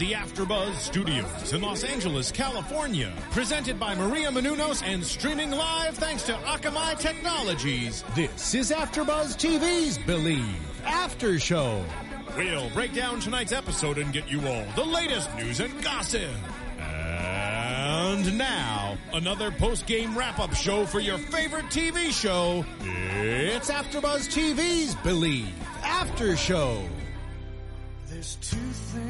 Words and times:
the 0.00 0.12
AfterBuzz 0.12 0.76
Studios 0.76 1.52
in 1.52 1.60
Los 1.60 1.84
Angeles, 1.84 2.32
California, 2.32 3.12
presented 3.32 3.78
by 3.78 3.94
Maria 3.94 4.30
Menounos 4.30 4.82
and 4.82 5.04
streaming 5.04 5.50
live 5.50 5.94
thanks 5.94 6.22
to 6.22 6.32
Akamai 6.32 6.98
Technologies. 6.98 8.02
This 8.14 8.54
is 8.54 8.70
AfterBuzz 8.70 9.36
TV's 9.36 9.98
Believe 9.98 10.56
After 10.86 11.38
Show. 11.38 11.84
We'll 12.34 12.70
break 12.70 12.94
down 12.94 13.20
tonight's 13.20 13.52
episode 13.52 13.98
and 13.98 14.10
get 14.10 14.26
you 14.26 14.40
all 14.48 14.64
the 14.74 14.84
latest 14.84 15.34
news 15.36 15.60
and 15.60 15.84
gossip. 15.84 16.30
And 16.78 18.38
now, 18.38 18.96
another 19.12 19.50
post-game 19.50 20.16
wrap-up 20.16 20.54
show 20.54 20.86
for 20.86 21.00
your 21.00 21.18
favorite 21.18 21.66
TV 21.66 22.10
show. 22.10 22.64
It's 22.80 23.70
AfterBuzz 23.70 24.30
TV's 24.32 24.94
Believe 24.94 25.52
After 25.84 26.38
Show. 26.38 26.88
There's 28.08 28.36
two 28.36 28.56
things 28.56 29.09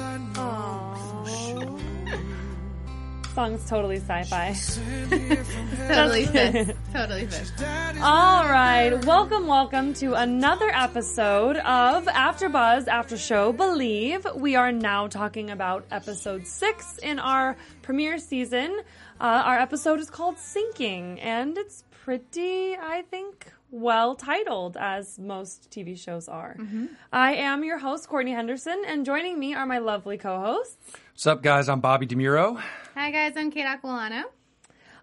I 0.00 0.16
know 0.18 1.24
sure. 1.26 1.78
Song's 3.34 3.68
totally 3.68 3.96
sci-fi. 3.96 4.52
Sent 4.52 5.12
here 5.12 5.44
from. 5.44 5.68
Totally 5.88 6.26
fits. 6.26 6.72
Totally 6.92 7.26
fits. 7.26 7.52
All 8.02 8.48
right, 8.48 8.92
welcome, 9.04 9.46
welcome 9.46 9.94
to 9.94 10.14
another 10.14 10.70
episode 10.72 11.56
of 11.58 12.06
AfterBuzz 12.06 12.86
After 12.88 13.16
Show 13.16 13.52
Believe. 13.52 14.26
We 14.34 14.54
are 14.56 14.70
now 14.72 15.08
talking 15.08 15.50
about 15.50 15.84
episode 15.90 16.46
six 16.46 16.98
in 16.98 17.18
our 17.18 17.56
premiere 17.82 18.18
season. 18.18 18.80
Uh, 19.20 19.42
our 19.44 19.58
episode 19.58 19.98
is 20.00 20.10
called 20.10 20.38
Sinking, 20.38 21.20
and 21.20 21.58
it's 21.58 21.84
pretty, 21.90 22.76
I 22.76 23.02
think, 23.10 23.52
well 23.70 24.14
titled, 24.14 24.76
as 24.76 25.18
most 25.18 25.70
TV 25.70 25.98
shows 25.98 26.28
are. 26.28 26.56
Mm-hmm. 26.58 26.86
I 27.12 27.34
am 27.34 27.64
your 27.64 27.78
host, 27.78 28.08
Courtney 28.08 28.32
Henderson, 28.32 28.82
and 28.86 29.04
joining 29.04 29.38
me 29.38 29.54
are 29.54 29.66
my 29.66 29.78
lovely 29.78 30.18
co-hosts. 30.18 30.76
What's 31.12 31.26
up, 31.26 31.42
guys? 31.42 31.68
I'm 31.68 31.80
Bobby 31.80 32.06
DeMuro. 32.06 32.60
Hi 32.94 33.10
guys, 33.10 33.34
I'm 33.36 33.50
Kate 33.50 33.66
Aquilano. 33.66 34.24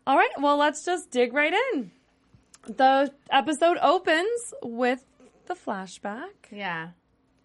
All 0.08 0.17
right, 0.17 0.31
well, 0.39 0.58
let's 0.58 0.86
just 0.86 1.11
dig 1.11 1.33
right 1.33 1.53
in. 1.73 1.91
The 2.67 3.13
episode 3.31 3.77
opens 3.81 4.53
with 4.61 5.03
the 5.45 5.53
flashback. 5.55 6.52
Yeah. 6.52 6.89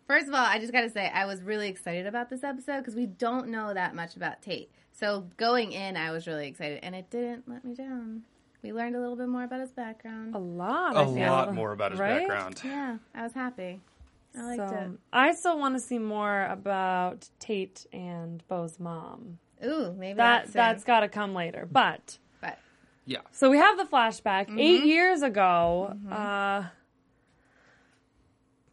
First 0.06 0.28
of 0.28 0.34
all, 0.34 0.44
I 0.44 0.58
just 0.58 0.72
got 0.72 0.80
to 0.80 0.90
say 0.90 1.08
I 1.08 1.26
was 1.26 1.42
really 1.42 1.68
excited 1.68 2.06
about 2.06 2.30
this 2.30 2.42
episode 2.42 2.78
because 2.78 2.96
we 2.96 3.06
don't 3.06 3.48
know 3.48 3.72
that 3.72 3.94
much 3.94 4.16
about 4.16 4.42
Tate. 4.42 4.70
So 4.92 5.26
going 5.36 5.72
in, 5.72 5.96
I 5.96 6.10
was 6.10 6.26
really 6.26 6.48
excited, 6.48 6.80
and 6.82 6.94
it 6.94 7.10
didn't 7.10 7.48
let 7.48 7.64
me 7.64 7.74
down. 7.74 8.22
We 8.62 8.72
learned 8.72 8.94
a 8.96 9.00
little 9.00 9.16
bit 9.16 9.28
more 9.28 9.44
about 9.44 9.60
his 9.60 9.70
background. 9.72 10.34
A 10.34 10.38
lot. 10.38 10.96
A 10.96 11.00
I 11.00 11.04
feel. 11.06 11.30
lot 11.30 11.54
more 11.54 11.72
about 11.72 11.92
his 11.92 12.00
Right? 12.00 12.20
background. 12.28 12.60
Yeah, 12.64 12.98
I 13.14 13.22
was 13.22 13.32
happy. 13.32 13.80
I 14.36 14.42
liked 14.42 14.56
So, 14.68 14.96
I 15.12 15.32
still 15.32 15.58
want 15.58 15.74
to 15.74 15.80
see 15.80 15.98
more 15.98 16.44
about 16.44 17.28
Tate 17.40 17.86
and 17.92 18.46
Bo's 18.48 18.78
mom. 18.78 19.38
it. 19.60 19.66
Ooh, 19.66 19.92
maybe 19.98 20.16
That 20.18 20.42
that's 20.44 20.52
that's 20.52 20.84
got 20.84 21.00
to 21.00 21.08
come 21.08 21.34
later. 21.34 21.66
But 21.70 22.18
But 22.40 22.58
Yeah. 23.06 23.20
so 23.32 23.50
we 23.50 23.56
have 23.58 23.76
the 23.76 23.84
flashback 23.84 24.46
Mm-hmm. 24.46 24.58
eight 24.58 24.84
years 24.84 25.22
ago. 25.22 25.96
Uh, 26.10 26.64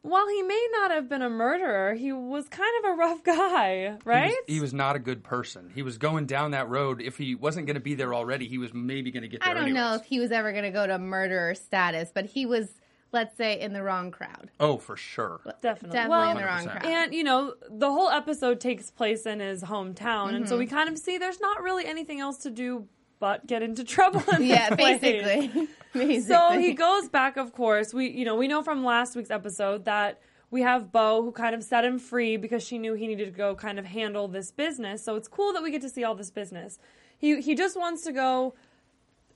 while 0.07 0.27
he 0.27 0.41
may 0.43 0.67
not 0.73 0.91
have 0.91 1.09
been 1.09 1.21
a 1.21 1.29
murderer, 1.29 1.93
he 1.93 2.11
was 2.13 2.47
kind 2.49 2.71
of 2.83 2.91
a 2.91 2.93
rough 2.95 3.23
guy, 3.23 3.97
right? 4.05 4.27
He 4.27 4.31
was, 4.31 4.43
he 4.47 4.59
was 4.61 4.73
not 4.73 4.95
a 4.95 4.99
good 4.99 5.23
person. 5.23 5.71
He 5.73 5.81
was 5.81 5.97
going 5.97 6.25
down 6.25 6.51
that 6.51 6.69
road. 6.69 7.01
If 7.01 7.17
he 7.17 7.35
wasn't 7.35 7.67
going 7.67 7.75
to 7.75 7.81
be 7.81 7.95
there 7.95 8.13
already, 8.13 8.47
he 8.47 8.57
was 8.57 8.73
maybe 8.73 9.11
going 9.11 9.23
to 9.23 9.27
get 9.29 9.41
there 9.41 9.49
I 9.49 9.53
don't 9.53 9.73
know 9.73 9.95
if 9.95 10.05
he 10.05 10.19
was 10.19 10.31
ever 10.31 10.51
going 10.51 10.63
to 10.63 10.71
go 10.71 10.85
to 10.87 10.97
murderer 10.97 11.55
status, 11.55 12.09
but 12.13 12.25
he 12.25 12.45
was, 12.45 12.69
let's 13.11 13.35
say, 13.37 13.59
in 13.59 13.73
the 13.73 13.83
wrong 13.83 14.11
crowd. 14.11 14.49
Oh, 14.59 14.77
for 14.77 14.95
sure. 14.97 15.41
Definitely. 15.61 15.97
Definitely 15.97 16.09
Well, 16.09 16.31
in 16.31 16.37
the 16.37 16.43
wrong 16.45 16.65
crowd. 16.65 16.85
And 16.85 17.13
you 17.13 17.23
know, 17.23 17.53
the 17.69 17.91
whole 17.91 18.09
episode 18.09 18.59
takes 18.59 18.89
place 18.91 19.25
in 19.25 19.39
his 19.39 19.63
hometown, 19.63 20.29
and 20.29 20.37
Mm-hmm. 20.37 20.45
so 20.45 20.57
we 20.57 20.67
kind 20.67 20.89
of 20.89 20.97
see 20.97 21.17
there's 21.17 21.41
not 21.41 21.61
really 21.61 21.85
anything 21.85 22.19
else 22.19 22.37
to 22.39 22.49
do 22.49 22.87
but 23.19 23.47
get 23.47 23.61
into 23.61 23.83
trouble. 23.83 24.23
In 24.35 24.43
yeah, 24.45 24.73
basically. 24.75 25.47
basically. 25.93 26.21
So 26.21 26.59
he 26.59 26.73
goes 26.73 27.09
back. 27.09 27.37
Of 27.37 27.53
course, 27.53 27.93
we 27.93 28.09
you 28.09 28.25
know 28.25 28.35
we 28.35 28.47
know 28.47 28.63
from 28.63 28.83
last 28.83 29.15
week's 29.15 29.31
episode 29.31 29.85
that 29.85 30.19
we 30.49 30.61
have 30.61 30.91
Bo 30.91 31.23
who 31.23 31.31
kind 31.31 31.55
of 31.55 31.63
set 31.63 31.83
him 31.83 31.99
free 31.99 32.37
because 32.37 32.63
she 32.63 32.77
knew 32.77 32.93
he 32.93 33.07
needed 33.07 33.25
to 33.25 33.37
go 33.37 33.55
kind 33.55 33.79
of 33.79 33.85
handle 33.85 34.27
this 34.27 34.51
business. 34.51 35.03
So 35.03 35.15
it's 35.15 35.27
cool 35.27 35.53
that 35.53 35.63
we 35.63 35.71
get 35.71 35.81
to 35.81 35.89
see 35.89 36.03
all 36.03 36.15
this 36.15 36.31
business. 36.31 36.79
He 37.17 37.41
he 37.41 37.55
just 37.55 37.77
wants 37.77 38.03
to 38.03 38.11
go. 38.11 38.53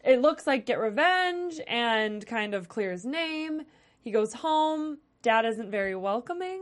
It 0.03 0.21
looks 0.21 0.47
like 0.47 0.65
get 0.65 0.79
revenge 0.79 1.59
and 1.67 2.25
kind 2.25 2.53
of 2.55 2.67
clear 2.67 2.91
his 2.91 3.05
name. 3.05 3.63
He 3.99 4.11
goes 4.11 4.33
home. 4.33 4.97
Dad 5.21 5.45
isn't 5.45 5.69
very 5.69 5.95
welcoming. 5.95 6.61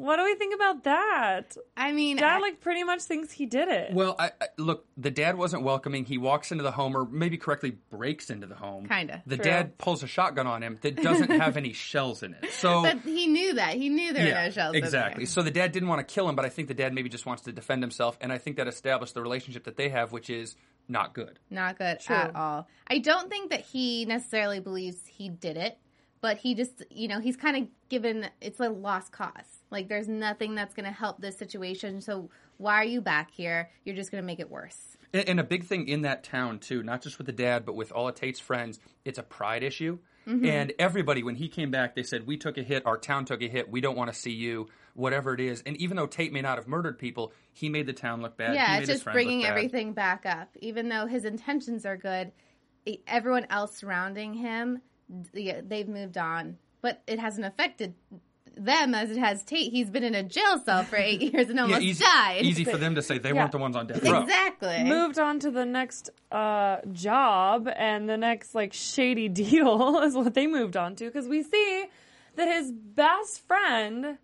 What 0.00 0.16
do 0.16 0.24
we 0.24 0.34
think 0.36 0.54
about 0.54 0.84
that? 0.84 1.56
I 1.76 1.92
mean, 1.92 2.16
Dad 2.16 2.36
I- 2.36 2.40
like 2.40 2.60
pretty 2.60 2.84
much 2.84 3.02
thinks 3.02 3.30
he 3.32 3.46
did 3.46 3.68
it. 3.68 3.92
Well, 3.92 4.16
I, 4.18 4.32
I, 4.40 4.46
look, 4.58 4.86
the 4.96 5.10
dad 5.10 5.36
wasn't 5.36 5.62
welcoming. 5.62 6.04
He 6.04 6.18
walks 6.18 6.50
into 6.52 6.64
the 6.64 6.70
home, 6.72 6.96
or 6.96 7.04
maybe 7.04 7.36
correctly 7.36 7.76
breaks 7.90 8.30
into 8.30 8.46
the 8.46 8.54
home. 8.54 8.86
Kinda. 8.88 9.22
The 9.26 9.36
True. 9.36 9.44
dad 9.44 9.78
pulls 9.78 10.02
a 10.02 10.06
shotgun 10.06 10.46
on 10.46 10.62
him 10.62 10.78
that 10.82 10.96
doesn't 11.02 11.30
have 11.30 11.56
any 11.56 11.72
shells 11.74 12.22
in 12.22 12.34
it. 12.34 12.52
So 12.52 12.82
but 12.82 12.98
he 13.00 13.26
knew 13.26 13.54
that. 13.54 13.74
He 13.74 13.88
knew 13.88 14.12
there 14.12 14.26
were 14.26 14.32
no 14.44 14.50
shells. 14.50 14.74
in 14.74 14.80
there. 14.80 14.86
exactly. 14.86 15.26
So 15.26 15.42
the 15.42 15.50
dad 15.50 15.72
didn't 15.72 15.88
want 15.88 16.06
to 16.06 16.14
kill 16.14 16.28
him, 16.28 16.36
but 16.36 16.44
I 16.44 16.48
think 16.48 16.68
the 16.68 16.74
dad 16.74 16.92
maybe 16.94 17.08
just 17.08 17.26
wants 17.26 17.42
to 17.44 17.52
defend 17.52 17.82
himself, 17.82 18.16
and 18.20 18.32
I 18.32 18.38
think 18.38 18.56
that 18.56 18.68
established 18.68 19.14
the 19.14 19.22
relationship 19.22 19.64
that 19.64 19.76
they 19.76 19.88
have, 19.90 20.12
which 20.12 20.30
is 20.30 20.56
not 20.88 21.14
good. 21.14 21.38
Not 21.50 21.78
good 21.78 22.00
True. 22.00 22.16
at 22.16 22.34
all. 22.34 22.66
I 22.88 22.98
don't 22.98 23.28
think 23.30 23.50
that 23.50 23.60
he 23.60 24.04
necessarily 24.04 24.58
believes 24.60 24.98
he 25.06 25.28
did 25.28 25.56
it, 25.56 25.78
but 26.20 26.36
he 26.38 26.54
just, 26.54 26.82
you 26.90 27.08
know, 27.08 27.20
he's 27.20 27.36
kind 27.36 27.56
of 27.56 27.68
given 27.88 28.28
it's 28.40 28.60
a 28.60 28.68
lost 28.68 29.12
cause. 29.12 29.61
Like 29.72 29.88
there's 29.88 30.08
nothing 30.08 30.54
that's 30.54 30.74
going 30.74 30.84
to 30.84 30.92
help 30.92 31.20
this 31.20 31.36
situation. 31.36 32.00
So 32.00 32.30
why 32.58 32.74
are 32.74 32.84
you 32.84 33.00
back 33.00 33.30
here? 33.32 33.70
You're 33.84 33.96
just 33.96 34.12
going 34.12 34.22
to 34.22 34.26
make 34.26 34.38
it 34.38 34.50
worse. 34.50 34.96
And, 35.12 35.28
and 35.28 35.40
a 35.40 35.44
big 35.44 35.64
thing 35.64 35.88
in 35.88 36.02
that 36.02 36.22
town 36.22 36.58
too, 36.58 36.82
not 36.82 37.02
just 37.02 37.18
with 37.18 37.26
the 37.26 37.32
dad, 37.32 37.64
but 37.64 37.74
with 37.74 37.90
all 37.90 38.06
of 38.08 38.14
Tate's 38.14 38.38
friends, 38.38 38.78
it's 39.04 39.18
a 39.18 39.22
pride 39.22 39.62
issue. 39.62 39.98
Mm-hmm. 40.28 40.46
And 40.46 40.72
everybody, 40.78 41.24
when 41.24 41.34
he 41.34 41.48
came 41.48 41.72
back, 41.72 41.96
they 41.96 42.04
said, 42.04 42.28
"We 42.28 42.36
took 42.36 42.56
a 42.56 42.62
hit. 42.62 42.86
Our 42.86 42.96
town 42.96 43.24
took 43.24 43.42
a 43.42 43.48
hit. 43.48 43.68
We 43.68 43.80
don't 43.80 43.96
want 43.96 44.12
to 44.12 44.16
see 44.16 44.30
you, 44.30 44.68
whatever 44.94 45.34
it 45.34 45.40
is." 45.40 45.64
And 45.66 45.76
even 45.78 45.96
though 45.96 46.06
Tate 46.06 46.32
may 46.32 46.42
not 46.42 46.58
have 46.58 46.68
murdered 46.68 46.96
people, 46.96 47.32
he 47.52 47.68
made 47.68 47.86
the 47.86 47.92
town 47.92 48.22
look 48.22 48.36
bad. 48.36 48.50
He 48.50 48.56
yeah, 48.56 48.74
made 48.74 48.82
it's 48.82 48.92
just 48.92 49.04
bringing 49.04 49.44
everything 49.44 49.94
back 49.94 50.24
up. 50.24 50.56
Even 50.60 50.88
though 50.88 51.06
his 51.06 51.24
intentions 51.24 51.84
are 51.84 51.96
good, 51.96 52.30
everyone 53.08 53.48
else 53.50 53.76
surrounding 53.76 54.34
him, 54.34 54.80
they've 55.34 55.88
moved 55.88 56.18
on, 56.18 56.56
but 56.82 57.02
it 57.08 57.18
hasn't 57.18 57.44
affected 57.44 57.94
them 58.56 58.94
as 58.94 59.10
it 59.10 59.18
has 59.18 59.42
Tate. 59.42 59.70
He's 59.72 59.90
been 59.90 60.04
in 60.04 60.14
a 60.14 60.22
jail 60.22 60.58
cell 60.64 60.84
for 60.84 60.96
eight 60.96 61.20
years 61.32 61.48
and 61.48 61.56
Yeah, 61.56 61.62
almost 61.62 61.82
easy, 61.82 62.04
died. 62.04 62.42
easy 62.44 62.64
for 62.64 62.76
them 62.76 62.94
to 62.96 63.02
say 63.02 63.18
they 63.18 63.30
Yeah. 63.30 63.36
weren't 63.36 63.52
the 63.52 63.58
ones 63.58 63.76
on 63.76 63.86
death 63.86 64.02
row. 64.08 64.22
Exactly. 64.22 64.84
moved 64.84 65.18
on 65.18 65.38
to 65.40 65.50
the 65.50 65.64
next 65.64 66.10
uh, 66.30 66.78
job 66.92 67.68
and 67.76 68.08
the 68.08 68.16
next 68.16 68.54
like 68.54 68.72
shady 68.72 69.28
deal 69.42 70.00
is 70.00 70.14
what 70.14 70.34
they 70.34 70.46
moved 70.46 70.76
on 70.76 70.94
to 70.96 71.04
because 71.06 71.26
we 71.28 71.42
see 71.42 71.84
that 72.36 72.48
his 72.48 72.72
best 72.72 73.46
friend 73.46 74.18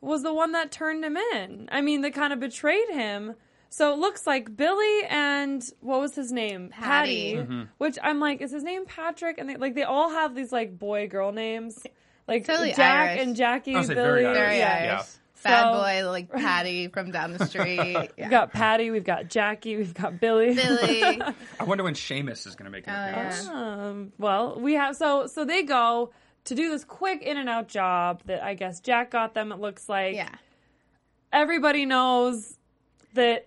was 0.00 0.22
the 0.22 0.32
one 0.34 0.52
that 0.52 0.70
turned 0.70 1.04
him 1.04 1.16
in. 1.16 1.68
I 1.72 1.80
mean, 1.80 2.02
that 2.02 2.12
kind 2.14 2.32
of 2.32 2.40
betrayed 2.40 2.88
him. 2.90 3.34
So 3.68 3.92
it 3.92 3.98
looks 3.98 4.26
like 4.26 4.56
Billy 4.56 5.02
and 5.08 5.62
what 5.80 6.00
was 6.00 6.14
his 6.14 6.30
name? 6.32 6.68
Patty. 6.70 7.34
Mm-hmm. 7.34 7.62
Which 7.78 7.98
I'm 8.02 8.20
like, 8.20 8.40
is 8.40 8.50
his 8.52 8.62
name 8.62 8.86
Patrick? 8.86 9.38
And 9.38 9.48
they 9.50 9.56
like 9.56 9.74
they 9.74 9.82
all 9.82 10.10
have 10.10 10.34
these 10.34 10.52
like 10.52 10.78
boy 10.78 11.08
girl 11.08 11.32
names, 11.32 11.84
like 12.28 12.46
Totally 12.46 12.72
Jack 12.72 13.10
Irish. 13.10 13.22
and 13.22 13.36
Jackie. 13.36 13.74
I 13.74 13.78
was 13.78 13.88
Billy, 13.88 14.00
like, 14.00 14.08
very 14.08 14.24
Irish. 14.26 14.36
Very 14.38 14.58
yeah. 14.58 14.72
Irish. 14.72 14.88
Yeah. 14.88 15.02
Bad 15.44 15.72
So- 15.72 15.78
boy 15.80 16.10
like 16.10 16.32
Patty 16.32 16.88
from 16.88 17.10
down 17.12 17.32
the 17.32 17.46
street. 17.46 18.10
We've 18.18 18.30
got 18.30 18.52
Patty, 18.52 18.90
we've 18.90 19.04
got 19.04 19.28
Jackie, 19.28 19.76
we've 19.76 19.94
got 19.94 20.18
Billy. 20.18 20.54
Billy. 20.54 21.02
I 21.60 21.64
wonder 21.64 21.84
when 21.84 21.94
Seamus 21.94 22.46
is 22.48 22.56
going 22.56 22.64
to 22.64 22.70
make 22.70 22.88
an 22.88 22.94
Oh, 22.94 23.10
appearance. 23.10 23.46
Um, 23.48 24.12
well, 24.18 24.58
we 24.58 24.74
have 24.74 24.96
so 24.96 25.26
so 25.28 25.44
they 25.44 25.62
go 25.62 26.10
to 26.44 26.54
do 26.56 26.70
this 26.70 26.84
quick 26.84 27.22
in 27.22 27.36
and 27.36 27.48
out 27.48 27.68
job 27.68 28.22
that 28.26 28.42
I 28.42 28.54
guess 28.54 28.80
Jack 28.80 29.10
got 29.10 29.34
them. 29.34 29.52
It 29.52 29.60
looks 29.60 29.88
like 29.88 30.14
yeah. 30.16 30.30
everybody 31.32 31.86
knows 31.86 32.56
that 33.14 33.46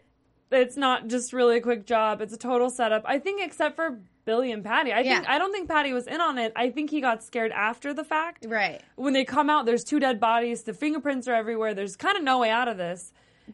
it's 0.51 0.77
not 0.77 1.07
just 1.07 1.33
really 1.33 1.57
a 1.57 1.61
quick 1.61 1.85
job; 1.85 2.21
it's 2.21 2.33
a 2.33 2.37
total 2.37 2.69
setup. 2.69 3.03
I 3.05 3.19
think, 3.19 3.41
except 3.43 3.75
for 3.75 3.99
Billy 4.25 4.51
and 4.51 4.63
Patty. 4.63 4.91
I 4.93 5.03
think 5.03 5.23
Yeah. 5.23 5.33
I 5.33 5.39
don't 5.39 5.51
think 5.51 5.69
Patty 5.69 5.93
was 5.93 6.07
in 6.07 6.21
on 6.21 6.37
it. 6.37 6.53
I 6.55 6.69
think 6.69 6.89
he 6.91 7.01
got 7.01 7.23
scared 7.23 7.51
after 7.51 7.93
the 7.93 8.03
fact. 8.03 8.45
Right. 8.47 8.81
When 8.95 9.13
they 9.13 9.25
come 9.25 9.49
out, 9.49 9.65
there's 9.65 9.83
two 9.83 9.99
dead 9.99 10.19
bodies. 10.19 10.63
The 10.63 10.73
fingerprints 10.73 11.27
are 11.27 11.33
everywhere. 11.33 11.73
There's 11.73 11.95
kind 11.95 12.17
of 12.17 12.23
no 12.23 12.39
way 12.39 12.49
out 12.49 12.67
of 12.67 12.77
this. 12.77 13.11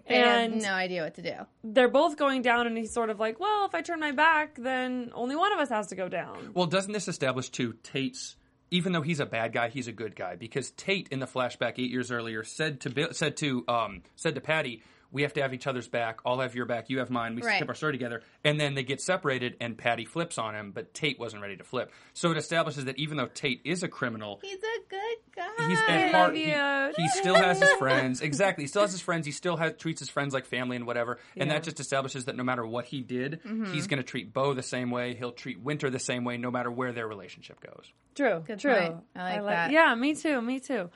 They 0.07 0.15
and 0.15 0.55
have 0.55 0.63
no 0.63 0.73
idea 0.73 1.03
what 1.03 1.15
to 1.15 1.21
do. 1.21 1.35
they're 1.63 1.87
both 1.87 2.17
going 2.17 2.41
down, 2.41 2.67
and 2.67 2.77
he's 2.77 2.91
sort 2.91 3.09
of 3.09 3.19
like, 3.19 3.39
"Well, 3.39 3.65
if 3.65 3.73
I 3.73 3.81
turn 3.81 4.01
my 4.01 4.11
back, 4.11 4.55
then 4.55 5.11
only 5.13 5.37
one 5.37 5.53
of 5.53 5.59
us 5.59 5.69
has 5.69 5.87
to 5.87 5.95
go 5.95 6.09
down." 6.09 6.51
Well, 6.53 6.65
doesn't 6.65 6.91
this 6.91 7.07
establish 7.07 7.49
too 7.49 7.75
Tate's 7.81 8.35
even 8.71 8.91
though 8.91 9.01
he's 9.01 9.19
a 9.19 9.25
bad 9.25 9.53
guy, 9.53 9.69
he's 9.69 9.87
a 9.87 9.91
good 9.91 10.15
guy 10.15 10.35
because 10.35 10.71
Tate 10.71 11.07
in 11.09 11.19
the 11.19 11.27
flashback 11.27 11.73
eight 11.77 11.91
years 11.91 12.11
earlier 12.11 12.43
said 12.43 12.81
to 12.81 12.89
Bill, 12.89 13.13
said 13.13 13.37
to 13.37 13.63
um, 13.67 14.03
said 14.15 14.35
to 14.35 14.41
Patty, 14.41 14.83
"We 15.15 15.23
have 15.23 15.33
to 15.33 15.41
have 15.41 15.53
each 15.53 15.65
other's 15.65 15.87
back. 15.87 16.19
I'll 16.25 16.39
have 16.39 16.53
your 16.53 16.65
back. 16.65 16.89
You 16.89 16.99
have 16.99 17.09
mine. 17.09 17.35
We 17.35 17.41
Right. 17.41 17.57
keep 17.59 17.69
our 17.69 17.73
story 17.75 17.93
together." 17.93 18.21
And 18.43 18.59
then 18.59 18.75
they 18.75 18.83
get 18.83 19.01
separated, 19.01 19.57
and 19.59 19.77
Patty 19.77 20.05
flips 20.05 20.37
on 20.37 20.53
him, 20.55 20.71
but 20.71 20.93
Tate 20.93 21.17
wasn't 21.17 21.41
ready 21.41 21.57
to 21.57 21.63
flip. 21.63 21.91
So 22.13 22.29
it 22.31 22.37
establishes 22.37 22.85
that 22.85 22.99
even 22.99 23.17
though 23.17 23.25
Tate 23.27 23.61
is 23.63 23.81
a 23.81 23.87
criminal, 23.87 24.39
He's 24.43 24.61
a 24.61 24.79
good 24.89 25.17
guy. 25.35 25.67
he's 25.67 25.79
I 25.79 25.91
at 25.91 26.03
love 26.05 26.11
heart 26.21 26.35
he, 26.35 26.49
you. 26.49 26.93
he 26.97 27.07
still 27.09 27.35
has 27.35 27.59
his 27.59 27.71
friends 27.73 28.21
exactly 28.21 28.63
he 28.63 28.67
still 28.67 28.83
has 28.83 28.91
his 28.91 29.01
friends 29.01 29.25
he 29.25 29.31
still 29.31 29.57
has, 29.57 29.73
treats 29.77 29.99
his 29.99 30.09
friends 30.09 30.33
like 30.33 30.45
family 30.45 30.75
and 30.77 30.85
whatever 30.87 31.19
and 31.35 31.47
Yeah. 31.49 31.55
that 31.55 31.63
just 31.63 31.79
establishes 31.79 32.25
that 32.25 32.35
no 32.37 32.43
matter 32.43 32.65
what 32.65 32.85
he 32.85 33.01
did 33.01 33.41
Mm-hmm. 33.43 33.73
he's 33.73 33.87
going 33.87 33.97
to 33.97 34.03
treat 34.03 34.31
bo 34.33 34.53
the 34.53 34.63
same 34.63 34.91
way 34.91 35.13
he'll 35.15 35.31
treat 35.33 35.59
winter 35.59 35.89
the 35.89 35.99
same 35.99 36.23
way 36.23 36.37
no 36.37 36.51
matter 36.51 36.71
where 36.71 36.91
their 36.93 37.07
relationship 37.07 37.59
goes 37.61 37.91
True. 38.15 38.43
Good 38.47 38.59
true. 38.59 38.73
point. 38.75 38.95
I 39.15 39.39
like 39.39 39.45
that. 39.49 39.71
Yeah, 39.71 39.93
me 39.95 40.15
too. 40.15 40.41
Me 40.41 40.59
too. 40.61 40.89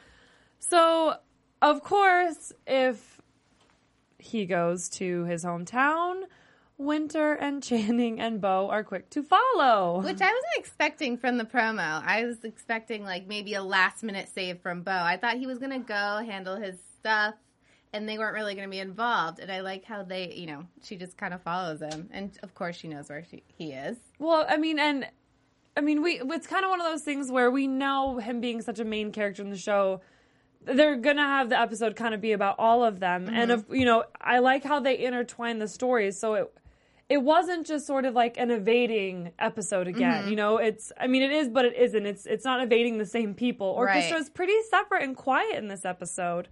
So, 0.60 1.16
of 1.62 1.83
course, 1.83 2.54
if 2.68 3.19
he 4.19 4.45
goes 4.45 4.89
to 4.89 5.24
his 5.25 5.44
hometown, 5.44 6.24
Winter 6.77 7.33
and 7.33 7.62
Channing 7.69 8.19
and 8.19 8.39
Bo 8.39 8.69
are 8.69 8.83
quick 8.83 9.10
to 9.12 9.24
follow. 9.24 10.01
Which 10.01 10.21
I 10.21 10.31
wasn't 10.31 10.57
expecting 10.57 11.18
from 11.18 11.38
the 11.38 11.45
promo. 11.45 12.04
I 12.06 12.25
was 12.25 12.44
expecting 12.44 13.04
like 13.04 13.27
maybe 13.27 13.54
a 13.54 13.63
last 13.63 14.04
minute 14.04 14.30
save 14.33 14.62
from 14.62 14.81
Bo. 14.83 14.92
I 14.92 15.18
thought 15.18 15.38
he 15.38 15.48
was 15.48 15.60
gonna 15.60 15.80
go 15.80 16.24
handle 16.25 16.56
his 16.56 16.77
stuff 17.00 17.36
and 17.92 18.07
they 18.07 18.18
weren't 18.18 18.36
really 18.36 18.56
gonna 18.56 18.69
be 18.69 18.80
involved. 18.80 19.39
And 19.39 19.51
I 19.51 19.62
like 19.62 19.83
how 19.83 20.04
they 20.04 20.33
you 20.33 20.48
know, 20.48 20.66
she 20.81 20.95
just 20.95 21.18
kind 21.18 21.33
of 21.33 21.42
follows 21.42 21.81
him. 21.81 22.10
And 22.12 22.38
of 22.44 22.56
course 22.56 22.77
she 22.77 22.88
knows 22.88 23.10
where 23.10 23.25
she, 23.30 23.44
he 23.57 23.71
is. 23.71 23.98
Well, 24.19 24.45
I 24.48 24.57
mean, 24.57 24.80
and 24.80 25.07
I 25.75 25.81
mean, 25.81 26.01
we 26.01 26.21
it's 26.21 26.48
kind 26.48 26.63
of 26.63 26.69
one 26.69 26.81
of 26.81 26.88
those 26.88 27.04
things 27.04 27.31
where 27.31 27.51
we 27.51 27.68
know 27.68 28.18
him 28.18 28.42
being 28.42 28.62
such 28.62 28.80
a 28.80 28.86
main 28.86 29.12
character 29.12 29.42
in 29.42 29.50
the 29.50 29.57
show. 29.57 30.01
They're 30.74 30.95
gonna 30.98 31.21
have 31.25 31.50
the 31.50 31.60
episode 31.60 31.95
kind 31.95 32.13
of 32.13 32.21
be 32.21 32.31
about 32.31 32.56
all 32.60 32.83
of 32.83 33.00
them, 33.00 33.27
and 33.31 33.51
if 33.51 33.63
you 33.71 33.86
know, 33.86 34.04
I 34.21 34.39
like 34.39 34.63
how 34.63 34.80
they 34.80 34.98
intertwine 34.98 35.60
the 35.60 35.68
stories. 35.68 36.18
So 36.19 36.33
it 36.36 36.54
it 37.10 37.18
wasn't 37.24 37.66
just 37.66 37.88
sort 37.88 38.06
of 38.06 38.13
like 38.13 38.38
an 38.38 38.51
evading 38.51 39.31
episode 39.39 39.88
again. 39.88 40.30
You 40.30 40.36
know, 40.36 40.57
it's 40.57 40.92
I 41.00 41.07
mean, 41.07 41.24
it 41.24 41.31
is, 41.31 41.50
but 41.50 41.66
it 41.66 41.75
isn't. 41.75 42.06
It's 42.06 42.25
it's 42.25 42.45
not 42.45 42.62
evading 42.62 42.98
the 43.00 43.06
same 43.06 43.33
people. 43.33 43.75
Orchestra's 43.77 44.30
pretty 44.30 44.54
separate 44.69 45.04
and 45.04 45.16
quiet 45.16 45.56
in 45.56 45.68
this 45.68 45.86
episode. 45.86 46.48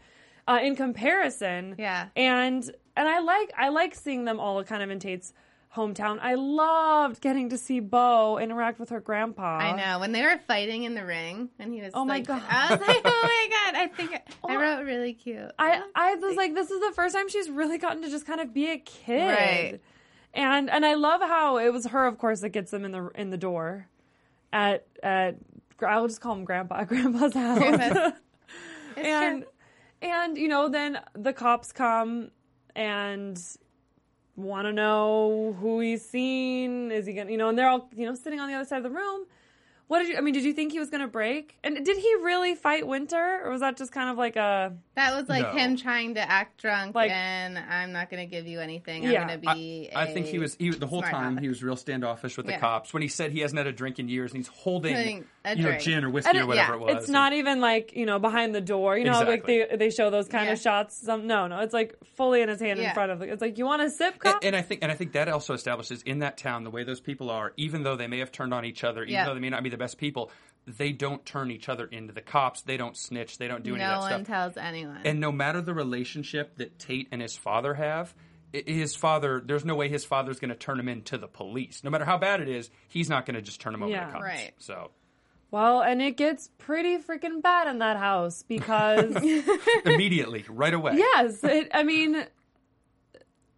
Uh, 0.48 0.60
in 0.64 0.78
comparison, 0.78 1.76
Yeah. 1.78 2.08
and 2.16 2.64
and 2.96 3.08
I 3.08 3.20
like 3.20 3.52
I 3.58 3.68
like 3.70 3.94
seeing 3.94 4.24
them 4.26 4.40
all 4.40 4.64
kind 4.64 4.82
of 4.82 4.90
in 4.90 4.98
Tate's 5.00 5.34
hometown. 5.76 6.18
I 6.22 6.36
loved 6.36 7.22
getting 7.22 7.50
to 7.50 7.58
see 7.58 7.80
Bo 7.80 8.38
interact 8.40 8.80
with 8.80 8.90
her 8.90 9.00
grandpa. 9.00 9.58
I 9.60 9.76
know. 9.76 10.00
When 10.00 10.12
they 10.12 10.24
were 10.24 10.38
fighting 10.48 10.84
in 10.84 10.96
the 10.96 11.06
ring 11.06 11.50
and 11.60 11.74
he 11.74 11.82
was 11.82 11.92
Oh 11.94 12.04
my 12.06 12.16
like, 12.16 12.28
God. 12.28 12.42
I 12.50 12.72
was 12.76 12.88
like, 12.88 13.02
Oh 13.06 13.22
my 13.24 13.72
god, 13.72 13.82
I 13.82 13.88
think 13.88 14.14
I 14.14 14.22
oh. 14.44 14.60
wrote 14.60 14.86
really 14.86 15.14
cute. 15.14 15.52
I 15.60 15.82
I 15.94 16.16
was 16.16 16.36
like, 16.36 16.54
this 16.56 16.72
is 16.72 16.80
the 16.80 16.92
first 16.94 17.14
time 17.16 17.30
she's 17.30 17.50
really 17.50 17.78
gotten 17.78 18.02
to 18.02 18.10
just 18.10 18.26
kind 18.26 18.42
of 18.42 18.54
be 18.54 18.72
a 18.72 18.78
kid. 18.78 19.20
Right. 19.30 19.80
And 20.34 20.70
and 20.70 20.86
I 20.86 20.96
love 20.96 21.22
how 21.22 21.58
it 21.58 21.72
was 21.72 21.88
her, 21.88 22.06
of 22.06 22.18
course, 22.18 22.42
that 22.42 22.50
gets 22.50 22.72
them 22.72 22.86
in 22.86 22.92
the 22.92 23.10
in 23.16 23.30
the 23.30 23.38
door 23.38 23.88
at 24.54 24.86
at 25.04 25.36
I'll 25.86 26.08
just 26.08 26.22
call 26.22 26.34
him 26.34 26.44
Grandpa, 26.46 26.84
Grandpa's 26.86 27.34
house. 27.34 27.60
Grandpa's- 27.60 28.14
and 28.98 29.44
true. 29.44 29.52
and 30.10 30.38
you 30.38 30.48
know 30.48 30.70
then 30.70 31.00
the 31.14 31.34
cops 31.34 31.72
come 31.72 32.32
and 32.76 33.40
want 34.38 34.68
to 34.68 34.72
know 34.72 35.56
who 35.60 35.80
he's 35.80 36.08
seen 36.08 36.92
is 36.92 37.08
he 37.08 37.14
gonna 37.14 37.32
you 37.32 37.38
know 37.38 37.50
and 37.50 37.58
they're 37.58 37.68
all 37.68 37.90
you 37.96 38.06
know 38.06 38.14
sitting 38.14 38.40
on 38.40 38.48
the 38.48 38.54
other 38.54 38.66
side 38.66 38.78
of 38.78 38.84
the 38.84 38.90
room 38.90 39.26
what 39.88 40.00
did 40.00 40.10
you 40.10 40.18
i 40.18 40.22
mean 40.22 40.34
did 40.34 40.44
you 40.44 40.54
think 40.54 40.72
he 40.72 40.80
was 40.80 40.90
gonna 40.90 41.08
break 41.08 41.58
and 41.64 41.86
did 41.86 41.98
he 41.98 42.16
really 42.24 42.56
fight 42.56 42.86
winter 42.88 43.42
or 43.44 43.52
was 43.52 43.62
that 43.62 43.78
just 43.78 43.92
kind 43.92 44.10
of 44.10 44.18
like 44.18 44.36
a 44.36 44.74
That 44.96 45.16
was 45.16 45.30
like 45.30 45.54
No. 45.54 45.60
him 45.60 45.78
trying 45.78 46.16
to 46.16 46.22
act 46.32 46.62
drunk 46.62 46.96
Like- 46.96 47.12
and 47.12 47.58
I'm 47.58 47.92
not 47.92 48.10
going 48.10 48.28
to 48.28 48.30
give 48.30 48.48
you 48.48 48.60
anything. 48.60 49.04
Yeah. 49.04 49.22
I'm 49.22 49.28
going 49.28 49.42
to 49.42 49.54
be. 49.54 49.90
I 49.96 50.06
think 50.08 50.26
he 50.26 50.40
was 50.40 50.56
he, 50.56 50.72
the 50.72 50.88
whole 50.88 51.02
time 51.04 51.34
aleck. 51.34 51.42
he 51.44 51.48
was 51.50 51.62
real 51.64 51.76
standoffish 51.76 52.36
with 52.38 52.46
the 52.48 52.54
cops 52.58 52.94
when 52.94 53.02
he 53.04 53.08
said 53.08 53.32
he 53.32 53.40
hasn't 53.42 53.58
had 53.58 53.68
a 53.68 53.72
drink 53.72 54.00
in 54.00 54.10
years 54.10 54.32
and 54.32 54.38
he's 54.40 54.48
holding 54.48 54.96
Holding 54.96 55.26
a 55.46 55.56
you 55.56 55.64
know 55.64 55.78
gin 55.78 56.04
or 56.04 56.10
whiskey 56.10 56.30
and 56.32 56.40
or 56.40 56.46
whatever 56.48 56.74
yeah, 56.74 56.82
it 56.82 56.96
was 56.96 57.04
it's 57.04 57.10
not 57.10 57.34
even 57.34 57.62
like 57.62 57.94
you 57.96 58.06
know 58.06 58.20
behind 58.20 58.54
the 58.56 58.62
door 58.62 58.98
you 58.98 59.06
know 59.06 59.22
like 59.22 59.46
they 59.46 59.66
they 59.78 59.90
show 59.90 60.10
those 60.10 60.28
kind 60.28 60.50
of 60.50 60.60
shots 60.60 60.98
some 61.06 61.26
no 61.28 61.48
no 61.48 61.60
it's 61.60 61.74
like 61.74 61.96
fully 62.16 62.42
in 62.42 62.50
his 62.50 62.60
hand 62.60 62.80
in 62.80 62.94
front 62.94 63.12
of 63.12 63.22
it 63.22 63.30
it's 63.30 63.42
like 63.42 63.58
you 63.58 63.66
want 63.66 63.82
a 63.82 63.90
sip 63.90 64.16
And, 64.26 64.36
and 64.44 64.56
I 64.56 64.62
think, 64.62 64.82
and 64.84 64.92
I 64.92 64.96
think 64.96 65.14
that 65.14 65.28
also 65.30 65.54
establishes 65.54 66.02
in 66.04 66.20
that 66.20 66.38
town 66.38 66.64
the 66.64 66.70
way 66.72 66.84
those 66.84 67.00
people 67.00 67.30
are. 67.30 67.54
Even 67.58 67.84
though 67.84 67.96
they 67.96 68.08
may 68.08 68.20
have 68.20 68.32
turned 68.32 68.54
on 68.54 68.66
each 68.66 68.84
other, 68.84 69.04
even 69.04 69.14
Yeah. 69.14 69.26
though 69.26 69.34
they 69.34 69.40
may 69.40 69.50
not 69.50 69.64
be 69.64 69.70
the 69.70 69.77
best 69.78 69.98
people, 69.98 70.32
they 70.66 70.92
don't 70.92 71.26
turn 71.26 71.50
each 71.52 71.70
other 71.70 71.86
into 71.86 72.14
the 72.14 72.22
cops. 72.22 72.62
They 72.62 72.76
don't 72.78 72.98
snitch. 72.98 73.38
They 73.38 73.48
don't 73.48 73.64
do 73.64 73.76
any 73.76 73.84
no 73.84 73.92
of 73.92 74.04
that 74.04 74.12
one 74.12 74.26
tells 74.26 74.58
anyone. 74.58 75.00
And 75.06 75.20
no 75.20 75.32
matter 75.32 75.62
the 75.62 75.74
relationship 75.74 76.58
that 76.58 76.78
Tate 76.78 77.08
and 77.12 77.22
his 77.22 77.38
father 77.38 77.74
have, 77.76 78.14
his 78.52 78.96
father, 78.96 79.42
there's 79.46 79.64
no 79.66 79.76
way 79.76 79.88
his 79.90 80.04
father's 80.06 80.40
going 80.40 80.50
to 80.50 80.56
turn 80.56 80.80
him 80.80 80.90
into 80.90 81.18
the 81.18 81.28
police. 81.28 81.84
No 81.84 81.90
matter 81.90 82.06
how 82.06 82.18
bad 82.18 82.42
it 82.42 82.50
is, 82.50 82.70
he's 82.90 83.10
not 83.10 83.26
going 83.26 83.36
to 83.36 83.42
just 83.42 83.62
turn 83.62 83.74
him 83.74 83.84
over 83.84 83.92
Yeah. 83.92 84.06
to 84.08 84.12
cops. 84.12 84.24
Right. 84.24 84.52
So 84.58 84.92
well 85.50 85.82
and 85.82 86.02
it 86.02 86.18
gets 86.18 86.50
pretty 86.58 86.98
freaking 86.98 87.42
bad 87.42 87.70
in 87.70 87.80
that 87.80 87.96
house 87.96 88.44
because 88.44 89.16
immediately, 89.86 90.44
right 90.50 90.74
away. 90.74 90.94
Yes, 90.98 91.42
it, 91.44 91.70
I 91.74 91.84
mean, 91.84 92.26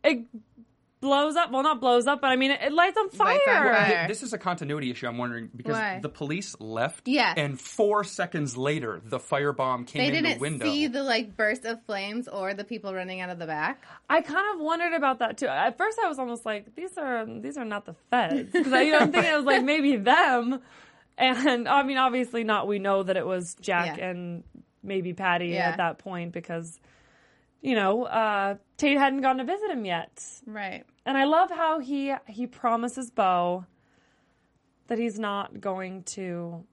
it 0.04 0.26
blows 1.02 1.36
up. 1.36 1.52
Well, 1.52 1.64
not 1.64 1.80
blows 1.80 2.08
up, 2.08 2.22
but 2.22 2.28
I 2.32 2.36
mean, 2.36 2.52
it, 2.52 2.62
it 2.62 2.72
lights 2.74 2.98
on 2.98 3.10
fire. 3.10 3.28
Lights 3.36 3.48
on 3.48 3.54
fire. 3.64 3.86
Th- 3.88 4.08
This 4.08 4.24
is 4.24 4.34
a 4.34 4.38
continuity 4.38 4.92
issue. 4.92 5.08
I'm 5.08 5.18
wondering 5.18 5.50
because 5.56 5.74
Why? 5.74 6.00
the 6.02 6.10
police 6.10 6.56
left, 6.60 7.08
Yes. 7.08 7.36
and 7.38 7.60
four 7.60 8.04
seconds 8.04 8.58
later, 8.58 9.02
the 9.06 9.20
firebomb 9.20 9.88
came 9.88 10.02
they 10.02 10.08
in 10.18 10.24
didn't 10.24 10.38
the 10.38 10.42
window. 10.42 10.66
see 10.66 10.88
the 10.88 11.04
like 11.04 11.36
burst 11.38 11.66
of 11.66 11.82
flames 11.86 12.28
or 12.28 12.54
the 12.54 12.64
people 12.64 12.94
running 12.94 13.22
out 13.22 13.30
of 13.30 13.40
the 13.40 13.48
back. 13.48 13.82
I 14.10 14.22
kind 14.22 14.46
of 14.56 14.62
wondered 14.62 14.94
about 14.94 15.20
that 15.20 15.38
too. 15.38 15.48
At 15.48 15.78
first, 15.78 15.98
I 16.04 16.08
was 16.08 16.20
almost 16.20 16.46
like, 16.46 16.76
these 16.76 16.98
are 16.98 17.26
these 17.26 17.58
are 17.58 17.66
not 17.66 17.86
the 17.86 17.96
feds 18.12 18.52
because 18.52 18.74
I, 18.74 18.82
you 18.82 18.92
know, 18.92 19.00
I'm 19.00 19.12
thinking 19.12 19.32
it 19.32 19.36
was 19.38 19.46
like 19.46 19.64
maybe 19.64 19.96
them. 19.98 20.60
And 21.18 21.68
I 21.68 21.84
mean, 21.84 21.98
obviously 21.98 22.44
not. 22.44 22.68
We 22.68 22.80
know 22.80 23.04
that 23.04 23.18
it 23.18 23.26
was 23.26 23.56
Jack 23.56 23.98
Yeah. 23.98 24.08
and 24.10 24.44
maybe 24.82 25.14
Patty 25.14 25.48
Yeah. 25.50 25.70
at 25.72 25.78
that 25.78 25.98
point 25.98 26.32
because, 26.32 26.80
you 27.62 27.76
know, 27.76 28.04
uh, 28.04 28.56
Tate 28.78 28.98
hadn't 28.98 29.22
gone 29.22 29.38
to 29.38 29.44
visit 29.44 29.70
him 29.70 29.86
yet. 29.86 30.24
Right. 30.46 30.84
And 31.06 31.18
I 31.18 31.26
love 31.26 31.50
how 31.52 31.80
he 31.80 32.14
he 32.28 32.48
promises 32.48 33.12
Bo 33.12 33.66
that 34.88 34.98
he's 34.98 35.20
not 35.20 35.62
going 35.62 36.04
to 36.04 36.64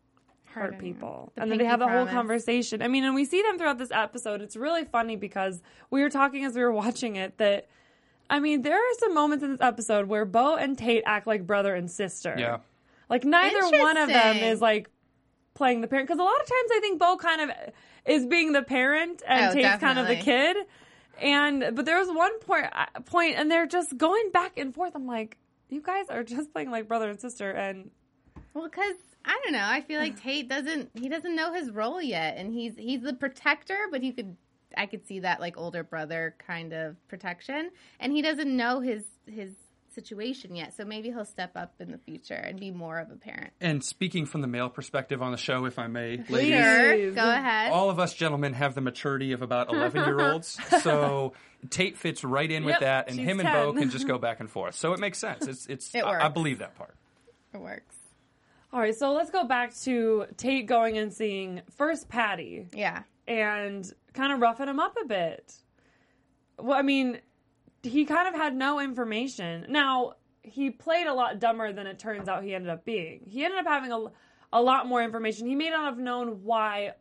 hurt 0.44 0.74
anyone. 0.74 0.80
people. 0.80 1.32
The 1.34 1.42
and 1.42 1.50
then 1.50 1.58
they 1.58 1.64
have 1.64 1.80
the 1.80 1.88
whole 1.88 2.06
conversation. 2.06 2.82
I 2.82 2.88
mean, 2.88 3.05
and 3.05 3.14
we 3.14 3.24
see 3.24 3.43
them 3.43 3.58
throughout 3.58 3.78
this 3.78 3.90
episode. 3.90 4.40
It's 4.40 4.56
really 4.56 4.84
funny 4.84 5.16
because 5.16 5.62
we 5.90 6.02
were 6.02 6.10
talking 6.10 6.44
as 6.44 6.55
we 6.55 6.62
were 6.62 6.72
watching 6.72 7.16
it 7.16 7.38
that 7.38 7.69
I 8.28 8.40
mean, 8.40 8.62
there 8.62 8.76
are 8.76 8.94
some 8.98 9.14
moments 9.14 9.44
in 9.44 9.52
this 9.52 9.60
episode 9.60 10.06
where 10.06 10.24
Bo 10.24 10.56
and 10.56 10.76
Tate 10.76 11.05
act 11.06 11.26
like 11.26 11.46
brother 11.46 11.74
and 11.74 11.90
sister. 11.90 12.34
Yeah. 12.36 12.58
Like 13.08 13.24
neither 13.24 13.69
one 13.78 13.96
of 13.96 14.08
them 14.08 14.36
is 14.38 14.60
like 14.60 14.90
playing 15.56 15.81
the 15.81 15.89
parent 15.89 16.06
because 16.06 16.20
a 16.20 16.25
lot 16.25 16.41
of 16.41 16.46
times 16.46 16.70
I 16.72 16.81
think 16.81 17.01
Bo 17.01 17.17
kind 17.17 17.41
of 17.41 17.51
is 18.06 18.27
being 18.27 18.53
the 18.53 18.63
parent 18.63 19.22
and 19.27 19.51
Oh, 19.51 19.55
Tate's 19.55 19.81
kind 19.81 19.98
of 19.98 20.06
the 20.06 20.17
kid. 20.17 20.56
And 21.20 21.75
but 21.75 21.84
there 21.86 21.98
was 21.98 22.08
one 22.08 22.32
uh, 22.48 23.01
point 23.06 23.36
and 23.36 23.51
they're 23.51 23.67
just 23.67 23.96
going 23.96 24.31
back 24.32 24.58
and 24.58 24.75
forth. 24.75 24.93
I'm 24.94 25.06
like, 25.06 25.39
you 25.69 25.81
guys 25.81 26.06
are 26.10 26.22
just 26.22 26.53
playing 26.53 26.70
like 26.70 26.86
brother 26.86 27.08
and 27.08 27.20
sister 27.20 27.51
and 27.51 27.91
Well, 28.55 28.65
because 28.65 28.94
I 29.25 29.41
don't 29.43 29.55
know. 29.55 29.67
I 29.67 29.81
feel 29.81 29.98
like 29.98 30.20
Tate 30.22 30.48
doesn't. 30.48 30.91
He 30.94 31.08
doesn't 31.08 31.34
know 31.34 31.53
his 31.53 31.70
role 31.70 32.01
yet, 32.01 32.36
and 32.36 32.53
he's 32.53 32.75
he's 32.77 33.01
the 33.03 33.15
protector, 33.15 33.79
but 33.91 34.03
you 34.03 34.13
could. 34.13 34.36
I 34.77 34.84
could 34.86 35.06
see 35.06 35.20
that 35.20 35.41
like 35.41 35.56
older 35.56 35.82
brother 35.82 36.34
kind 36.46 36.75
of 36.75 36.96
protection, 37.08 37.70
and 37.98 38.13
he 38.13 38.20
doesn't 38.20 38.55
know 38.55 38.81
his 38.81 39.05
his 39.27 39.53
situation 39.96 40.55
yet. 40.55 40.76
So 40.76 40.84
maybe 40.84 41.08
he'll 41.10 41.24
step 41.24 41.53
up 41.56 41.74
in 41.81 41.91
the 41.91 41.98
future 41.98 42.34
and 42.34 42.60
be 42.60 42.70
more 42.70 42.98
of 42.98 43.10
a 43.10 43.17
parent. 43.17 43.53
And 43.60 43.82
speaking 43.82 44.26
from 44.26 44.43
the 44.43 44.46
male 44.46 44.69
perspective 44.69 45.20
on 45.22 45.32
the 45.32 45.36
show, 45.38 45.65
if 45.65 45.79
I 45.79 45.88
may, 45.88 46.22
ladies, 46.29 46.55
Sure, 46.58 47.10
go 47.12 47.29
ahead. 47.31 47.72
all 47.72 47.91
of 47.91 47.98
us 47.98 48.15
gentlemen 48.15 48.53
have 48.53 48.74
the 48.74 48.81
maturity 48.81 49.32
of 49.32 49.43
about 49.43 49.69
11 49.72 50.05
year 50.05 50.20
olds. 50.20 50.56
So 50.82 51.32
Tate 51.70 51.96
fits 51.96 52.22
right 52.22 52.48
in 52.50 52.65
with 52.65 52.79
that, 52.81 53.08
and 53.08 53.17
she's 53.17 53.26
him 53.26 53.41
and 53.41 53.48
Bo 53.53 53.72
can 53.72 53.91
just 53.91 54.06
go 54.06 54.19
back 54.19 54.38
and 54.41 54.48
forth. 54.50 54.76
So 54.76 54.93
it 54.93 55.00
makes 55.00 55.19
sense. 55.19 55.46
It's, 55.48 55.67
it's, 55.67 55.93
It 55.94 56.05
I, 56.05 56.26
I 56.26 56.29
believe 56.29 56.58
that 56.60 56.76
part. 56.76 56.94
it 57.53 57.58
works. 57.60 57.96
all 58.72 58.81
right, 58.81 58.94
so 58.94 59.12
let's 59.15 59.31
go 59.31 59.44
back 59.44 59.74
to 59.82 60.26
Tate 60.36 60.67
going 60.67 60.98
and 60.98 61.12
seeing 61.12 61.62
first 61.76 62.08
Patty 62.08 62.69
Yeah. 62.74 63.03
and 63.26 63.91
kind 64.12 64.32
of 64.32 64.41
roughing 64.41 64.69
him 64.69 64.79
up 64.79 64.94
a 65.03 65.06
bit. 65.06 65.55
Well, 66.58 66.79
I 66.79 66.82
mean, 66.82 67.19
he 67.86 68.05
kind 68.05 68.28
of 68.28 68.34
had 68.34 68.55
no 68.55 68.81
information. 68.81 69.66
Now, 69.69 70.14
he 70.43 70.70
played 70.70 71.06
a 71.06 71.14
lot 71.14 71.38
dumber 71.38 71.72
than 71.72 71.86
it 71.86 71.98
turns 71.98 72.28
out 72.28 72.44
he 72.44 72.55
ended 72.55 72.70
up 72.70 72.84
being. 72.84 73.22
He 73.26 73.44
ended 73.44 73.60
up 73.60 73.66
having 73.66 73.93
a, 73.93 74.06
a 74.52 74.62
lot 74.62 74.86
more 74.86 75.02
information. 75.02 75.46
He 75.46 75.55
may 75.55 75.70
not 75.70 75.84
have 75.84 75.98
known 75.98 76.44
why 76.44 76.93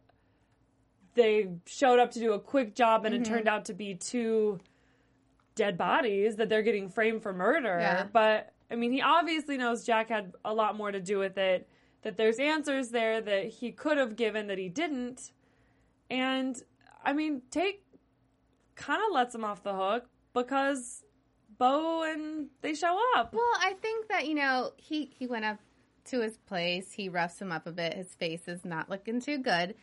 they 1.14 1.50
showed 1.66 2.00
up 2.00 2.12
to 2.12 2.20
do 2.20 2.34
a 2.34 2.40
quick 2.40 2.76
job 2.76 3.06
and 3.06 3.14
it 3.14 3.22
mm-hmm. 3.22 3.34
turned 3.34 3.48
out 3.48 3.66
to 3.66 3.74
be 3.74 3.96
two 3.96 4.60
dead 5.56 5.78
bodies 5.78 6.36
that 6.36 6.50
they're 6.50 6.64
getting 6.64 6.90
framed 6.90 7.24
for 7.24 7.34
murder. 7.34 7.78
Yeah. 7.80 8.08
But, 8.12 8.54
I 8.70 8.76
mean, 8.76 8.92
he 8.92 9.02
obviously 9.02 9.58
knows 9.58 9.86
Jack 9.86 10.10
had 10.10 10.34
a 10.44 10.54
lot 10.54 10.76
more 10.76 10.92
to 10.92 11.00
do 11.00 11.20
with 11.20 11.38
it 11.38 11.70
that 12.02 12.18
there's 12.18 12.38
answers 12.38 12.90
there 12.90 13.22
that 13.22 13.46
he 13.46 13.72
could 13.72 13.98
have 13.98 14.16
given 14.16 14.48
that 14.48 14.58
he 14.58 14.70
didn't. 14.70 15.32
And 16.10 16.62
I 17.04 17.14
mean, 17.14 17.42
Tate 17.50 17.82
kind 18.76 19.02
of 19.08 19.14
lets 19.14 19.34
him 19.34 19.44
off 19.44 19.64
the 19.64 19.74
hook 19.74 20.08
because 20.36 21.04
Bo 21.58 22.04
and 22.04 22.48
they 22.62 22.76
show 22.76 23.00
up. 23.16 23.34
Well, 23.34 23.44
I 23.60 23.74
think 23.82 24.10
that 24.10 24.28
you 24.28 24.36
know 24.36 24.74
he 24.78 25.06
he 25.18 25.26
went 25.26 25.46
up 25.46 25.58
to 26.06 26.22
his 26.22 26.38
place. 26.38 26.92
He 26.92 27.10
roughs 27.10 27.40
him 27.40 27.52
up 27.52 27.66
a 27.66 27.72
bit. 27.72 27.94
His 27.94 28.14
face 28.14 28.48
is 28.48 28.64
not 28.64 28.90
looking 28.90 29.20
too 29.20 29.40
good, 29.40 29.76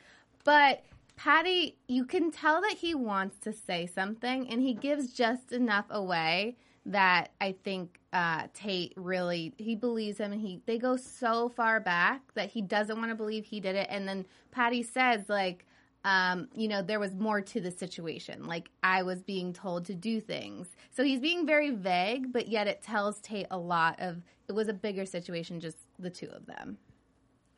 but 0.45 0.85
Patty, 1.17 1.77
you 1.89 2.05
can 2.05 2.31
tell 2.31 2.61
that 2.63 2.77
he 2.79 2.95
wants 2.95 3.39
to 3.41 3.53
say 3.53 3.87
something, 3.87 4.49
and 4.49 4.61
he 4.61 4.75
gives 4.75 5.13
just 5.13 5.53
enough 5.53 5.87
away 5.91 6.57
that 6.85 7.31
I 7.41 7.53
think 7.65 8.01
uh, 8.13 8.49
Tate 8.55 8.93
really 8.97 9.55
he 9.57 9.75
believes 9.75 10.19
him, 10.19 10.33
and 10.33 10.41
he 10.41 10.61
they 10.67 10.79
go 10.79 10.97
so 10.97 11.49
far 11.49 11.81
back 11.81 12.35
that 12.35 12.51
he 12.51 12.61
doesn't 12.61 12.99
want 12.99 13.11
to 13.11 13.15
believe 13.15 13.47
he 13.47 13.61
did 13.61 13.77
it, 13.77 13.87
and 13.91 14.07
then 14.07 14.27
Patty 14.51 14.83
says 14.83 15.29
like. 15.29 15.67
Um, 16.05 16.49
you 16.55 16.67
know, 16.67 16.83
there 16.83 16.99
was 16.99 17.15
more 17.15 17.41
to 17.41 17.61
the 17.61 17.71
situation. 17.71 18.45
Like 18.45 18.71
I 18.83 19.03
was 19.05 19.23
being 19.23 19.53
told 19.53 19.85
to 19.87 19.95
do 19.95 20.21
things. 20.21 20.69
So 20.91 21.05
he's 21.05 21.21
being 21.21 21.47
very 21.47 21.71
vague, 21.71 22.33
but 22.33 22.49
yet 22.49 22.67
it 22.67 22.83
tells 22.83 23.21
Tate 23.21 23.47
a 23.51 23.59
lot 23.59 24.01
of 24.01 24.23
it 24.49 24.53
was 24.53 24.69
a 24.69 24.73
bigger 24.73 25.07
situation, 25.07 25.61
just 25.61 25.79
the 25.99 26.11
two 26.11 26.29
of 26.31 26.47
them. 26.47 26.79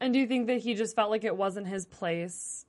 And 0.00 0.12
do 0.12 0.20
you 0.20 0.26
think 0.26 0.46
that 0.48 0.58
he 0.58 0.74
just 0.74 0.94
felt 0.94 1.10
like 1.10 1.24
it 1.24 1.36
wasn't 1.36 1.66
his 1.66 1.86
place 1.86 2.66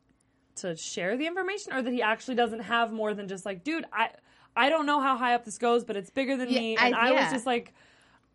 to 0.55 0.75
share 0.77 1.17
the 1.17 1.27
information, 1.27 1.74
or 1.74 1.82
that 1.82 1.91
he 1.91 2.01
actually 2.01 2.36
doesn't 2.36 2.62
have 2.62 2.94
more 2.94 3.13
than 3.13 3.27
just 3.27 3.46
like, 3.46 3.65
dude, 3.65 3.86
I 3.91 4.12
I 4.55 4.70
don't 4.70 4.86
know 4.86 5.01
how 5.01 5.17
high 5.17 5.34
up 5.34 5.44
this 5.44 5.58
goes, 5.58 5.84
but 5.84 5.98
it's 5.98 6.10
bigger 6.10 6.38
than 6.38 6.50
Yeah, 6.50 6.60
me, 6.60 6.77
and 6.77 6.96
I, 6.96 7.12
was 7.12 7.24
yeah. 7.24 7.32
just 7.34 7.46
like, 7.46 7.74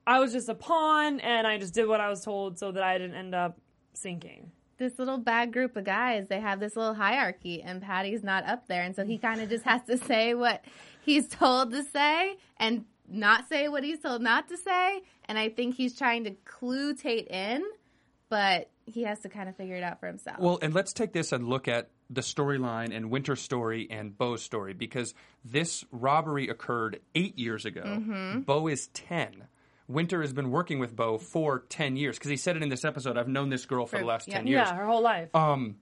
I 0.07 0.19
was 0.21 0.33
just 0.33 0.51
a 0.51 0.55
pawn, 0.55 1.19
and 1.21 1.47
I 1.47 1.57
just 1.57 1.73
did 1.73 1.89
what 1.89 1.99
I 2.01 2.11
was 2.11 2.23
told, 2.23 2.59
so 2.59 2.73
that 2.73 2.83
I 2.83 2.99
didn't 2.99 3.17
end 3.17 3.35
up 3.35 3.59
sinking. 3.95 4.51
This 4.81 4.99
little 4.99 5.19
bad 5.19 5.53
group 5.53 5.77
of 5.77 5.85
guys, 5.85 6.29
they 6.29 6.41
have 6.41 6.59
this 6.59 6.75
little 6.75 6.95
hierarchy, 6.95 7.61
and 7.61 7.83
Patty's 7.83 8.25
not 8.25 8.47
up 8.47 8.67
there, 8.67 8.83
and 8.83 8.97
so 8.97 9.05
he 9.05 9.19
kind 9.19 9.43
of 9.43 9.51
just 9.51 9.65
has 9.67 9.83
to 9.83 9.99
say 10.07 10.33
what 10.33 10.65
he's 11.05 11.29
told 11.29 11.71
to 11.73 11.85
say 11.85 12.39
and 12.57 12.87
not 13.07 13.47
say 13.47 13.69
what 13.69 13.85
he's 13.85 14.01
told 14.01 14.23
not 14.23 14.49
to 14.49 14.57
say. 14.57 15.03
And 15.27 15.39
I 15.39 15.51
think 15.51 15.75
he's 15.75 15.99
trying 15.99 16.25
to 16.25 16.31
clue 16.47 16.95
Tate 16.95 17.29
in, 17.29 17.63
but 18.31 18.71
he 18.87 19.03
has 19.03 19.21
to 19.21 19.29
kind 19.29 19.51
of 19.51 19.57
figure 19.57 19.77
it 19.77 19.83
out 19.83 20.01
for 20.01 20.07
himself. 20.07 20.39
Well, 20.39 20.59
and 20.63 20.73
let's 20.73 20.95
take 20.95 21.13
this 21.13 21.33
and 21.33 21.47
look 21.47 21.69
at 21.69 21.91
the 22.09 22.23
storyline 22.23 22.97
and 22.97 23.11
Winter's 23.11 23.43
story 23.43 23.87
and 23.91 24.17
Bo's 24.17 24.43
story 24.43 24.73
because 24.73 25.15
this 25.45 25.85
robbery 25.93 26.49
occurred 26.49 27.01
eight 27.15 27.39
years 27.39 27.67
ago. 27.67 27.83
Mm-hmm. 27.83 28.41
Bo 28.41 28.67
is 28.67 28.89
10. 28.89 29.45
Winter 29.91 30.21
has 30.23 30.33
been 30.33 30.51
working 30.51 30.79
with 30.79 30.95
Bo 30.95 31.19
for 31.19 31.65
10 31.69 31.97
years 31.97 32.17
because 32.19 32.31
he 32.31 32.37
said 32.37 32.57
it 32.57 32.63
in 32.63 32.69
this 32.69 32.85
episode 32.85 33.19
I've 33.19 33.29
known 33.29 33.51
this 33.51 33.67
girl 33.67 33.87
for, 33.87 33.99
the 33.99 34.05
last 34.05 34.29
yeah. 34.29 34.37
10 34.37 34.47
years. 34.47 34.69
Yeah, 34.69 34.75
her 34.77 34.87
whole 34.87 35.03
life. 35.03 35.35
Um, 35.35 35.77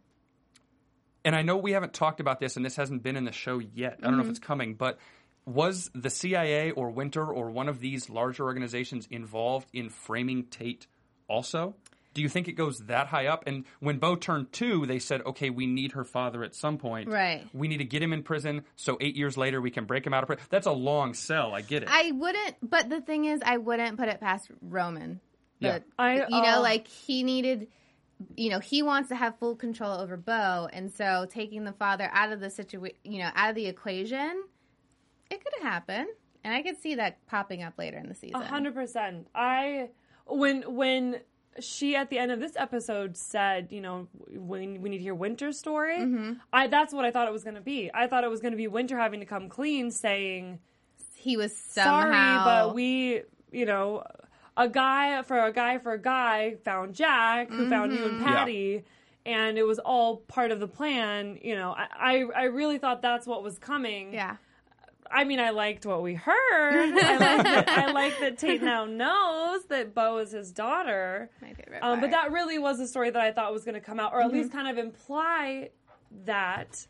and 1.25 1.35
I 1.37 1.43
know 1.43 1.57
we 1.59 1.73
haven't 1.73 1.93
talked 1.93 2.21
about 2.21 2.41
this, 2.41 2.57
and 2.57 2.65
this 2.65 2.77
hasn't 2.77 3.03
been 3.03 3.17
in 3.17 3.25
the 3.25 3.33
show 3.33 3.59
yet. 3.59 3.99
I 3.99 4.07
don't 4.07 4.13
know 4.17 4.23
Mm-hmm. 4.23 4.31
if 4.31 4.37
it's 4.37 4.39
coming, 4.39 4.75
but 4.75 4.99
was 5.45 5.91
the 5.95 6.11
CIA 6.11 6.71
or 6.71 6.91
Winter 6.91 7.27
or 7.27 7.51
one 7.51 7.69
of 7.69 7.81
these 7.81 8.09
larger 8.09 8.45
organizations 8.45 9.07
involved 9.11 9.69
in 9.73 9.89
framing 9.91 10.45
Tate 10.45 10.87
also? 11.29 11.75
Do 12.19 12.23
you 12.23 12.29
think 12.29 12.49
it 12.49 12.55
goes 12.55 12.81
that 12.87 13.07
high 13.07 13.27
up? 13.27 13.45
And 13.47 13.65
when 13.79 13.99
Bo 13.99 14.17
turned 14.17 14.53
two, 14.53 14.87
they 14.87 14.99
said, 14.99 15.23
okay, 15.25 15.51
we 15.51 15.67
need 15.67 15.93
her 15.93 16.03
father 16.03 16.43
at 16.43 16.53
some 16.53 16.77
point. 16.77 17.09
Right. 17.09 17.47
We 17.53 17.69
need 17.69 17.77
to 17.77 17.85
get 17.85 18.03
him 18.03 18.13
in 18.13 18.25
prison 18.25 18.65
so 18.75 18.99
eight 19.01 19.15
years 19.15 19.37
later 19.37 19.61
we 19.61 19.71
can 19.71 19.85
break 19.85 20.05
him 20.05 20.13
out 20.13 20.25
of 20.25 20.27
prison. 20.27 20.45
That's 20.51 20.67
a 20.67 20.73
long 20.73 21.15
sell. 21.15 21.55
I 21.55 21.61
get 21.61 21.85
it. 21.85 21.89
I 21.89 22.11
wouldn't, 22.11 22.57
but 22.61 22.91
the 22.91 23.01
thing 23.01 23.27
is, 23.27 23.41
I 23.45 23.59
wouldn't 23.59 23.99
put 23.99 24.09
it 24.09 24.19
past 24.19 24.51
Roman. 24.61 25.21
Yeah. 25.61 25.79
I- 25.97 26.27
you 26.29 26.43
know, 26.43 26.57
oh. 26.57 26.61
like 26.61 26.89
he 26.89 27.23
needed, 27.23 27.69
you 28.35 28.51
know, 28.51 28.59
he 28.59 28.83
wants 28.83 29.11
to 29.11 29.15
have 29.15 29.39
full 29.39 29.55
control 29.55 30.01
over 30.01 30.17
Bo, 30.17 30.69
and 30.73 30.93
so 30.93 31.25
taking 31.31 31.63
the 31.63 31.73
father 31.73 32.11
out 32.13 32.33
of 32.33 32.41
the 32.41 32.51
situation, 32.51 32.99
you 33.05 33.21
know, 33.21 33.31
out 33.33 33.51
of 33.51 33.55
the 33.55 33.67
equation, 33.67 34.43
it 35.31 35.41
could 35.45 35.63
happen, 35.63 36.09
and 36.43 36.53
I 36.53 36.63
could 36.63 36.83
see 36.83 36.97
that 36.97 37.25
popping 37.29 37.63
up 37.63 37.75
later 37.79 37.97
in 37.97 38.09
the 38.09 38.17
season. 38.17 38.43
A 38.43 38.45
hundred 38.45 38.75
percent. 38.75 39.29
I 39.37 39.91
when 40.27 40.75
when 40.75 41.21
she 41.61 41.97
at 41.97 42.11
the 42.11 42.19
end 42.19 42.33
of 42.33 42.41
this 42.41 42.53
episode 42.57 43.17
said, 43.17 43.69
you 43.71 43.81
know, 43.81 44.09
we, 44.31 44.79
we 44.79 44.89
need 44.89 44.99
to 44.99 45.03
hear 45.03 45.15
Winter's 45.15 45.59
story. 45.59 45.99
Mm-hmm. 45.99 46.33
I 46.53 46.67
that's 46.67 46.93
what 46.93 47.05
I 47.05 47.11
thought 47.11 47.29
it 47.29 47.33
was 47.33 47.45
going 47.45 47.57
to 47.57 47.61
be. 47.61 47.91
I 47.93 48.07
thought 48.07 48.25
it 48.25 48.31
was 48.31 48.41
going 48.41 48.53
to 48.53 48.57
be 48.57 48.69
Winter 48.69 48.97
having 48.99 49.21
to 49.21 49.27
come 49.27 49.49
clean, 49.49 49.91
saying, 49.91 50.61
He 51.15 51.37
was 51.37 51.57
somehow 51.57 52.45
"Sorry, 52.45 52.45
but 52.45 52.75
we, 52.75 53.23
you 53.53 53.67
know, 53.67 54.05
a 54.57 54.69
guy 54.69 55.23
for 55.23 55.39
a 55.39 55.53
guy 55.53 55.79
for 55.79 55.93
a 55.93 56.01
guy 56.01 56.57
found 56.65 56.95
Jack, 56.95 57.51
who 57.51 57.69
found 57.69 57.93
you 57.93 58.05
and 58.05 58.25
Patty." 58.25 58.85
And 59.27 59.59
it 59.59 59.65
was 59.65 59.79
all 59.79 60.19
part 60.19 60.53
of 60.53 60.61
the 60.61 60.69
plan, 60.69 61.39
you 61.43 61.55
know. 61.55 61.75
I, 61.77 61.89
I, 61.99 62.25
I 62.35 62.45
really 62.45 62.79
thought 62.79 63.03
that's 63.03 63.27
what 63.27 63.43
was 63.43 63.59
coming. 63.59 64.15
yeah. 64.15 64.37
I 65.11 65.25
mean, 65.25 65.41
I 65.41 65.51
liked 65.51 65.87
what 65.87 66.03
we 66.03 66.15
heard. 66.15 66.35
I 66.99 67.17
like 67.17 67.43
that, 67.45 67.69
I 67.69 67.93
like 67.93 68.19
that 68.21 68.39
Tate 68.39 68.63
now 68.63 68.85
knows 68.85 69.65
that 69.67 69.95
Bo 69.95 70.19
is 70.19 70.33
his 70.33 70.53
daughter. 70.53 71.31
My 71.43 71.53
favorite 71.55 71.81
Um, 71.83 72.01
but 72.01 72.11
that 72.11 72.31
really 72.33 72.59
was 72.59 72.79
a 72.81 72.87
story 72.87 73.11
that 73.11 73.21
I 73.23 73.33
thought 73.33 73.53
was 73.53 73.65
going 73.65 73.75
to 73.75 73.81
come 73.81 73.99
out, 74.01 74.13
or 74.13 74.21
at 74.23 74.33
least 74.33 74.53
kind 74.53 74.69
of 74.69 74.79
imply 74.79 75.71
that 76.25 76.87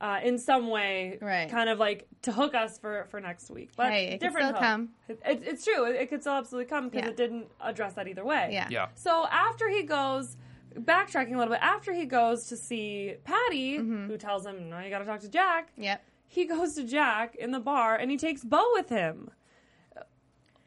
uh, 0.00 0.18
in 0.24 0.36
some 0.38 0.68
way, 0.68 1.16
Right. 1.20 1.48
kind 1.48 1.68
of 1.70 1.78
like 1.78 2.08
to 2.22 2.32
hook 2.32 2.54
us 2.54 2.76
for, 2.78 3.06
for 3.10 3.20
next 3.20 3.50
week. 3.50 3.70
But 3.76 3.90
Hey, 3.92 4.06
it 4.06 4.10
could 4.12 4.20
different 4.20 4.48
still 4.48 4.54
hook. 4.60 4.62
come. 4.62 4.88
It, 5.08 5.20
it- 5.24 5.42
it's 5.46 5.64
true. 5.64 5.84
It, 5.86 5.94
it 5.96 6.08
could 6.08 6.22
still 6.22 6.32
absolutely 6.34 6.68
come 6.68 6.88
because 6.88 7.04
Yeah. 7.04 7.10
it 7.10 7.16
didn't 7.16 7.46
address 7.60 7.94
that 7.94 8.08
either 8.08 8.24
way. 8.24 8.50
Yeah. 8.52 8.66
yeah. 8.68 8.88
So 8.94 9.26
after 9.30 9.68
he 9.68 9.84
goes, 9.84 10.36
backtracking 10.76 11.34
a 11.34 11.38
little 11.38 11.52
bit, 11.54 11.62
after 11.62 11.92
he 11.92 12.04
goes 12.06 12.48
to 12.48 12.56
see 12.56 13.14
Patty, 13.24 13.78
Mm-hmm. 13.78 14.06
who 14.08 14.16
tells 14.18 14.44
him, 14.46 14.70
"No, 14.70 14.80
you 14.80 14.90
got 14.90 14.98
to 15.00 15.04
talk 15.04 15.20
to 15.20 15.28
Jack." 15.28 15.68
Yep. 15.76 16.02
He 16.32 16.46
goes 16.46 16.74
to 16.76 16.84
Jack 16.84 17.34
in 17.36 17.50
the 17.50 17.60
bar 17.60 17.94
and 17.94 18.10
he 18.10 18.16
takes 18.16 18.42
Bo 18.42 18.64
with 18.72 18.88
him. 18.88 19.30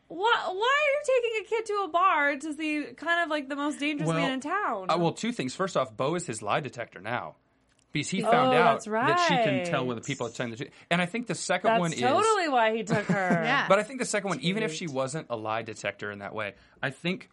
Why, 0.08 0.34
why 0.46 0.52
are 0.52 0.54
you 0.54 1.02
taking 1.04 1.42
a 1.42 1.50
kid 1.50 1.66
to 1.66 1.74
a 1.86 1.88
bar 1.88 2.36
to 2.36 2.54
see 2.54 2.84
kind 2.96 3.24
of 3.24 3.30
like 3.30 3.50
the 3.50 3.56
most 3.56 3.80
dangerous 3.80 4.08
Well, 4.08 4.18
man 4.18 4.34
in 4.34 4.40
town? 4.42 4.86
Uh, 4.90 4.98
well, 5.00 5.12
two 5.12 5.32
things. 5.32 5.56
First 5.56 5.76
off, 5.76 5.98
Bo 5.98 6.14
is 6.14 6.28
his 6.28 6.44
lie 6.44 6.60
detector 6.60 7.02
now. 7.02 7.36
Because 7.92 8.10
he 8.10 8.22
found 8.22 8.54
Oh, 8.54 8.58
out 8.58 8.84
that's 8.84 8.86
that 8.86 9.26
she 9.28 9.34
can 9.36 9.66
tell 9.66 9.86
when 9.86 9.96
the 9.96 10.02
people 10.04 10.28
are 10.28 10.30
telling 10.30 10.52
the 10.52 10.58
truth. 10.58 10.70
And 10.92 11.02
I 11.02 11.08
think 11.08 11.26
the 11.28 11.34
second 11.34 11.70
That's 11.72 11.80
one 11.80 11.94
is 11.94 12.02
totally 12.02 12.50
why 12.50 12.76
he 12.76 12.84
took 12.84 13.06
her. 13.06 13.42
Yeah. 13.44 13.68
But 13.68 13.80
I 13.80 13.84
think 13.84 14.00
the 14.00 14.06
second 14.06 14.30
one, 14.30 14.42
even 14.42 14.62
if 14.64 14.74
she 14.74 14.86
wasn't 14.86 15.28
a 15.30 15.36
lie 15.36 15.64
detector 15.64 16.12
in 16.12 16.20
that 16.20 16.36
way, 16.36 16.54
I 16.84 16.92
think 16.92 17.30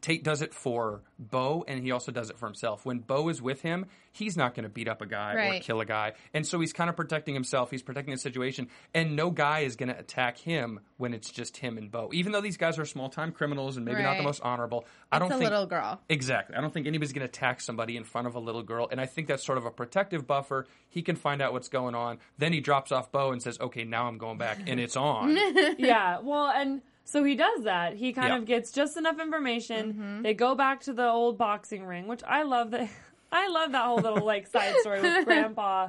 Tate 0.00 0.24
does 0.24 0.42
it 0.42 0.54
for 0.54 1.02
Bo 1.18 1.64
and 1.66 1.82
he 1.82 1.90
also 1.90 2.12
does 2.12 2.30
it 2.30 2.38
for 2.38 2.46
himself. 2.46 2.84
When 2.84 2.98
Bo 2.98 3.28
is 3.28 3.42
with 3.42 3.62
him, 3.62 3.86
he's 4.12 4.36
not 4.36 4.54
going 4.54 4.64
to 4.64 4.68
beat 4.68 4.88
up 4.88 5.02
a 5.02 5.06
guy 5.06 5.34
or 5.34 5.60
kill 5.60 5.80
a 5.80 5.84
guy. 5.84 6.12
And 6.34 6.46
so 6.46 6.60
he's 6.60 6.72
kind 6.72 6.90
of 6.90 6.96
protecting 6.96 7.34
himself. 7.34 7.70
He's 7.70 7.82
protecting 7.82 8.12
the 8.12 8.20
situation. 8.20 8.68
And 8.94 9.16
no 9.16 9.30
guy 9.30 9.60
is 9.60 9.76
going 9.76 9.88
to 9.88 9.98
attack 9.98 10.38
him 10.38 10.80
when 10.96 11.14
it's 11.14 11.30
just 11.30 11.56
him 11.56 11.78
and 11.78 11.90
Bo. 11.90 12.10
Even 12.12 12.32
though 12.32 12.40
these 12.40 12.56
guys 12.56 12.78
are 12.78 12.84
small 12.84 13.08
time 13.08 13.32
criminals 13.32 13.76
and 13.76 13.84
maybe 13.84 14.02
not 14.02 14.16
the 14.16 14.22
most 14.22 14.40
honorable, 14.42 14.84
I 15.10 15.18
don't 15.18 15.30
a 15.30 15.38
think. 15.38 15.50
little 15.50 15.66
girl. 15.66 16.00
Exactly. 16.08 16.56
I 16.56 16.60
don't 16.60 16.72
think 16.72 16.86
anybody's 16.86 17.12
going 17.12 17.26
to 17.26 17.28
attack 17.28 17.60
somebody 17.60 17.96
in 17.96 18.04
front 18.04 18.26
of 18.26 18.34
a 18.34 18.40
little 18.40 18.62
girl. 18.62 18.88
And 18.90 19.00
I 19.00 19.06
think 19.06 19.28
that's 19.28 19.44
sort 19.44 19.58
of 19.58 19.64
a 19.64 19.70
protective 19.70 20.26
buffer. 20.26 20.66
He 20.88 21.02
can 21.02 21.16
find 21.16 21.40
out 21.40 21.52
what's 21.52 21.68
going 21.68 21.94
on. 21.94 22.18
Then 22.38 22.52
he 22.52 22.60
drops 22.60 22.92
off 22.92 23.12
Bo 23.12 23.32
and 23.32 23.42
says, 23.42 23.58
okay, 23.60 23.84
now 23.84 24.06
I'm 24.06 24.18
going 24.18 24.38
back. 24.38 24.58
And 24.66 24.80
it's 24.80 24.96
on. 24.96 25.36
yeah. 25.78 26.18
Well, 26.20 26.46
and 26.48 26.82
so 27.10 27.24
he 27.24 27.34
does 27.34 27.62
that. 27.64 27.94
He 27.94 28.12
kind 28.12 28.28
Yeah. 28.28 28.36
of 28.36 28.44
gets 28.44 28.70
just 28.70 28.96
enough 28.98 29.18
information. 29.18 29.92
Mm-hmm. 29.92 30.22
They 30.22 30.34
go 30.34 30.54
back 30.54 30.80
to 30.82 30.92
the 30.92 31.08
old 31.08 31.38
boxing 31.38 31.84
ring, 31.86 32.06
which 32.06 32.22
I 32.26 32.42
love 32.42 32.70
that. 32.72 32.90
I 33.32 33.48
love 33.48 33.72
that 33.72 33.84
whole 33.84 33.96
little 33.98 34.24
like 34.26 34.46
side 34.46 34.74
story 34.80 35.00
with 35.00 35.24
Grandpa 35.30 35.88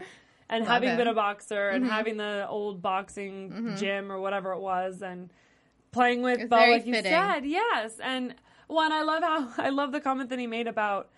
and 0.49 0.61
Love 0.65 0.73
having 0.73 0.89
him. 0.89 0.97
been 0.97 1.07
a 1.07 1.13
boxer 1.13 1.69
and 1.69 1.85
having 1.85 2.15
the 2.17 2.45
old 2.49 2.81
boxing 2.81 3.75
gym 3.77 4.11
or 4.11 4.19
whatever 4.19 4.51
it 4.53 4.59
was 4.59 5.01
and 5.01 5.29
playing 5.91 6.21
with 6.21 6.39
It's 6.39 6.49
Bo, 6.49 6.55
very 6.57 6.71
like 6.73 6.85
you 6.85 6.93
fitting. 6.93 7.11
said. 7.11 7.45
Yes, 7.45 7.99
and 8.01 8.33
one 8.67 8.91
I 8.91 9.01
love 9.03 9.23
how 9.23 9.49
I 9.57 9.69
love 9.69 9.91
the 9.91 9.99
comment 10.01 10.29
that 10.29 10.39
he 10.39 10.47
made 10.47 10.67
about. 10.67 11.09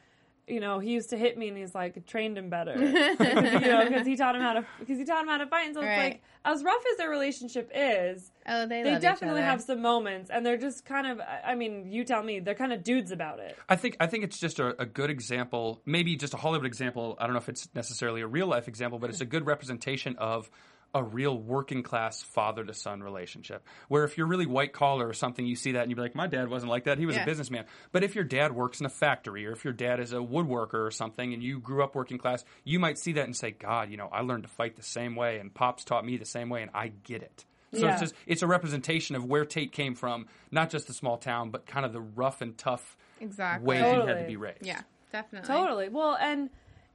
You 0.51 0.59
know, 0.59 0.79
he 0.79 0.91
used 0.91 1.09
to 1.11 1.17
hit 1.17 1.37
me, 1.37 1.47
and 1.47 1.57
he's 1.57 1.73
like 1.73 2.05
trained 2.05 2.37
him 2.37 2.49
better. 2.49 2.73
Because, 2.77 3.53
you 3.53 3.59
know, 3.71 3.85
because 3.87 4.05
he 4.05 4.15
taught 4.15 4.35
him 4.35 4.41
how 4.41 4.53
to 4.53 4.65
because 4.79 4.97
he 4.99 5.05
taught 5.05 5.23
him 5.23 5.29
how 5.29 5.37
to 5.37 5.47
fight. 5.47 5.67
And 5.67 5.75
so 5.75 5.81
it's 5.81 5.87
like 5.97 6.21
as 6.45 6.63
rough 6.63 6.83
as 6.91 6.97
their 6.97 7.09
relationship 7.09 7.71
is, 7.73 8.31
Oh, 8.47 8.65
they, 8.65 8.81
they 8.83 8.97
definitely 8.99 9.41
have 9.41 9.61
some 9.61 9.81
moments, 9.81 10.29
and 10.29 10.45
they're 10.45 10.57
just 10.57 10.83
kind 10.85 11.07
of. 11.07 11.19
I- 11.19 11.51
I 11.51 11.55
mean, 11.55 11.91
you 11.91 12.03
tell 12.03 12.21
me, 12.23 12.39
they're 12.39 12.55
kind 12.55 12.73
of 12.73 12.83
dudes 12.83 13.11
about 13.11 13.39
it. 13.39 13.57
I 13.69 13.75
think 13.75 13.97
I 13.99 14.07
think 14.07 14.23
it's 14.23 14.39
just 14.39 14.59
a, 14.59 14.79
a 14.81 14.85
good 14.85 15.09
example, 15.09 15.81
maybe 15.85 16.15
just 16.15 16.33
a 16.33 16.37
Hollywood 16.37 16.65
example. 16.67 17.15
I 17.19 17.23
don't 17.25 17.33
know 17.33 17.39
if 17.39 17.49
it's 17.49 17.67
necessarily 17.73 18.21
a 18.21 18.27
real 18.27 18.47
life 18.47 18.67
example, 18.67 18.99
but 18.99 19.09
it's 19.09 19.21
a 19.21 19.25
good 19.25 19.45
representation 19.45 20.15
of 20.17 20.49
a 20.93 21.03
real 21.03 21.37
working 21.37 21.83
class 21.83 22.21
father 22.21 22.63
to 22.65 22.73
son 22.73 23.01
relationship. 23.01 23.65
Where 23.87 24.03
if 24.03 24.17
you're 24.17 24.27
really 24.27 24.45
white 24.45 24.73
collar 24.73 25.07
or 25.07 25.13
something, 25.13 25.45
you 25.45 25.55
see 25.55 25.73
that 25.73 25.83
and 25.83 25.89
you'd 25.89 25.95
be 25.95 26.01
like, 26.01 26.15
my 26.15 26.27
dad 26.27 26.49
wasn't 26.49 26.69
like 26.69 26.83
that. 26.83 26.97
He 26.97 27.05
was 27.05 27.15
Yeah. 27.15 27.23
a 27.23 27.25
businessman. 27.25 27.65
But 27.91 28.03
if 28.03 28.13
your 28.15 28.23
dad 28.25 28.53
works 28.53 28.79
in 28.81 28.85
a 28.85 28.89
factory 28.89 29.45
or 29.47 29.51
if 29.53 29.63
your 29.63 29.73
dad 29.73 29.99
is 29.99 30.11
a 30.11 30.17
woodworker 30.17 30.85
or 30.85 30.91
something 30.91 31.33
and 31.33 31.41
you 31.41 31.59
grew 31.59 31.83
up 31.83 31.95
working 31.95 32.17
class, 32.17 32.43
you 32.65 32.77
might 32.79 32.97
see 32.97 33.13
that 33.13 33.25
and 33.25 33.35
say, 33.35 33.51
God, 33.51 33.89
you 33.89 33.97
know, 33.97 34.09
I 34.11 34.21
learned 34.21 34.43
to 34.43 34.49
fight 34.49 34.75
the 34.75 34.83
same 34.83 35.15
way 35.15 35.39
and 35.39 35.53
pops 35.53 35.85
taught 35.85 36.05
me 36.05 36.17
the 36.17 36.25
same 36.25 36.49
way 36.49 36.61
and 36.61 36.71
I 36.73 36.89
get 36.89 37.21
it. 37.23 37.45
So 37.73 37.85
Yeah. 37.85 37.93
it's 37.93 38.01
just 38.01 38.15
it's 38.27 38.41
a 38.41 38.47
representation 38.47 39.15
of 39.15 39.23
where 39.23 39.45
Tate 39.45 39.71
came 39.71 39.95
from, 39.95 40.25
not 40.51 40.69
just 40.69 40.87
the 40.87 40.93
small 40.93 41.17
town, 41.17 41.51
but 41.51 41.65
kind 41.65 41.85
of 41.85 41.93
the 41.93 42.01
rough 42.01 42.41
and 42.41 42.57
tough 42.57 42.97
Exactly. 43.21 43.65
way 43.65 43.77
he 43.77 43.83
had 44.07 44.19
to 44.19 44.25
be 44.27 44.35
raised. 44.35 44.65
Yeah, 44.65 44.81
definitely. 45.13 45.47
Totally. 45.47 45.87
Well, 45.87 46.17
and 46.19 46.49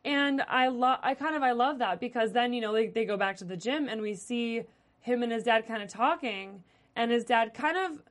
and 0.06 0.40
I 0.48 0.68
love 0.68 1.00
I 1.02 1.14
kind 1.14 1.34
of 1.36 1.42
I 1.42 1.52
love 1.52 1.78
that 1.80 2.00
because 2.00 2.32
then 2.32 2.52
you 2.54 2.62
know 2.62 2.72
they 2.72 2.86
they 2.86 3.04
go 3.04 3.16
back 3.18 3.36
to 3.38 3.44
the 3.44 3.56
gym 3.56 3.88
and 3.88 4.00
we 4.00 4.14
see 4.14 4.62
him 5.00 5.22
and 5.22 5.32
his 5.32 5.42
dad 5.42 5.66
kind 5.66 5.82
of 5.82 5.88
talking 5.88 6.62
and 6.94 7.10
his 7.10 7.24
dad 7.24 7.52
kind 7.52 7.76
of 7.76 8.02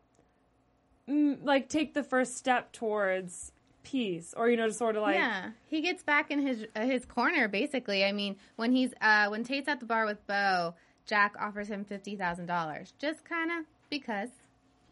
mm, 1.09 1.37
like 1.43 1.69
take 1.69 1.93
the 1.93 2.03
first 2.03 2.37
step 2.37 2.71
towards 2.71 3.53
peace 3.83 4.33
or 4.35 4.49
you 4.49 4.57
know 4.57 4.67
to 4.67 4.73
sort 4.73 4.95
of 4.95 5.03
like 5.03 5.15
yeah, 5.15 5.51
he 5.67 5.81
gets 5.81 6.03
back 6.03 6.29
in 6.29 6.45
his 6.45 6.65
uh, 6.75 6.81
his 6.81 7.05
corner 7.05 7.47
basically. 7.47 8.03
I 8.03 8.11
mean, 8.11 8.35
when 8.57 8.71
he's 8.71 8.93
uh 9.01 9.27
when 9.29 9.43
Tate's 9.43 9.67
at 9.67 9.79
the 9.79 9.85
bar 9.85 10.05
with 10.05 10.25
Bo, 10.27 10.75
Jack 11.05 11.35
offers 11.39 11.69
him 11.69 11.85
fifty 11.85 12.15
thousand 12.15 12.47
dollars, 12.47 12.93
just 12.99 13.23
kind 13.23 13.51
of 13.51 13.65
because, 13.89 14.29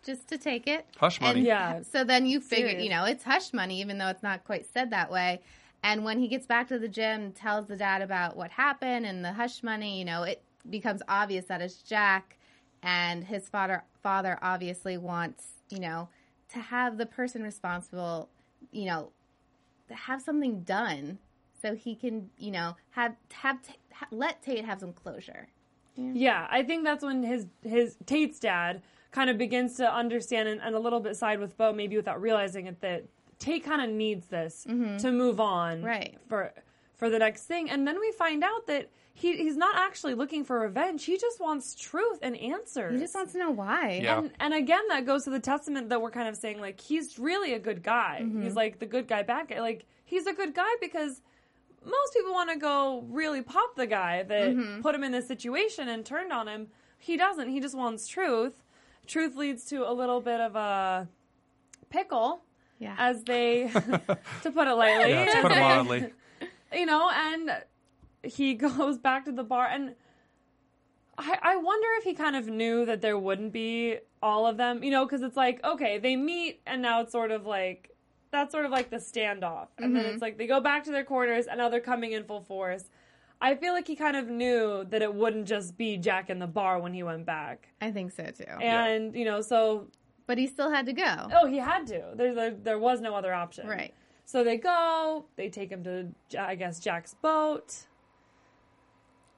just 0.05 0.27
to 0.29 0.37
take 0.37 0.67
it. 0.67 0.85
Hush 0.97 1.19
money. 1.19 1.39
And 1.39 1.47
Yeah. 1.47 1.81
So 1.81 2.03
then 2.03 2.25
you 2.25 2.39
figure, 2.39 2.69
Serious. 2.69 2.83
you 2.83 2.89
know, 2.89 3.05
it's 3.05 3.23
hush 3.23 3.51
money, 3.51 3.81
even 3.81 3.97
though 3.97 4.07
it's 4.09 4.23
not 4.23 4.45
quite 4.45 4.65
said 4.71 4.91
that 4.91 5.11
way. 5.11 5.41
And 5.83 6.05
when 6.05 6.17
he 6.17 6.29
gets 6.29 6.45
back 6.45 6.69
to 6.69 6.79
the 6.79 6.87
gym, 6.87 7.33
tells 7.33 7.67
the 7.67 7.75
dad 7.75 8.01
about 8.01 8.37
what 8.37 8.51
happened 8.51 9.05
and 9.05 9.23
the 9.23 9.33
hush 9.33 9.61
money, 9.61 9.99
you 9.99 10.05
know, 10.05 10.23
it 10.23 10.41
becomes 10.69 11.01
obvious 11.09 11.45
that 11.45 11.61
it's 11.61 11.81
Jack, 11.83 12.37
and 12.81 13.23
his 13.23 13.49
father 13.49 13.83
father 14.01 14.39
obviously 14.41 14.97
wants, 14.97 15.47
you 15.69 15.79
know, 15.79 16.07
to 16.53 16.59
have 16.59 16.97
the 16.97 17.05
person 17.05 17.43
responsible, 17.43 18.29
you 18.71 18.85
know, 18.85 19.11
have 19.89 20.21
something 20.21 20.61
done 20.61 21.19
so 21.61 21.75
he 21.75 21.95
can, 21.95 22.29
you 22.37 22.51
know, 22.51 22.75
have 22.91 23.15
have 23.33 23.59
ha- 23.91 24.07
let 24.11 24.41
Tate 24.41 24.65
have 24.65 24.79
some 24.79 24.93
closure. 24.93 25.49
Yeah, 25.95 26.47
I 26.49 26.63
think 26.63 26.83
that's 26.85 27.03
when 27.03 27.23
his 27.23 27.45
his 27.61 27.97
Tate's 28.05 28.39
dad 28.39 28.81
kind 29.11 29.29
of 29.29 29.37
begins 29.37 29.75
to 29.77 29.93
understand 29.93 30.49
and, 30.49 30.61
and 30.61 30.75
a 30.75 30.79
little 30.79 30.99
bit 30.99 31.15
side 31.15 31.39
with 31.39 31.55
Bo, 31.57 31.71
maybe 31.71 31.95
without 31.97 32.21
realizing 32.21 32.67
it, 32.67 32.81
that 32.81 33.03
Tate 33.43 33.63
kind 33.63 33.81
of 33.81 33.89
needs 33.89 34.25
this 34.27 34.63
to 34.63 35.11
move 35.11 35.39
on, 35.39 35.77
Mm-hmm. 35.77 35.85
Right. 35.85 36.17
For 36.29 36.51
for 36.95 37.09
the 37.09 37.19
next 37.19 37.43
thing, 37.45 37.69
and 37.69 37.85
then 37.87 37.99
we 37.99 38.11
find 38.13 38.43
out 38.43 38.67
that 38.67 38.89
he 39.13 39.35
he's 39.37 39.57
not 39.57 39.75
actually 39.75 40.13
looking 40.15 40.43
for 40.45 40.59
revenge. 40.59 41.03
He 41.03 41.17
just 41.17 41.39
wants 41.39 41.75
truth 41.75 42.19
and 42.21 42.35
answers. 42.37 42.93
He 42.93 42.99
just 42.99 43.13
wants 43.15 43.33
to 43.33 43.39
know 43.39 43.51
why. 43.51 43.99
Yeah. 44.01 44.19
And, 44.19 44.31
and 44.39 44.53
again, 44.53 44.83
that 44.89 45.05
goes 45.05 45.23
to 45.25 45.29
the 45.29 45.39
testament 45.39 45.89
that 45.89 46.01
we're 46.01 46.11
kind 46.19 46.29
of 46.29 46.35
saying, 46.37 46.61
like, 46.61 46.79
he's 46.79 47.19
really 47.19 47.53
a 47.53 47.59
good 47.59 47.83
guy. 47.83 48.21
Mm-hmm. 48.23 48.43
He's 48.43 48.55
like 48.55 48.79
the 48.79 48.85
good 48.85 49.07
guy, 49.07 49.21
bad 49.23 49.49
guy. 49.49 49.59
Like, 49.59 49.85
he's 50.05 50.25
a 50.27 50.33
good 50.33 50.53
guy 50.55 50.69
because 50.79 51.21
most 51.85 52.13
people 52.15 52.31
want 52.31 52.49
to 52.51 52.57
go 52.57 53.03
really 53.09 53.41
pop 53.41 53.75
the 53.75 53.87
guy 53.87 54.23
that 54.23 54.49
Mm-hmm. 54.51 54.81
put 54.81 54.95
him 54.95 55.03
in 55.03 55.11
this 55.11 55.27
situation 55.27 55.89
and 55.89 56.05
turned 56.05 56.31
on 56.31 56.47
him. 56.47 56.67
He 56.97 57.17
doesn't. 57.17 57.49
He 57.49 57.59
just 57.59 57.75
wants 57.75 58.07
truth. 58.07 58.63
Truth 59.07 59.35
leads 59.35 59.65
to 59.65 59.77
a 59.89 59.91
little 59.93 60.21
bit 60.21 60.39
of 60.39 60.55
a 60.55 61.09
pickle, 61.89 62.43
Yeah. 62.79 62.95
as 62.97 63.23
they, 63.23 63.67
to 64.41 64.51
put 64.51 64.67
it 64.67 64.73
lightly. 64.73 65.11
Yeah, 65.11 65.25
to 65.25 65.41
put 65.41 65.51
it 65.51 65.59
mildly. 65.59 66.13
you 66.73 66.85
know, 66.85 67.09
and 67.13 67.51
he 68.23 68.53
goes 68.55 68.97
back 68.97 69.25
to 69.25 69.31
the 69.31 69.43
bar 69.43 69.67
and 69.67 69.95
I, 71.17 71.37
I 71.41 71.55
wonder 71.57 71.87
if 71.97 72.03
he 72.03 72.13
kind 72.13 72.35
of 72.35 72.47
knew 72.47 72.85
that 72.85 73.01
there 73.01 73.19
wouldn't 73.19 73.53
be 73.53 73.99
all 74.21 74.47
of 74.47 74.57
them, 74.57 74.83
you 74.83 74.89
know, 74.89 75.05
because 75.05 75.21
it's 75.21 75.37
like, 75.37 75.63
okay, 75.63 75.99
they 75.99 76.15
meet 76.15 76.61
and 76.65 76.81
now 76.81 77.01
it's 77.01 77.11
sort 77.11 77.29
of 77.29 77.45
like, 77.45 77.91
that's 78.31 78.51
sort 78.51 78.65
of 78.65 78.71
like 78.71 78.89
the 78.89 78.97
standoff. 78.97 79.67
And 79.77 79.95
then 79.95 80.05
it's 80.05 80.15
mm-hmm. 80.15 80.23
like 80.23 80.37
they 80.39 80.47
go 80.47 80.59
back 80.59 80.83
to 80.85 80.91
their 80.91 81.03
quarters 81.03 81.45
and 81.45 81.59
now 81.59 81.69
they're 81.69 81.79
coming 81.79 82.13
in 82.13 82.23
full 82.23 82.41
force. 82.41 82.85
I 83.39 83.55
feel 83.55 83.73
like 83.73 83.87
he 83.87 83.95
kind 83.95 84.15
of 84.15 84.27
knew 84.27 84.85
that 84.85 85.03
it 85.03 85.13
wouldn't 85.13 85.47
just 85.47 85.77
be 85.77 85.97
Jack 85.97 86.31
in 86.31 86.39
the 86.39 86.47
bar 86.47 86.79
when 86.79 86.93
he 86.93 87.03
went 87.03 87.25
back. 87.25 87.67
I 87.79 87.91
think 87.91 88.11
so 88.13 88.23
too. 88.23 88.45
And, 88.45 89.13
you 89.13 89.25
know, 89.25 89.41
so, 89.41 89.87
But 90.25 90.37
he 90.37 90.47
still 90.47 90.69
had 90.71 90.85
to 90.85 90.93
go. 90.93 91.27
oh, 91.33 91.47
he 91.47 91.57
had 91.57 91.87
to. 91.87 92.03
There, 92.15 92.33
there, 92.33 92.51
there 92.51 92.79
was 92.79 93.01
no 93.01 93.13
other 93.15 93.33
option. 93.33 93.67
Right. 93.67 93.93
So 94.25 94.43
they 94.43 94.57
go, 94.57 95.25
they 95.35 95.49
take 95.49 95.69
him 95.69 95.83
to, 95.83 96.39
I 96.39 96.55
guess, 96.55 96.79
Jack's 96.79 97.13
boat. 97.15 97.85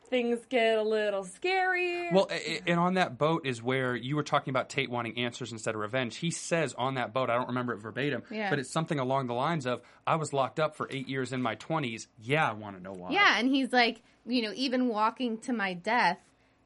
Things 0.08 0.40
get 0.48 0.78
a 0.78 0.84
little 0.84 1.24
scary. 1.24 2.12
Well, 2.12 2.28
a- 2.30 2.58
a- 2.58 2.62
and 2.68 2.80
on 2.80 2.94
that 2.94 3.18
boat 3.18 3.48
is 3.48 3.64
where 3.64 3.96
you 3.96 4.16
were 4.16 4.22
talking 4.24 4.52
about 4.52 4.70
Tate 4.70 4.92
wanting 4.92 5.18
answers 5.18 5.52
instead 5.52 5.74
of 5.74 5.82
revenge. 5.82 6.18
He 6.18 6.30
says 6.30 6.76
on 6.78 6.94
that 6.94 7.12
boat, 7.12 7.32
I 7.32 7.36
don't 7.36 7.48
remember 7.48 7.74
it 7.74 7.78
verbatim, 7.78 8.22
Yeah. 8.30 8.52
but 8.52 8.60
it's 8.60 8.72
something 8.72 9.00
along 9.00 9.26
the 9.26 9.34
lines 9.34 9.66
of, 9.66 9.82
I 10.06 10.18
was 10.18 10.32
locked 10.32 10.60
up 10.60 10.76
for 10.76 10.88
eight 10.92 11.10
years 11.10 11.34
in 11.34 11.42
my 11.42 11.56
20s. 11.56 12.06
Yeah, 12.22 12.48
I 12.48 12.54
want 12.54 12.78
to 12.78 12.84
know 12.84 12.94
why. 12.94 13.10
Yeah, 13.10 13.40
and 13.40 13.48
he's 13.50 13.74
like, 13.74 14.04
you 14.28 14.44
know, 14.44 14.52
even 14.56 14.88
walking 14.90 15.40
to 15.40 15.54
my 15.54 15.74
death, 15.74 16.20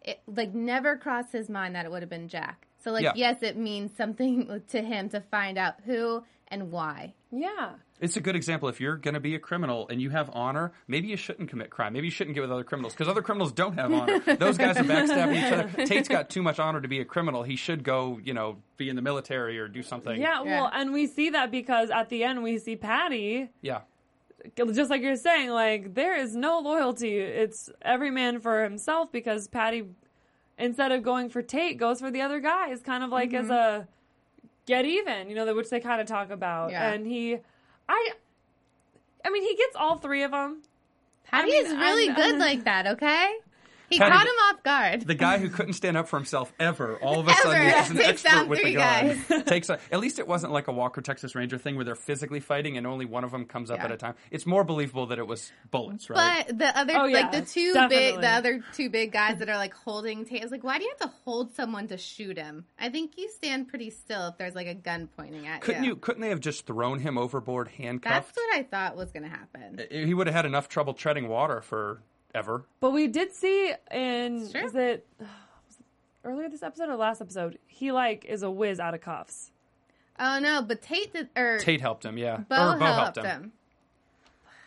it 0.04 0.20
like 0.28 0.54
never 0.54 0.98
crossed 0.98 1.32
his 1.32 1.50
mind 1.50 1.76
that 1.76 1.86
it 1.86 1.92
would 1.92 2.02
have 2.02 2.10
been 2.10 2.28
Jack. 2.28 2.68
So 2.84 2.92
like, 2.92 3.04
Yeah. 3.04 3.14
yes, 3.16 3.44
it 3.44 3.58
means 3.58 3.92
something 3.96 4.62
to 4.70 4.82
him 4.82 5.10
to 5.10 5.22
find 5.22 5.58
out 5.58 5.76
who 5.86 6.24
and 6.48 6.72
why. 6.72 7.14
yeah. 7.32 7.72
It's 8.02 8.16
a 8.16 8.22
good 8.22 8.38
example. 8.38 8.70
If 8.70 8.80
you're 8.80 8.96
going 8.96 9.16
to 9.16 9.20
be 9.20 9.36
a 9.36 9.40
criminal 9.40 9.86
and 9.90 10.02
you 10.02 10.10
have 10.12 10.30
honor, 10.32 10.72
maybe 10.88 11.10
you 11.10 11.18
shouldn't 11.18 11.50
commit 11.50 11.70
crime. 11.70 11.92
Maybe 11.92 12.08
you 12.08 12.12
shouldn't 12.12 12.34
get 12.34 12.40
with 12.40 12.50
other 12.52 12.64
criminals 12.64 12.94
because 12.94 13.10
other 13.10 13.22
criminals 13.22 13.52
don't 13.52 13.74
have 13.74 13.92
honor. 13.92 14.20
Those 14.38 14.58
guys 14.58 14.78
are 14.78 14.84
backstabbing 14.84 15.36
each 15.36 15.52
other. 15.52 15.86
Tate's 15.86 16.08
got 16.08 16.30
too 16.30 16.42
much 16.42 16.60
honor 16.60 16.80
to 16.80 16.88
be 16.88 17.02
a 17.02 17.06
criminal. 17.06 17.44
He 17.44 17.58
should 17.58 17.84
go, 17.84 18.18
you 18.24 18.34
know, 18.34 18.56
be 18.78 18.88
in 18.88 18.96
the 18.96 19.02
military 19.02 19.60
or 19.60 19.68
do 19.68 19.84
something. 19.84 20.20
Yeah, 20.20 20.42
well, 20.44 20.72
and 20.74 20.94
we 20.94 21.08
see 21.08 21.32
that 21.32 21.52
because 21.52 21.90
at 21.90 22.08
the 22.08 22.24
end 22.24 22.42
we 22.42 22.58
see 22.58 22.78
Patty, 22.78 23.50
Yeah. 23.62 23.82
just 24.56 24.90
like 24.90 25.02
you're 25.02 25.18
saying, 25.18 25.50
like, 25.50 25.94
there 25.94 26.16
is 26.18 26.34
no 26.36 26.60
loyalty. 26.60 27.18
It's 27.18 27.70
every 27.82 28.12
man 28.12 28.40
for 28.40 28.64
himself 28.64 29.12
because 29.12 29.50
Patty, 29.50 29.84
instead 30.60 30.92
of 30.92 31.02
going 31.04 31.30
for 31.30 31.42
Tate, 31.42 31.78
goes 31.78 32.00
for 32.00 32.12
the 32.12 32.22
other 32.22 32.40
guy. 32.40 32.70
It's 32.70 32.84
kind 32.84 33.04
of 33.04 33.10
like 33.10 33.34
as 33.34 33.46
mm-hmm. 33.46 33.82
a 33.84 33.88
get 34.66 34.86
even, 34.86 35.30
you 35.30 35.36
know, 35.36 35.54
which 35.56 35.70
they 35.70 35.80
kind 35.80 36.00
of 36.00 36.08
talk 36.08 36.30
about. 36.30 36.72
Yeah. 36.72 36.92
And 36.92 37.08
he, 37.08 37.38
I, 37.88 38.12
I 39.26 39.30
mean, 39.30 39.44
he 39.44 39.56
gets 39.56 39.76
all 39.76 39.98
three 39.98 40.24
of 40.24 40.32
them. 40.32 40.62
Patty 41.24 41.52
mean, 41.52 41.66
is 41.66 41.72
really 41.72 42.10
I'm- 42.10 42.16
good 42.16 42.40
like 42.40 42.64
that. 42.66 42.88
Okay, 42.88 43.34
he 43.90 43.98
Patty, 43.98 44.12
caught 44.12 44.24
the- 44.24 44.30
him 44.30 44.36
off 44.56 44.64
guard. 44.64 45.02
The 45.02 45.16
guy 45.16 45.38
who 45.40 45.50
couldn't 45.50 45.74
stand 45.74 45.98
up 45.98 46.08
for 46.08 46.18
himself 46.18 46.54
ever, 46.60 46.98
all 46.98 47.20
of 47.20 47.28
a 47.28 47.32
Ever. 47.32 47.42
sudden 47.42 47.68
is 47.68 47.90
an 47.90 47.96
Takes 47.98 48.08
expert 48.26 48.30
down 48.30 48.50
with 48.50 48.60
the 48.60 48.64
three 48.64 48.74
gun. 48.76 49.44
Takes 49.46 49.70
a, 49.70 49.80
at 49.92 50.00
least 50.00 50.20
it 50.20 50.28
wasn't 50.28 50.54
like 50.54 50.68
a 50.68 50.72
Walker 50.72 51.02
Texas 51.02 51.36
Ranger 51.36 51.58
thing 51.58 51.76
where 51.76 51.86
they're 51.86 51.96
physically 51.96 52.40
fighting 52.40 52.78
and 52.78 52.86
only 52.88 53.06
one 53.06 53.24
of 53.24 53.32
them 53.32 53.46
comes 53.46 53.72
up 53.72 53.78
Yeah. 53.80 53.86
at 53.86 53.92
a 53.92 53.98
time. 53.98 54.16
It's 54.32 54.46
more 54.46 54.64
believable 54.64 55.08
that 55.08 55.20
it 55.20 55.28
was 55.28 55.52
bullets, 55.72 56.10
right? 56.10 56.46
But 56.48 56.58
the 56.60 56.78
other, 56.78 56.94
Oh, 56.98 57.06
yeah, 57.06 57.20
like 57.22 57.32
the 57.32 57.42
two 57.42 57.74
definitely. 57.74 58.12
big, 58.14 58.22
the 58.22 58.30
other 58.30 58.64
two 58.74 58.90
big 58.90 59.12
guys 59.12 59.40
that 59.40 59.50
are 59.50 59.58
like 59.58 59.74
holding 59.74 60.26
Tate. 60.26 60.42
I 60.42 60.46
was 60.46 60.52
like, 60.52 60.64
why 60.64 60.78
do 60.78 60.84
you 60.84 60.92
have 61.00 61.10
to 61.10 61.16
hold 61.26 61.54
someone 61.56 61.88
to 61.88 61.98
shoot 61.98 62.38
him? 62.38 62.66
I 62.80 62.90
think 62.90 63.14
you 63.18 63.30
stand 63.30 63.68
pretty 63.68 63.90
still 63.90 64.28
if 64.28 64.38
there's 64.38 64.56
like 64.56 64.68
a 64.68 64.76
gun 64.76 65.10
pointing 65.18 65.48
at 65.48 65.56
you. 65.56 65.60
couldn't 65.62 65.84
you. 65.84 65.90
you? 65.92 65.96
Couldn't 65.96 66.22
they 66.22 66.30
have 66.30 66.40
just 66.40 66.66
thrown 66.66 67.00
him 67.00 67.18
overboard, 67.18 67.68
handcuffed? 67.70 68.36
That's 68.36 68.38
what 68.38 68.56
I 68.58 68.64
thought 68.64 68.96
was 68.96 69.12
going 69.12 69.24
to 69.24 69.30
happen. 69.30 69.82
he 69.90 70.14
would 70.14 70.28
have 70.28 70.36
had 70.36 70.46
enough 70.46 70.70
trouble 70.70 70.94
treading 70.94 71.28
water 71.28 71.62
for 71.62 72.02
ever. 72.34 72.64
But 72.80 72.92
we 72.92 73.08
did 73.08 73.34
see 73.34 73.74
in, 73.92 74.50
Sure. 74.52 74.66
is 74.66 74.76
it 74.76 75.06
was 75.20 75.28
it 75.80 75.86
earlier 76.24 76.50
this 76.50 76.64
episode 76.64 76.90
or 76.90 76.96
last 76.96 77.22
episode? 77.22 77.58
He, 77.68 77.92
like, 77.92 78.26
is 78.26 78.44
a 78.44 78.52
whiz 78.52 78.80
out 78.80 78.94
of 78.94 79.02
cuffs. 79.02 79.52
Oh 80.20 80.40
no, 80.40 80.62
but 80.62 80.82
Tate 80.82 81.14
did, 81.14 81.30
or 81.38 81.60
Tate 81.60 81.80
helped 81.82 82.04
him, 82.04 82.18
yeah. 82.18 82.38
Bo, 82.50 82.72
or 82.74 82.78
Bo 82.78 82.86
helped 82.86 83.18
him. 83.18 83.54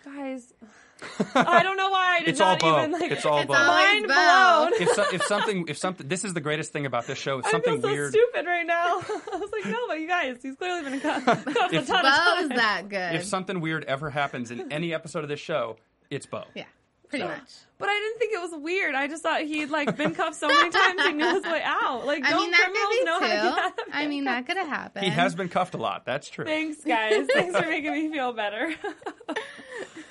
Guys, 0.05 0.53
I 1.35 1.63
don't 1.63 1.77
know 1.77 1.91
why 1.91 2.17
I 2.17 2.21
did 2.21 2.29
It's 2.31 2.41
all 2.41 2.53
not 2.53 2.61
Bo. 2.61 2.79
even, 2.79 2.93
like, 2.93 3.11
It's 3.11 3.27
all 3.27 3.39
It's 3.39 3.47
Bo. 3.49 3.53
mind 3.55 4.07
Bo. 4.09 4.15
blown. 4.15 4.73
if, 4.81 4.89
so, 4.91 5.05
if 5.13 5.23
something, 5.25 5.65
if 5.69 5.77
something, 5.77 6.07
this 6.09 6.25
is 6.25 6.33
the 6.33 6.41
greatest 6.41 6.73
thing 6.73 6.87
about 6.87 7.07
this 7.07 7.19
show. 7.19 7.39
If 7.41 7.47
I 7.47 7.51
something 7.51 7.75
feel 7.75 7.83
so 7.83 7.89
weird, 7.93 8.13
stupid 8.13 8.47
right 8.47 8.67
now. 8.67 9.01
I 9.33 9.37
was 9.37 9.51
like, 9.53 9.67
no, 9.67 9.79
but 9.89 10.01
you 10.01 10.09
guys, 10.09 10.39
he's 10.43 10.55
clearly 10.57 10.89
been 10.89 11.01
cuffed 11.01 11.27
cuffed 11.27 11.47
a 11.73 11.77
If- 11.77 11.87
ton 11.87 11.99
of 11.99 12.13
Bo's 12.13 12.49
times. 12.49 12.49
that 12.51 12.83
good. 12.89 13.15
if 13.17 13.25
something 13.25 13.61
weird 13.61 13.85
ever 13.85 14.11
happens 14.11 14.51
in 14.51 14.73
any 14.73 14.95
episode 14.95 15.23
of 15.25 15.29
this 15.29 15.41
show, 15.41 15.77
it's 16.09 16.25
Bo. 16.27 16.45
yeah, 16.55 16.65
pretty 17.13 17.25
So- 17.25 17.29
much. 17.29 17.51
But 17.79 17.89
I 17.89 17.95
didn't 17.99 18.19
think 18.21 18.33
it 18.33 18.41
was 18.41 18.63
weird. 18.63 18.95
I 18.95 19.09
just 19.09 19.25
thought 19.25 19.41
he'd 19.43 19.69
like 19.71 19.97
been 19.97 20.15
cuffed 20.15 20.37
so 20.37 20.47
many 20.47 20.71
times 20.71 21.03
he 21.03 21.13
knew 21.15 21.35
his 21.35 21.43
way 21.43 21.63
out. 21.65 22.07
Like, 22.07 22.25
I 22.25 22.31
don't 22.31 22.43
mean, 22.43 22.55
criminals 22.55 22.89
could 22.91 22.99
be 23.01 23.05
know 23.05 23.13
how 23.15 23.27
to 23.27 23.27
get 23.27 23.45
out 23.65 23.77
too. 23.77 23.83
of 23.89 23.89
I 23.93 24.07
mean, 24.07 24.25
that 24.27 24.47
could 24.47 24.57
have 24.57 24.69
happened. 24.69 25.05
He 25.05 25.11
has 25.11 25.35
been 25.35 25.49
cuffed 25.49 25.75
a 25.75 25.79
lot. 25.79 26.05
That's 26.05 26.29
true. 26.31 26.45
Thanks, 26.45 26.85
guys. 26.85 27.27
Thanks 27.35 27.59
for 27.59 27.67
making 27.69 27.93
me 27.93 28.13
feel 28.13 28.33
better. 28.33 28.73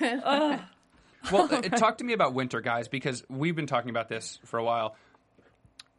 Well, 1.30 1.48
uh, 1.54 1.60
talk 1.62 1.98
to 1.98 2.04
me 2.04 2.14
about 2.14 2.34
Winter, 2.34 2.60
guys, 2.60 2.88
because 2.88 3.22
we've 3.30 3.54
been 3.54 3.68
talking 3.68 3.90
about 3.90 4.08
this 4.08 4.40
for 4.44 4.58
a 4.58 4.64
while. 4.64 4.96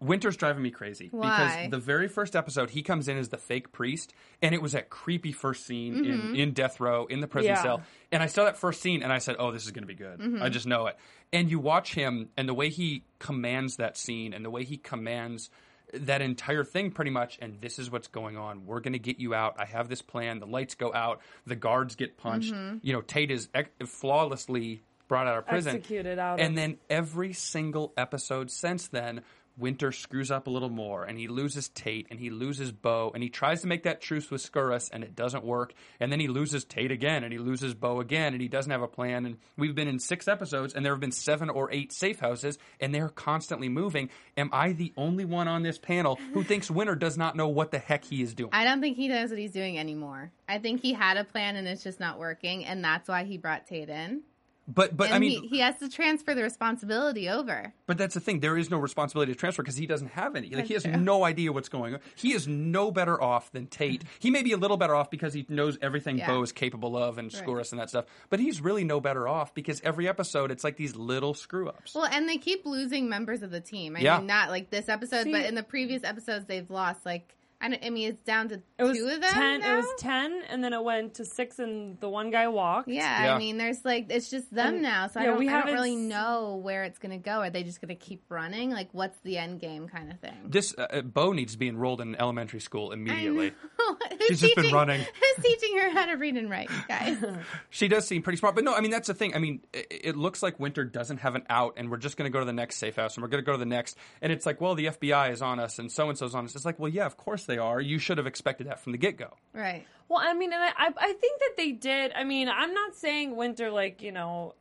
Winter's 0.03 0.35
driving 0.37 0.61
me 0.61 0.71
crazy 0.71 1.09
Why? 1.11 1.65
because 1.65 1.71
the 1.71 1.79
very 1.79 2.07
first 2.07 2.35
episode 2.35 2.69
he 2.69 2.83
comes 2.83 3.07
in 3.07 3.17
as 3.17 3.29
the 3.29 3.37
fake 3.37 3.71
priest, 3.71 4.13
and 4.41 4.53
it 4.53 4.61
was 4.61 4.73
that 4.73 4.89
creepy 4.89 5.31
first 5.31 5.65
scene 5.65 6.05
in, 6.05 6.17
mm-hmm. 6.19 6.35
in 6.35 6.51
death 6.51 6.79
row 6.79 7.05
in 7.05 7.19
the 7.21 7.27
prison 7.27 7.51
Yeah. 7.51 7.61
cell. 7.63 7.81
And 8.11 8.21
I 8.21 8.27
saw 8.27 8.45
that 8.45 8.57
first 8.57 8.81
scene, 8.81 9.01
and 9.03 9.11
I 9.11 9.17
said, 9.19 9.37
"Oh, 9.39 9.51
this 9.51 9.65
is 9.65 9.71
going 9.71 9.83
to 9.83 9.87
be 9.87 9.95
good. 9.95 10.19
Mm-hmm. 10.19 10.43
I 10.43 10.49
just 10.49 10.67
know 10.67 10.87
it." 10.87 10.97
And 11.31 11.49
you 11.49 11.59
watch 11.59 11.95
him, 11.95 12.29
and 12.37 12.47
the 12.47 12.53
way 12.53 12.69
he 12.69 13.03
commands 13.19 13.77
that 13.77 13.97
scene, 13.97 14.33
and 14.33 14.43
the 14.45 14.49
way 14.51 14.63
he 14.63 14.77
commands 14.77 15.49
that 15.93 16.21
entire 16.21 16.63
thing, 16.63 16.91
pretty 16.91 17.11
much. 17.11 17.37
And 17.41 17.61
this 17.61 17.79
is 17.79 17.91
what's 17.91 18.07
going 18.07 18.37
on. 18.37 18.65
We're 18.65 18.79
going 18.79 18.93
to 18.93 18.99
get 18.99 19.19
you 19.19 19.33
out. 19.33 19.55
I 19.59 19.65
have 19.65 19.89
this 19.89 20.01
plan. 20.01 20.39
The 20.39 20.47
lights 20.47 20.75
go 20.75 20.93
out. 20.93 21.21
The 21.45 21.55
guards 21.55 21.95
get 21.95 22.17
punched. 22.17 22.53
Mm-hmm. 22.53 22.77
You 22.81 22.93
know, 22.93 23.01
Tate 23.01 23.31
is 23.31 23.47
ex- 23.53 23.69
flawlessly 23.85 24.81
brought 25.07 25.27
out 25.27 25.37
of 25.37 25.45
prison 25.47 25.75
Executed 25.75 26.17
out 26.17 26.39
and 26.39 26.49
of- 26.49 26.55
then 26.55 26.77
every 26.89 27.33
single 27.33 27.93
episode 27.97 28.49
since 28.49 28.87
then, 28.87 29.21
Winter 29.57 29.91
screws 29.91 30.31
up 30.31 30.47
a 30.47 30.49
little 30.49 30.69
more, 30.69 31.03
and 31.03 31.17
he 31.17 31.27
loses 31.27 31.69
Tate, 31.69 32.07
and 32.09 32.19
he 32.19 32.29
loses 32.29 32.71
Bo, 32.71 33.11
and 33.13 33.21
he 33.21 33.29
tries 33.29 33.61
to 33.61 33.67
make 33.67 33.83
that 33.83 34.01
truce 34.01 34.31
with 34.31 34.41
Skouras, 34.41 34.89
and 34.91 35.03
it 35.03 35.15
doesn't 35.15 35.43
work. 35.43 35.73
And 35.99 36.11
then 36.11 36.19
he 36.19 36.27
loses 36.27 36.65
Tate 36.65 36.91
again, 36.91 37.23
and 37.23 37.31
he 37.31 37.37
loses 37.37 37.73
Bo 37.75 37.99
again, 37.99 38.33
and 38.33 38.41
he 38.41 38.47
doesn't 38.47 38.71
have 38.71 38.81
a 38.81 38.87
plan. 38.87 39.25
And 39.25 39.37
we've 39.55 39.75
been 39.75 39.87
in 39.87 39.99
six 39.99 40.27
episodes, 40.27 40.73
and 40.73 40.83
there 40.83 40.93
have 40.93 40.99
been 40.99 41.11
seven 41.11 41.49
or 41.49 41.71
eight 41.71 41.91
safe 41.91 42.19
houses, 42.19 42.57
and 42.79 42.93
they're 42.93 43.09
constantly 43.09 43.69
moving. 43.69 44.09
Am 44.37 44.49
I 44.51 44.71
the 44.73 44.91
only 44.97 45.25
one 45.25 45.47
on 45.47 45.61
this 45.61 45.77
panel 45.77 46.19
who 46.33 46.43
thinks 46.43 46.71
Winter 46.71 46.95
does 46.95 47.17
not 47.17 47.35
know 47.35 47.47
what 47.47 47.71
the 47.71 47.79
heck 47.79 48.03
he 48.05 48.21
is 48.23 48.33
doing? 48.33 48.49
I 48.53 48.63
don't 48.63 48.81
think 48.81 48.97
he 48.97 49.07
knows 49.07 49.29
what 49.29 49.39
he's 49.39 49.51
doing 49.51 49.77
anymore. 49.77 50.31
I 50.49 50.57
think 50.57 50.81
he 50.81 50.93
had 50.93 51.17
a 51.17 51.23
plan 51.23 51.55
and 51.55 51.67
it's 51.67 51.83
just 51.83 51.99
not 51.99 52.17
working, 52.17 52.65
and 52.65 52.83
that's 52.83 53.07
why 53.07 53.23
he 53.23 53.37
brought 53.37 53.67
Tate 53.67 53.89
in. 53.89 54.23
But 54.67 54.95
but 54.95 55.07
and 55.07 55.15
I 55.15 55.19
mean, 55.19 55.41
he, 55.43 55.47
he 55.49 55.59
has 55.59 55.77
to 55.79 55.89
transfer 55.89 56.33
the 56.33 56.41
responsibility 56.43 57.27
over. 57.29 57.73
But 57.85 57.97
that's 57.97 58.13
the 58.13 58.21
thing. 58.21 58.39
There 58.39 58.57
is 58.57 58.69
no 58.71 58.77
responsibility 58.77 59.33
to 59.33 59.37
transfer 59.37 59.61
because 59.61 59.75
he 59.75 59.85
doesn't 59.85 60.11
have 60.11 60.37
any. 60.37 60.49
Like 60.51 60.65
he 60.65 60.73
has 60.73 60.83
true. 60.83 60.95
no 60.95 61.25
idea 61.25 61.51
what's 61.51 61.67
going 61.67 61.95
on. 61.95 61.99
He 62.15 62.33
is 62.33 62.47
no 62.47 62.89
better 62.89 63.21
off 63.21 63.51
than 63.51 63.67
Tate. 63.67 64.03
He 64.19 64.31
may 64.31 64.41
be 64.41 64.53
a 64.53 64.57
little 64.57 64.77
better 64.77 64.95
off 64.95 65.09
because 65.11 65.33
he 65.33 65.45
knows 65.49 65.77
everything 65.81 66.17
Yeah. 66.17 66.27
Bo 66.27 66.41
is 66.43 66.51
capable 66.53 66.95
of 66.95 67.17
and 67.17 67.33
Right. 67.33 67.71
And 67.71 67.79
that 67.79 67.89
stuff. 67.89 68.05
But 68.29 68.39
he's 68.39 68.61
really 68.61 68.83
no 68.85 69.01
better 69.01 69.27
off 69.27 69.53
because 69.53 69.81
every 69.83 70.07
episode 70.07 70.49
it's 70.49 70.63
like 70.63 70.77
these 70.77 70.95
little 70.95 71.33
screw 71.33 71.67
ups. 71.67 71.93
Well, 71.93 72.05
and 72.05 72.29
they 72.29 72.37
keep 72.37 72.65
losing 72.65 73.09
members 73.09 73.41
of 73.43 73.51
the 73.51 73.59
team. 73.61 73.95
I 73.97 73.99
Yeah. 73.99 74.17
mean, 74.19 74.27
not 74.27 74.49
like 74.49 74.69
this 74.69 74.87
episode, 74.87 75.25
See- 75.25 75.31
but 75.33 75.45
in 75.45 75.55
the 75.55 75.63
previous 75.63 76.03
episodes, 76.03 76.45
they've 76.45 76.69
lost 76.69 77.05
like 77.05 77.35
I, 77.63 77.69
don't, 77.69 77.85
I 77.85 77.89
mean, 77.89 78.09
it's 78.09 78.23
down 78.23 78.49
to 78.49 78.61
It 78.77 78.83
was 78.83 78.97
two 78.97 79.05
of 79.07 79.21
them. 79.21 79.31
ten. 79.31 79.61
now? 79.61 79.73
It 79.73 79.77
was 79.77 79.87
ten, 79.97 80.41
and 80.49 80.63
then 80.63 80.73
it 80.73 80.83
went 80.83 81.13
to 81.15 81.25
six, 81.25 81.59
and 81.59 81.97
the 82.01 82.09
one 82.09 82.29
guy 82.29 82.47
walked. 82.49 82.89
Yeah, 82.89 83.23
Yeah. 83.25 83.35
I 83.35 83.37
mean, 83.39 83.57
there's 83.57 83.83
like 83.85 84.07
it's 84.09 84.29
just 84.29 84.53
them 84.53 84.75
And- 84.75 84.83
now, 84.83 85.07
so 85.07 85.19
I 85.19 85.23
yeah, 85.23 85.29
don't, 85.29 85.39
we 85.39 85.47
I 85.49 85.61
don't 85.63 85.73
really 85.73 85.95
know 85.95 86.59
where 86.61 86.83
it's 86.83 86.99
going 86.99 87.11
to 87.11 87.17
go. 87.23 87.39
Are 87.39 87.49
they 87.49 87.63
just 87.63 87.79
going 87.81 87.89
to 87.89 87.95
keep 87.95 88.21
running? 88.29 88.69
Like, 88.69 88.89
what's 88.91 89.17
the 89.23 89.37
end 89.37 89.61
game 89.61 89.87
kind 89.87 90.11
of 90.11 90.19
thing? 90.19 90.35
This 90.45 90.75
uh, 90.77 90.87
uh, 90.91 91.01
Bo 91.01 91.31
needs 91.31 91.53
to 91.53 91.57
be 91.57 91.69
enrolled 91.69 92.01
in 92.01 92.15
elementary 92.15 92.59
school 92.59 92.91
immediately. 92.91 93.53
Who's 93.77 94.27
She's 94.27 94.41
just 94.41 94.55
been 94.55 94.65
teaching- 94.65 94.75
running. 94.75 94.99
Who's 95.35 95.45
teaching 95.45 95.77
her 95.79 95.89
how 95.91 96.05
to 96.07 96.13
read 96.13 96.35
and 96.35 96.49
write, 96.49 96.69
guys? 96.87 97.17
She 97.69 97.87
does 97.87 98.05
seem 98.07 98.21
pretty 98.21 98.37
smart, 98.37 98.55
but 98.55 98.63
no, 98.63 98.73
I 98.75 98.81
mean 98.81 98.91
that's 98.91 99.07
the 99.07 99.13
thing. 99.13 99.35
I 99.35 99.39
mean, 99.39 99.61
it, 99.73 99.87
it 99.89 100.15
looks 100.15 100.43
like 100.43 100.59
Winter 100.59 100.83
doesn't 100.83 101.17
have 101.17 101.35
an 101.35 101.43
out, 101.49 101.73
and 101.77 101.89
we're 101.89 101.97
just 101.97 102.17
going 102.17 102.29
to 102.29 102.33
go 102.33 102.39
to 102.39 102.45
the 102.45 102.53
next 102.53 102.75
safe 102.77 102.95
house, 102.97 103.15
and 103.15 103.21
we're 103.23 103.29
going 103.29 103.41
to 103.41 103.45
go 103.45 103.53
to 103.53 103.57
the 103.57 103.65
next, 103.65 103.97
and 104.21 104.31
it's 104.31 104.45
like, 104.45 104.61
well, 104.61 104.75
the 104.75 104.85
FBI 104.87 105.31
is 105.31 105.41
on 105.41 105.59
us, 105.59 105.79
and 105.79 105.91
so 105.91 106.09
and 106.09 106.17
so's 106.17 106.35
on 106.35 106.45
us. 106.45 106.55
It's 106.55 106.65
like, 106.65 106.79
well, 106.79 106.89
yeah, 106.89 107.05
of 107.05 107.17
course 107.17 107.45
they 107.45 107.52
are. 107.57 107.79
You 107.81 107.99
should 107.99 108.17
have 108.17 108.27
expected 108.27 108.67
that 108.67 108.79
from 108.81 108.91
the 108.91 108.97
get 108.97 109.17
go. 109.17 109.33
right. 109.53 109.85
Well, 110.09 110.19
I 110.21 110.33
mean, 110.33 110.51
and 110.53 110.61
I, 110.61 110.67
I, 110.67 110.89
I 110.97 111.13
think 111.13 111.39
that 111.39 111.51
they 111.57 111.71
did. 111.71 112.11
I 112.13 112.23
mean, 112.23 112.47
I'm 112.49 112.73
not 112.73 112.95
saying 112.95 113.35
Winter 113.35 113.71
like 113.71 114.01
you 114.01 114.11
know, 114.11 114.53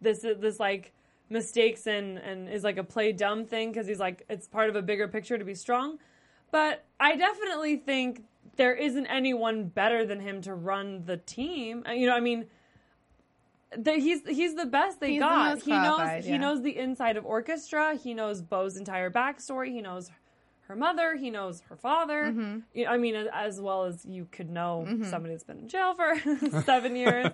this 0.00 0.22
is 0.24 0.38
this 0.38 0.60
like 0.60 0.92
mistakes 1.30 1.86
and 1.86 2.18
and 2.18 2.48
is 2.48 2.62
like 2.62 2.76
a 2.76 2.84
play 2.84 3.10
dumb 3.12 3.44
thing 3.46 3.70
because 3.72 3.86
he's 3.86 3.98
like 3.98 4.24
it's 4.28 4.46
part 4.46 4.68
of 4.70 4.76
a 4.76 4.82
bigger 4.82 5.08
picture 5.08 5.36
to 5.38 5.44
be 5.44 5.54
strong. 5.54 5.98
But 6.52 6.84
I 7.00 7.16
definitely 7.16 7.76
think 7.76 8.22
there 8.56 8.74
isn't 8.74 9.06
anyone 9.06 9.64
better 9.64 10.06
than 10.06 10.20
him 10.20 10.42
to 10.42 10.54
run 10.54 11.02
the 11.06 11.16
team. 11.16 11.82
Uh, 11.88 11.92
You 11.92 12.06
know, 12.06 12.14
I 12.14 12.20
mean. 12.20 12.46
The, 13.76 13.94
he's 13.94 14.20
he's 14.28 14.54
the 14.54 14.66
best 14.66 15.00
they 15.00 15.12
He's 15.12 15.20
the 15.20 15.26
got. 15.26 15.54
most 15.56 15.64
he 15.64 15.72
knows 15.72 15.94
qualified, 15.96 16.24
he 16.24 16.38
knows 16.38 16.62
the 16.62 16.76
inside 16.78 17.16
of 17.16 17.24
orchestra. 17.26 17.96
He 17.96 18.14
knows 18.14 18.40
Bo's 18.40 18.76
entire 18.76 19.10
backstory. 19.10 19.72
He 19.72 19.80
knows 19.82 20.12
her 20.68 20.76
mother. 20.76 21.16
He 21.16 21.30
knows 21.30 21.62
her 21.68 21.76
father. 21.76 22.24
Mm-hmm. 22.24 22.58
You- 22.74 22.86
I 22.86 22.96
mean, 22.98 23.14
as 23.32 23.60
well 23.60 23.84
as 23.84 24.04
you 24.04 24.26
could 24.30 24.50
know 24.50 24.86
somebody 25.08 25.34
that's 25.34 25.44
been 25.44 25.58
in 25.58 25.68
jail 25.68 25.94
for 25.94 26.62
seven 26.62 26.96
years. 26.96 27.26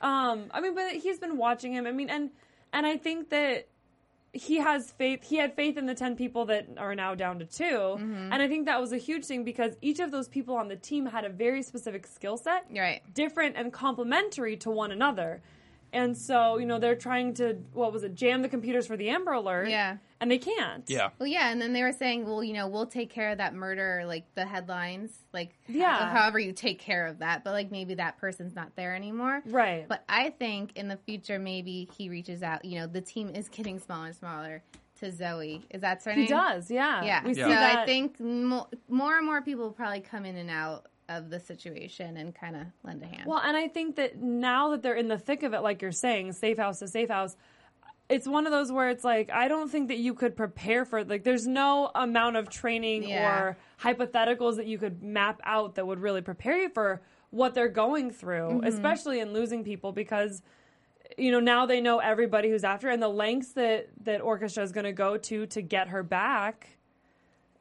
Um, 0.00 0.44
I 0.52 0.60
mean, 0.60 0.74
but 0.74 0.92
he's 0.92 1.18
been 1.18 1.36
watching 1.38 1.72
him. 1.72 1.86
I 1.86 1.92
mean, 1.92 2.10
and 2.10 2.30
and 2.72 2.84
I 2.86 2.96
think 2.98 3.30
that 3.30 3.68
he 4.32 4.56
has 4.56 4.90
faith. 4.92 5.22
He 5.24 5.36
had 5.36 5.54
faith 5.54 5.78
in 5.78 5.86
the 5.86 5.94
ten 5.94 6.14
people 6.16 6.44
that 6.46 6.66
are 6.76 6.94
now 6.94 7.14
down 7.14 7.38
to 7.38 7.46
2 7.46 7.64
Mm-hmm. 7.64 8.32
and 8.32 8.34
I 8.34 8.48
think 8.48 8.66
that 8.66 8.78
was 8.78 8.92
a 8.92 8.98
huge 8.98 9.24
thing 9.24 9.44
because 9.44 9.76
each 9.80 9.98
of 9.98 10.10
those 10.10 10.28
people 10.28 10.54
on 10.56 10.68
the 10.68 10.76
team 10.76 11.06
had 11.06 11.24
a 11.24 11.30
very 11.30 11.62
specific 11.62 12.06
skill 12.06 12.36
set, 12.36 12.66
Right. 12.70 13.00
different 13.14 13.56
and 13.56 13.72
complementary 13.72 14.56
to 14.58 14.70
one 14.70 14.92
another. 14.92 15.40
And 15.92 16.16
so, 16.16 16.58
you 16.58 16.66
know, 16.66 16.78
they're 16.78 16.94
trying 16.96 17.34
to 17.34 17.54
what 17.72 17.92
was 17.92 18.02
it, 18.02 18.14
jam 18.14 18.42
the 18.42 18.48
computers 18.48 18.86
for 18.86 18.96
the 18.96 19.08
Amber 19.08 19.32
Alert, 19.32 19.68
Yeah. 19.68 19.96
and 20.20 20.30
they 20.30 20.38
can't. 20.38 20.84
Yeah. 20.88 21.10
Well, 21.18 21.26
yeah, 21.26 21.50
and 21.50 21.60
then 21.62 21.72
they 21.72 21.82
were 21.82 21.92
saying, 21.92 22.26
well, 22.26 22.42
you 22.44 22.52
know, 22.52 22.68
we'll 22.68 22.86
take 22.86 23.08
care 23.08 23.30
of 23.30 23.38
that 23.38 23.54
murder, 23.54 24.02
like 24.06 24.24
the 24.34 24.44
headlines, 24.44 25.16
like 25.32 25.54
Yeah. 25.68 26.10
however 26.10 26.38
you 26.38 26.52
take 26.52 26.78
care 26.78 27.06
of 27.06 27.20
that, 27.20 27.44
but 27.44 27.52
like 27.52 27.70
maybe 27.70 27.94
that 27.94 28.18
person's 28.18 28.54
not 28.54 28.74
there 28.76 28.94
anymore. 28.94 29.42
Right. 29.46 29.86
But 29.88 30.04
I 30.08 30.30
think 30.30 30.76
in 30.76 30.88
the 30.88 30.96
future, 30.98 31.38
maybe 31.38 31.88
he 31.96 32.08
reaches 32.10 32.42
out. 32.42 32.64
You 32.64 32.80
know, 32.80 32.86
the 32.86 33.00
team 33.00 33.28
is 33.30 33.48
getting 33.48 33.78
smaller 33.78 34.06
and 34.06 34.14
smaller 34.16 34.62
to 35.00 35.12
Zoe. 35.12 35.62
Is 35.70 35.82
that 35.82 36.02
her 36.04 36.12
he 36.12 36.20
name? 36.20 36.28
does, 36.28 36.70
yeah. 36.70 37.04
Yeah. 37.04 37.24
We 37.24 37.34
so 37.34 37.44
see 37.44 37.50
that. 37.50 37.78
I 37.80 37.86
think 37.86 38.18
mo- 38.18 38.68
more 38.88 39.16
and 39.18 39.26
more 39.26 39.40
people 39.42 39.64
will 39.64 39.72
probably 39.72 40.00
come 40.00 40.24
in 40.24 40.36
and 40.36 40.50
out 40.50 40.86
of 41.08 41.30
the 41.30 41.38
situation 41.38 42.16
and 42.16 42.34
kind 42.34 42.56
of 42.56 42.62
lend 42.82 43.02
a 43.02 43.06
hand. 43.06 43.24
Well, 43.26 43.40
and 43.44 43.56
I 43.56 43.68
think 43.68 43.96
that 43.96 44.20
now 44.20 44.70
that 44.70 44.82
they're 44.82 44.94
in 44.94 45.08
the 45.08 45.18
thick 45.18 45.42
of 45.42 45.54
it, 45.54 45.60
like 45.60 45.82
you're 45.82 45.92
saying, 45.92 46.32
safe 46.32 46.58
house 46.58 46.80
to 46.80 46.88
safe 46.88 47.08
house, 47.08 47.36
it's 48.08 48.26
one 48.26 48.46
of 48.46 48.52
those 48.52 48.70
where 48.70 48.88
it's 48.88 49.04
like 49.04 49.30
I 49.30 49.48
don't 49.48 49.70
think 49.70 49.88
that 49.88 49.98
you 49.98 50.14
could 50.14 50.36
prepare 50.36 50.84
for 50.84 51.00
it. 51.00 51.08
like 51.08 51.24
there's 51.24 51.46
no 51.46 51.90
amount 51.94 52.36
of 52.36 52.48
training 52.48 53.04
Yeah. 53.04 53.38
or 53.38 53.56
hypotheticals 53.80 54.56
that 54.56 54.66
you 54.66 54.78
could 54.78 55.02
map 55.02 55.40
out 55.44 55.74
that 55.74 55.86
would 55.86 55.98
really 55.98 56.22
prepare 56.22 56.56
you 56.58 56.68
for 56.68 57.02
what 57.30 57.54
they're 57.54 57.68
going 57.68 58.10
through, 58.10 58.48
mm-hmm. 58.48 58.66
especially 58.66 59.20
in 59.20 59.32
losing 59.32 59.64
people 59.64 59.92
because 59.92 60.42
you 61.18 61.30
know 61.32 61.40
now 61.40 61.66
they 61.66 61.80
know 61.80 61.98
everybody 61.98 62.48
who's 62.50 62.64
after 62.64 62.88
and 62.88 63.02
the 63.02 63.08
lengths 63.08 63.52
that 63.52 63.88
that 64.02 64.20
orchestra 64.20 64.62
is 64.62 64.72
going 64.72 64.84
to 64.84 64.92
go 64.92 65.16
to 65.16 65.46
to 65.46 65.62
get 65.62 65.88
her 65.88 66.02
back 66.02 66.76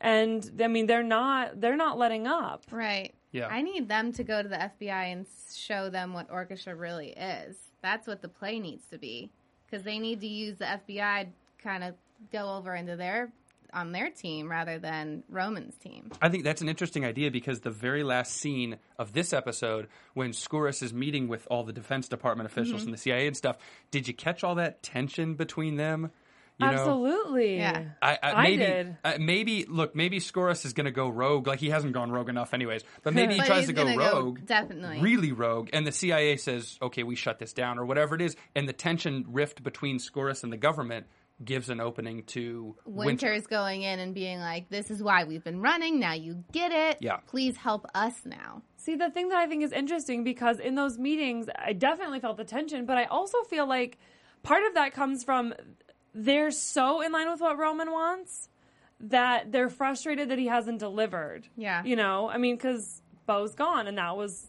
and 0.01 0.51
i 0.63 0.67
mean 0.67 0.87
they're 0.87 1.03
not 1.03 1.61
they're 1.61 1.77
not 1.77 1.97
letting 1.97 2.27
up 2.27 2.63
right. 2.71 3.14
Yeah. 3.35 3.47
I 3.47 3.61
need 3.61 3.87
them 3.89 4.13
to 4.13 4.23
go 4.23 4.41
to 4.41 4.47
the 4.47 4.55
FBI 4.55 5.11
and 5.11 5.25
show 5.55 5.89
them 5.89 6.13
what 6.13 6.31
orchestra 6.31 6.73
really 6.75 7.09
is. 7.09 7.57
That's 7.81 8.07
what 8.07 8.21
the 8.21 8.29
play 8.29 8.59
needs 8.59 8.85
to 8.91 8.97
be. 8.97 9.29
Because 9.69 9.83
they 9.83 9.99
need 9.99 10.21
to 10.21 10.27
use 10.27 10.57
the 10.57 10.65
FBI 10.65 11.23
to 11.25 11.29
kind 11.63 11.83
of 11.83 11.95
go 12.31 12.55
over 12.55 12.73
into 12.73 12.95
their 12.95 13.31
on 13.73 13.91
their 13.91 14.09
team 14.09 14.49
rather 14.49 14.79
than 14.79 15.21
Roman's 15.29 15.75
team. 15.75 16.09
I 16.21 16.29
think 16.29 16.45
that's 16.45 16.61
an 16.61 16.69
interesting 16.69 17.03
idea 17.03 17.29
because 17.29 17.59
the 17.59 17.71
very 17.71 18.03
last 18.03 18.31
scene 18.37 18.77
of 18.97 19.11
this 19.11 19.33
episode, 19.33 19.87
when 20.13 20.31
Skouras 20.31 20.81
is 20.81 20.93
meeting 20.93 21.27
with 21.27 21.45
all 21.51 21.63
the 21.65 21.73
Defense 21.73 22.07
Department 22.07 22.47
officials 22.47 22.81
Mm-hmm. 22.81 22.87
and 22.87 22.93
the 22.93 23.01
CIA 23.01 23.27
and 23.27 23.35
stuff, 23.35 23.57
did 23.91 24.07
you 24.07 24.13
catch 24.13 24.45
all 24.45 24.55
that 24.55 24.81
tension 24.81 25.33
between 25.33 25.75
them? 25.75 26.11
You 26.57 26.67
know? 26.67 26.71
absolutely 26.71 27.57
Yeah. 27.57 27.83
I, 28.01 28.17
I, 28.21 28.31
I 28.31 28.43
maybe, 28.43 28.57
did. 28.57 28.97
Uh, 29.03 29.13
maybe 29.19 29.65
look, 29.67 29.95
maybe 29.95 30.19
Skouras 30.19 30.65
is 30.65 30.73
going 30.73 30.85
to 30.85 30.91
go 30.91 31.09
rogue. 31.09 31.47
Like 31.47 31.59
he 31.59 31.69
hasn't 31.69 31.93
gone 31.93 32.11
rogue 32.11 32.29
enough, 32.29 32.53
anyways. 32.53 32.83
But 33.03 33.13
maybe 33.15 33.33
he 33.33 33.39
But 33.39 33.47
tries 33.47 33.67
to 33.67 33.73
go 33.73 33.83
gonna 33.83 33.97
rogue, 33.97 34.45
definitely. 34.45 35.01
really 35.01 35.31
rogue, 35.31 35.69
and 35.73 35.85
the 35.85 35.91
CIA 35.91 36.37
says, 36.37 36.77
"Okay, 36.81 37.03
we 37.03 37.15
shut 37.15 37.39
this 37.39 37.53
down," 37.53 37.77
or 37.77 37.85
whatever 37.85 38.15
it 38.15 38.21
is, 38.21 38.35
and 38.55 38.69
the 38.69 38.73
tension 38.73 39.25
rift 39.29 39.63
between 39.63 39.97
Skouras 39.97 40.43
and 40.43 40.53
the 40.53 40.57
government 40.57 41.07
gives 41.43 41.69
an 41.69 41.81
opening 41.81 42.23
to 42.23 42.77
Winter. 42.85 43.27
Winter's 43.27 43.47
going 43.47 43.81
in 43.81 43.99
and 43.99 44.13
being 44.13 44.39
like, 44.39 44.69
"This 44.69 44.89
is 44.89 45.03
why 45.03 45.25
we've 45.25 45.43
been 45.43 45.59
running. 45.61 45.99
Now 45.99 46.13
you 46.13 46.45
get 46.53 46.71
it. 46.71 46.99
Yeah. 47.01 47.17
Please 47.27 47.57
help 47.57 47.85
us 47.93 48.13
now." 48.25 48.61
See, 48.77 48.95
the 48.95 49.09
thing 49.09 49.29
that 49.29 49.37
I 49.37 49.47
think 49.47 49.63
is 49.63 49.73
interesting 49.73 50.23
because 50.23 50.59
in 50.59 50.75
those 50.75 50.97
meetings, 50.97 51.47
I 51.53 51.73
definitely 51.73 52.21
felt 52.21 52.37
the 52.37 52.45
tension, 52.45 52.85
but 52.85 52.97
I 52.97 53.05
also 53.05 53.43
feel 53.43 53.67
like 53.67 53.97
part 54.43 54.63
of 54.63 54.75
that 54.75 54.93
comes 54.93 55.23
from 55.23 55.53
they're 56.17 56.49
so 56.51 57.01
in 57.01 57.11
line 57.11 57.29
with 57.29 57.41
what 57.41 57.57
Roman 57.57 57.91
wants 57.91 58.47
that 59.01 59.51
they're 59.51 59.69
frustrated 59.69 60.29
that 60.29 60.39
he 60.39 60.47
hasn't 60.47 60.79
delivered. 60.79 61.47
Yeah. 61.57 61.83
You 61.83 61.97
know, 61.97 62.29
I 62.29 62.37
mean, 62.37 62.55
because 62.55 63.01
Bo's 63.25 63.53
gone 63.53 63.87
and 63.87 63.97
that 63.97 64.15
was 64.15 64.47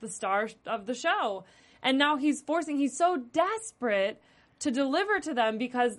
the 0.00 0.08
star 0.10 0.50
of 0.66 0.84
the 0.84 0.94
show. 0.94 1.44
And 1.82 1.96
now 1.96 2.16
he's 2.16 2.42
forcing, 2.42 2.76
he's 2.76 2.96
so 2.96 3.16
desperate 3.32 4.20
to 4.60 4.70
deliver 4.70 5.18
to 5.20 5.32
them 5.34 5.56
because 5.58 5.98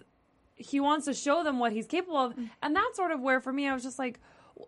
he 0.55 0.79
wants 0.79 1.05
to 1.05 1.13
show 1.13 1.43
them 1.43 1.57
what 1.59 1.71
he's 1.73 1.87
capable 1.87 2.17
of. 2.17 2.35
And 2.61 2.75
that's 2.75 2.95
sort 2.95 3.11
of 3.11 3.19
where, 3.19 3.39
for 3.41 3.51
me, 3.51 3.67
I 3.67 3.73
was 3.73 3.81
just 3.83 3.97
like, 3.99 4.19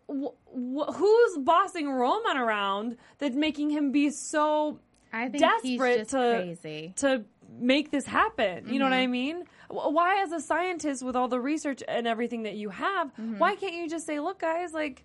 wh- 0.10 0.34
wh- 0.52 0.94
who's 0.96 1.38
bossing 1.38 1.90
Roman 1.90 2.38
around 2.38 2.98
that's 3.20 3.36
making 3.36 3.70
him 3.70 3.92
be 3.92 4.10
so 4.10 4.80
I 5.14 5.30
think 5.30 5.40
desperate 5.44 5.64
he's 6.00 6.00
just 6.00 6.10
to 6.12 6.34
crazy. 6.62 6.94
to 6.98 7.24
make 7.60 7.92
this 7.92 8.06
happen? 8.06 8.68
You 8.74 8.80
know 8.80 8.86
what 8.86 8.94
Mm-hmm. 8.94 9.02
I 9.04 9.08
mean? 9.08 9.44
Wh- 9.70 9.92
Why, 9.92 10.22
as 10.24 10.32
a 10.32 10.40
scientist, 10.42 11.04
with 11.04 11.16
all 11.16 11.28
the 11.28 11.40
research 11.40 11.84
and 11.88 12.08
everything 12.08 12.44
that 12.44 12.56
you 12.56 12.70
have, 12.70 13.08
Mm-hmm. 13.14 13.38
why 13.40 13.56
can't 13.56 13.74
you 13.74 13.90
just 13.90 14.06
say, 14.06 14.20
"Look, 14.20 14.40
guys, 14.40 14.74
like." 14.74 15.04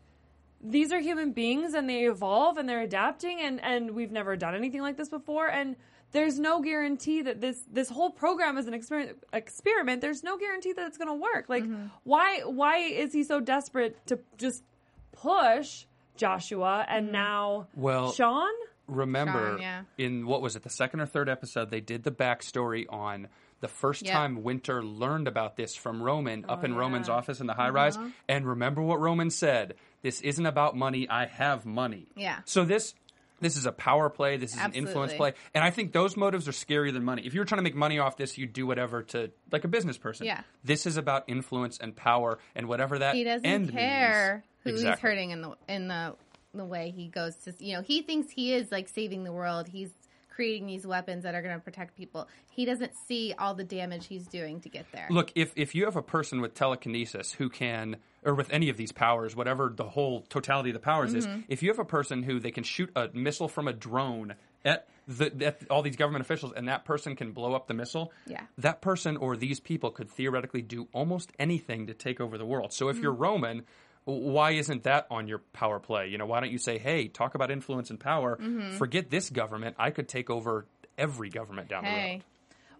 These 0.65 0.93
are 0.93 1.01
human 1.01 1.33
beings 1.33 1.75
and 1.75 1.91
they 1.91 2.05
evolve 2.05 2.57
and 2.57 2.69
they're 2.69 2.83
adapting 2.83 3.41
and, 3.41 3.61
and 3.65 3.91
we've 3.97 4.13
never 4.13 4.37
done 4.37 4.55
anything 4.55 4.81
like 4.81 4.97
this 4.97 5.09
before 5.09 5.49
and 5.49 5.75
there's 6.13 6.39
no 6.39 6.61
guarantee 6.61 7.21
that 7.23 7.41
this 7.41 7.65
this 7.69 7.89
whole 7.89 8.11
program 8.11 8.57
is 8.57 8.69
an 8.69 8.73
experiment 8.75 9.19
experiment. 9.33 10.01
There's 10.01 10.23
no 10.23 10.39
guarantee 10.39 10.73
that 10.75 10.87
it's 10.87 10.97
gonna 10.99 11.17
work. 11.17 11.47
Like 11.49 11.65
Mm-hmm. 11.65 11.87
why 12.05 12.43
why 12.43 12.77
is 12.77 13.13
he 13.13 13.25
so 13.25 13.41
desperate 13.41 13.97
to 14.07 14.21
just 14.39 14.63
push 15.11 15.87
Joshua 16.17 16.85
and 16.89 17.07
Mm-hmm. 17.07 17.13
now 17.13 17.67
Well, 17.75 18.13
Sean? 18.13 18.53
remember 18.87 19.53
Sean, 19.55 19.61
yeah. 19.61 19.83
in 19.99 20.27
what 20.27 20.43
was 20.43 20.55
it 20.55 20.63
the 20.63 20.71
second 20.71 21.01
or 21.01 21.07
third 21.07 21.29
episode 21.29 21.71
they 21.71 21.81
did 21.81 22.05
the 22.05 22.13
backstory 22.13 22.85
on 22.89 23.27
the 23.63 23.69
first 23.69 24.03
Yep. 24.03 24.13
time 24.13 24.43
Winter 24.43 24.83
learned 24.85 25.27
about 25.27 25.57
this 25.57 25.75
from 25.75 26.03
Roman 26.03 26.45
up 26.51 26.65
in 26.65 26.75
Roman's 26.75 27.09
office 27.09 27.41
in 27.41 27.47
the 27.47 27.55
high 27.55 27.71
rise. 27.71 27.97
Uh-huh. 27.97 28.09
And 28.29 28.47
remember 28.47 28.83
what 28.83 29.01
Roman 29.01 29.31
said 29.31 29.77
this 30.03 30.21
isn't 30.21 30.45
about 30.45 30.77
money, 30.77 31.09
I 31.09 31.25
have 31.25 31.65
money. 31.65 32.09
Yeah. 32.15 32.41
So 32.45 32.67
this. 32.67 32.95
This 33.41 33.57
is 33.57 33.67
a 33.67 33.73
power 33.73 34.09
play. 34.09 34.37
This 34.37 34.55
is 34.55 34.61
an 34.61 34.73
influence 34.73 35.15
play, 35.15 35.33
and 35.53 35.65
I 35.65 35.71
think 35.71 35.91
those 35.93 36.17
motives 36.17 36.47
are 36.47 36.53
scarier 36.53 36.93
than 36.93 37.03
money. 37.03 37.23
If 37.27 37.35
you 37.35 37.41
were 37.41 37.45
trying 37.45 37.59
to 37.59 37.65
make 37.65 37.75
money 37.75 37.99
off 37.99 38.17
this, 38.17 38.39
you'd 38.39 38.53
do 38.53 38.69
whatever 38.69 39.03
to, 39.03 39.33
like 39.51 39.65
a 39.65 39.69
business 39.69 39.99
person. 39.99 40.27
Yeah. 40.27 40.43
This 40.63 40.87
is 40.87 40.97
about 40.97 41.25
influence 41.27 41.77
and 41.79 41.97
power, 41.97 42.39
and 42.55 42.69
whatever 42.69 43.01
that 43.01 43.17
he 43.17 43.25
doesn't 43.25 43.45
end 43.45 43.73
care 43.73 44.45
means. 44.65 44.81
who 44.81 44.87
he's 44.89 44.97
hurting 45.01 45.33
in 45.33 45.43
the 45.43 45.57
in 45.69 45.89
the 45.89 46.15
the 46.55 46.65
way 46.65 46.93
he 46.95 47.09
goes 47.09 47.35
to 47.39 47.53
you 47.59 47.75
know 47.75 47.83
he 47.83 48.03
thinks 48.03 48.31
he 48.31 48.55
is 48.55 48.71
like 48.71 48.89
saving 48.89 49.25
the 49.25 49.33
world 49.33 49.67
he's 49.67 49.91
creating 50.35 50.67
these 50.67 50.87
weapons 50.87 51.23
that 51.25 51.35
are 51.35 51.43
going 51.43 51.55
to 51.55 51.61
protect 51.61 51.97
people 51.97 52.27
he 52.51 52.65
doesn't 52.65 52.93
see 53.09 53.35
all 53.39 53.55
the 53.55 53.65
damage 53.65 54.07
he's 54.07 54.27
doing 54.27 54.61
to 54.61 54.69
get 54.69 54.87
there 54.93 55.07
Look, 55.11 55.33
if 55.35 55.53
if 55.57 55.75
you 55.75 55.85
have 55.85 55.97
a 55.97 56.03
person 56.03 56.41
with 56.41 56.55
telekinesis 56.55 57.33
who 57.33 57.49
can, 57.49 57.97
or 58.25 58.35
with 58.35 58.51
any 58.51 58.69
of 58.69 58.77
these 58.77 58.93
powers, 58.93 59.35
whatever 59.37 59.73
the 59.75 59.85
whole 59.89 60.23
totality 60.29 60.71
of 60.71 60.75
the 60.75 60.81
powers 60.81 61.11
Mm-hmm. 61.15 61.39
is, 61.41 61.45
if 61.49 61.63
you 61.63 61.69
have 61.71 61.79
a 61.79 61.85
person 61.85 62.23
who 62.23 62.39
they 62.41 62.51
can 62.51 62.65
shoot 62.65 62.91
a 62.97 63.09
missile 63.13 63.49
from 63.49 63.69
a 63.69 63.73
drone 63.73 64.35
at 64.65 64.87
the 65.09 65.33
at 65.45 65.59
all 65.71 65.83
these 65.83 65.97
government 65.97 66.25
officials, 66.25 66.53
and 66.57 66.69
that 66.69 66.85
person 66.85 67.17
can 67.17 67.33
blow 67.33 67.55
up 67.55 67.67
the 67.67 67.75
missile, 67.75 68.13
Yeah. 68.27 68.43
that 68.59 68.81
person 68.81 69.17
or 69.17 69.37
these 69.37 69.59
people 69.61 69.91
could 69.91 70.09
theoretically 70.09 70.63
do 70.63 70.89
almost 70.93 71.33
anything 71.39 71.89
to 71.89 71.95
take 71.95 72.21
over 72.21 72.39
the 72.39 72.47
world. 72.47 72.73
So 72.73 72.89
if 72.89 72.97
Mm-hmm. 72.97 73.03
you're 73.03 73.13
Roman. 73.13 73.63
W- 74.07 74.31
Why 74.31 74.53
isn't 74.53 74.85
that 74.85 75.07
on 75.11 75.29
your 75.29 75.39
power 75.53 75.79
play? 75.79 76.09
You 76.09 76.19
know, 76.19 76.27
why 76.27 76.41
don't 76.41 76.51
you 76.53 76.59
say, 76.59 76.79
"Hey, 76.79 77.09
talk 77.09 77.35
about 77.35 77.51
influence 77.51 77.91
and 77.91 77.99
power. 78.01 78.37
Mm-hmm. 78.41 78.77
Forget 78.77 79.11
this 79.11 79.31
government. 79.31 79.77
I 79.79 79.91
could 79.91 80.09
take 80.09 80.31
over 80.31 80.67
every 80.99 81.29
government 81.31 81.69
down 81.69 81.85
the 81.85 81.91
road." 81.91 82.25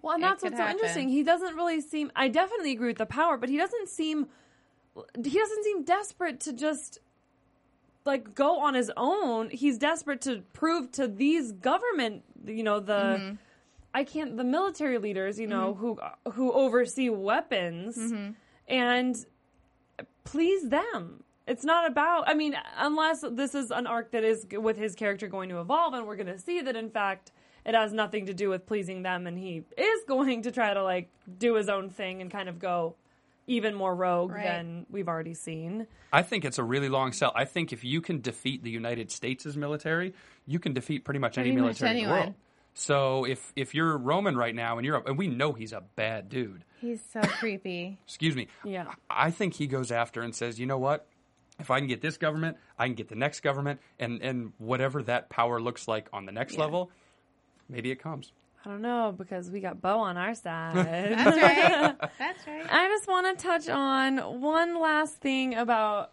Well, 0.03 0.15
and 0.15 0.23
It 0.23 0.27
that's 0.27 0.43
could 0.43 0.53
what's 0.53 0.63
so 0.65 0.69
interesting. 0.71 1.09
He 1.09 1.23
doesn't 1.23 1.55
really 1.55 1.81
seem. 1.81 2.11
I 2.17 2.29
definitely 2.29 2.73
agree 2.73 2.89
with 2.89 2.99
the 2.99 3.07
power, 3.07 3.37
but 3.37 3.49
he 3.49 3.57
doesn't 3.57 3.89
seem. 3.89 4.27
He 5.15 5.39
doesn't 5.39 5.65
seem 5.65 5.85
desperate 5.85 6.41
to 6.41 6.53
just 6.53 6.99
like 8.05 8.35
go 8.35 8.61
on 8.61 8.75
his 8.75 8.91
own. 8.97 9.49
He's 9.51 9.79
desperate 9.79 10.23
to 10.23 10.43
prove 10.53 10.91
to 10.93 11.07
these 11.07 11.53
government, 11.53 12.25
you 12.47 12.63
know, 12.65 12.81
the 12.81 12.93
Mm-hmm. 12.93 13.35
I 13.95 14.05
can't 14.05 14.37
the 14.39 14.45
military 14.45 14.99
leaders, 14.99 15.39
you 15.39 15.47
know, 15.47 15.75
who 15.75 15.99
who 16.33 16.51
oversee 16.53 17.09
weapons 17.11 17.97
Mm-hmm. 17.97 18.31
and 18.69 19.27
please 20.25 20.69
them. 20.69 21.23
It's 21.47 21.65
not 21.65 21.91
about. 21.91 22.29
I 22.29 22.35
mean, 22.35 22.57
unless 22.79 23.25
this 23.33 23.55
is 23.55 23.71
an 23.71 23.87
arc 23.87 24.13
that 24.13 24.23
is 24.25 24.47
with 24.53 24.77
his 24.77 24.95
character 24.95 25.27
going 25.27 25.49
to 25.49 25.61
evolve, 25.61 25.95
and 25.95 26.07
we're 26.07 26.17
going 26.17 26.29
to 26.29 26.39
see 26.39 26.61
that 26.61 26.77
in 26.77 26.91
fact 26.91 27.33
it 27.65 27.75
has 27.75 27.93
nothing 27.93 28.27
to 28.27 28.35
do 28.35 28.49
with 28.49 28.67
pleasing 28.67 29.03
them, 29.03 29.27
and 29.27 29.39
he 29.39 29.65
is 29.77 30.05
going 30.09 30.43
to 30.43 30.53
try 30.53 30.73
to 30.73 30.83
like 30.83 31.09
do 31.39 31.55
his 31.55 31.69
own 31.69 31.91
thing 31.91 32.21
and 32.23 32.31
kind 32.31 32.49
of 32.49 32.59
go 32.59 32.95
even 33.49 33.75
more 33.75 33.93
rogue 33.95 34.31
Right. 34.31 34.45
than 34.45 34.87
we've 34.89 35.09
already 35.09 35.35
seen. 35.35 35.89
I 36.13 36.23
think 36.23 36.45
it's 36.45 36.59
a 36.59 36.63
really 36.65 36.89
long 36.89 37.13
sell. 37.13 37.33
I 37.35 37.45
think 37.45 37.73
if 37.73 37.83
you 37.83 38.01
can 38.01 38.21
defeat 38.21 38.63
the 38.63 38.71
United 38.71 39.11
States' 39.11 39.57
military, 39.57 40.15
you 40.47 40.61
can 40.61 40.73
defeat 40.75 41.05
pretty 41.05 41.19
much 41.19 41.39
any 41.39 41.51
Pretty 41.51 41.61
much 41.61 41.81
military 41.81 41.99
in 42.03 42.07
the 42.07 42.11
world. 42.13 42.35
So 42.75 43.25
if 43.25 43.53
if 43.57 43.75
you're 43.75 43.99
Roman 43.99 44.37
right 44.37 44.55
now 44.55 44.79
and 44.79 44.87
you're 44.87 45.03
and 45.07 45.19
we 45.19 45.27
know 45.27 45.53
he's 45.53 45.73
a 45.73 45.83
bad 45.97 46.29
dude. 46.29 46.65
He's 46.83 47.01
so 47.13 47.21
creepy 47.41 47.97
Excuse 48.05 48.37
me. 48.37 48.49
Yeah. 48.65 48.93
I 49.09 49.31
think 49.31 49.55
he 49.55 49.67
goes 49.67 49.91
after 49.91 50.21
and 50.21 50.35
says, 50.35 50.61
"You 50.61 50.67
know 50.67 50.79
what? 50.79 51.07
If 51.59 51.71
I 51.71 51.79
can 51.79 51.87
get 51.89 52.01
this 52.03 52.17
government, 52.19 52.57
I 52.79 52.87
can 52.87 52.95
get 52.95 53.09
the 53.09 53.15
next 53.17 53.41
government 53.41 53.81
and 53.99 54.21
and 54.21 54.53
whatever 54.59 55.03
that 55.05 55.31
power 55.31 55.61
looks 55.61 55.89
like 55.89 56.09
on 56.13 56.27
the 56.27 56.33
next 56.33 56.55
Yeah. 56.55 56.61
level, 56.65 56.91
maybe 57.69 57.91
it 57.91 57.97
comes." 58.03 58.33
I 58.65 58.69
don't 58.69 58.83
know 58.83 59.13
because 59.17 59.51
we 59.51 59.59
got 59.59 59.81
Bo 59.81 59.99
on 59.99 60.17
our 60.17 60.35
side. 60.37 60.77
that's 60.77 61.37
right 61.37 62.11
that's 62.19 62.47
right 62.47 62.67
I 62.73 62.89
just 62.89 63.09
want 63.09 63.37
to 63.39 63.43
touch 63.43 63.69
on 63.69 64.19
one 64.41 64.79
last 64.81 65.17
thing 65.17 65.55
about 65.55 66.13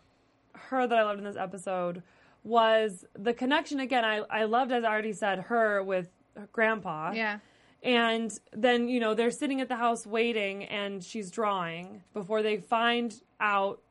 her 0.53 0.87
that 0.87 0.97
I 0.97 1.03
loved 1.03 1.19
in 1.19 1.25
this 1.25 1.35
episode 1.35 2.01
was 2.43 3.05
the 3.17 3.33
connection 3.33 3.79
again. 3.79 4.03
I, 4.03 4.21
I 4.29 4.45
loved, 4.45 4.71
as 4.71 4.83
I 4.83 4.87
already 4.87 5.13
said, 5.13 5.39
her 5.41 5.83
with 5.83 6.07
her 6.35 6.47
grandpa. 6.51 7.11
yeah 7.11 7.37
And 7.81 8.37
then, 8.51 8.89
you 8.89 8.99
know, 8.99 9.13
they're 9.13 9.31
sitting 9.31 9.61
at 9.61 9.69
the 9.69 9.77
house 9.77 10.05
waiting 10.05 10.65
and 10.65 11.03
she's 11.03 11.31
drawing 11.31 12.03
before 12.13 12.41
they 12.41 12.57
find 12.57 13.15
out 13.39 13.81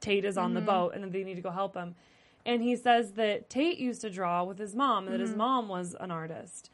Tate 0.00 0.24
is 0.24 0.36
on 0.36 0.54
the 0.54 0.60
mm-hmm. 0.60 0.66
boat 0.66 0.94
and 0.94 1.04
that 1.04 1.12
they 1.12 1.24
need 1.24 1.36
to 1.36 1.40
go 1.40 1.50
help 1.50 1.74
him. 1.74 1.94
And 2.44 2.62
he 2.62 2.76
says 2.76 3.12
that 3.12 3.50
Tate 3.50 3.78
used 3.78 4.00
to 4.02 4.10
draw 4.10 4.44
with 4.44 4.58
his 4.58 4.74
mom 4.74 5.06
and 5.06 5.14
that 5.14 5.20
his 5.20 5.30
mm-hmm. 5.30 5.38
mom 5.38 5.68
was 5.68 5.96
an 5.98 6.10
artist. 6.10 6.70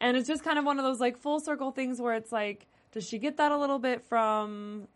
And 0.00 0.16
it's 0.16 0.26
just 0.26 0.42
kind 0.42 0.58
of 0.58 0.64
one 0.64 0.78
of 0.78 0.84
those 0.84 1.00
like 1.00 1.16
full 1.16 1.40
circle 1.40 1.70
things 1.70 2.00
where 2.00 2.14
it's 2.14 2.32
like, 2.32 2.66
does 2.92 3.06
she 3.06 3.18
get 3.18 3.36
that 3.36 3.52
a 3.52 3.56
little 3.56 3.78
bit 3.78 4.02
from 4.02 4.88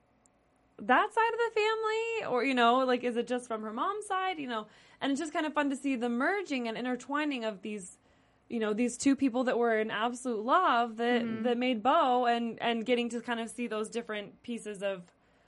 that 0.78 1.14
side 1.14 1.32
of 1.32 1.38
the 1.38 1.60
family? 1.60 2.34
Or, 2.34 2.44
you 2.44 2.54
know, 2.54 2.78
like, 2.78 3.04
is 3.04 3.16
it 3.16 3.26
just 3.26 3.46
from 3.46 3.62
her 3.62 3.72
mom's 3.72 4.06
side? 4.06 4.38
You 4.38 4.48
know, 4.48 4.66
and 5.00 5.12
it's 5.12 5.20
just 5.20 5.32
kind 5.32 5.46
of 5.46 5.52
fun 5.52 5.70
to 5.70 5.76
see 5.76 5.96
the 5.96 6.08
merging 6.08 6.68
and 6.68 6.76
intertwining 6.76 7.44
of 7.44 7.62
these 7.62 7.98
you 8.54 8.60
know 8.60 8.72
these 8.72 8.96
two 8.96 9.14
people 9.16 9.44
that 9.44 9.58
were 9.58 9.78
in 9.78 9.90
absolute 9.90 10.44
love 10.44 10.96
that 10.98 11.22
Mm-hmm. 11.22 11.42
that 11.42 11.58
made 11.58 11.82
Bo 11.82 12.26
and 12.26 12.58
and 12.62 12.86
getting 12.86 13.08
to 13.10 13.20
kind 13.20 13.40
of 13.40 13.50
see 13.50 13.66
those 13.66 13.88
different 13.90 14.42
pieces 14.42 14.82
of 14.82 15.02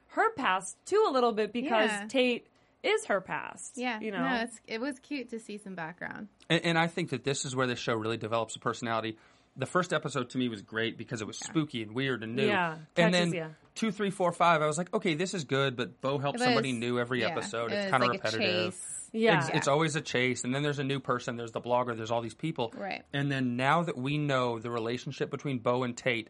her 0.08 0.32
past 0.34 0.76
too 0.86 1.02
a 1.08 1.12
little 1.12 1.32
bit 1.32 1.52
because 1.52 1.90
Yeah. 1.90 2.06
Tate 2.08 2.46
is 2.82 3.04
her 3.06 3.20
past. 3.20 3.72
yeah 3.76 3.98
you 4.00 4.10
know. 4.10 4.22
no 4.28 4.42
it's, 4.42 4.60
it 4.66 4.80
was 4.80 4.98
cute 5.00 5.30
to 5.30 5.38
see 5.40 5.58
some 5.58 5.74
background 5.74 6.28
And, 6.50 6.60
and 6.64 6.78
I 6.78 6.86
think 6.88 7.10
that 7.10 7.24
this 7.24 7.44
is 7.44 7.54
where 7.56 7.66
the 7.66 7.76
show 7.76 7.94
really 7.94 8.16
develops 8.16 8.54
a 8.56 8.58
personality. 8.60 9.16
The 9.58 9.66
first 9.66 9.92
episode 9.94 10.28
to 10.30 10.38
me 10.38 10.48
was 10.50 10.60
great 10.62 10.98
because 10.98 11.20
it 11.22 11.26
was 11.26 11.38
spooky 11.38 11.82
and 11.82 11.92
weird 11.94 12.22
and 12.22 12.36
new. 12.36 12.46
Yeah, 12.46 12.74
and 12.74 13.14
catches 13.14 13.32
then 13.32 13.32
ya. 13.32 13.46
two, 13.74 13.90
three, 13.90 14.10
four, 14.10 14.30
five, 14.30 14.60
I 14.60 14.66
was 14.66 14.76
like, 14.76 14.92
okay, 14.92 15.14
this 15.14 15.32
is 15.32 15.44
good, 15.44 15.76
but 15.76 16.00
Bo 16.02 16.18
helps 16.18 16.42
It 16.42 16.44
somebody 16.44 16.72
new 16.72 16.98
every 17.00 17.22
yeah, 17.22 17.28
episode. 17.30 17.72
it 17.72 17.76
It's 17.76 17.90
kind 17.90 18.02
of 18.04 18.10
like 18.10 18.20
a 18.20 18.22
repetitive. 18.30 18.76
Chase. 19.06 19.22
Yeah. 19.22 19.38
It's, 19.38 19.48
it's 19.54 19.68
always 19.68 19.96
a 19.96 20.00
chase, 20.00 20.44
and 20.44 20.54
then 20.54 20.62
there's 20.62 20.78
a 20.78 20.84
new 20.84 21.00
person. 21.00 21.36
There's 21.36 21.52
the 21.52 21.60
blogger. 21.60 21.96
There's 21.96 22.10
all 22.10 22.22
these 22.22 22.34
people. 22.34 22.72
Right. 22.76 23.02
And 23.12 23.30
then 23.30 23.56
now 23.56 23.82
that 23.82 23.96
we 23.96 24.18
know 24.18 24.58
the 24.58 24.70
relationship 24.70 25.30
between 25.30 25.58
Bo 25.58 25.82
and 25.82 25.96
Tate, 25.96 26.28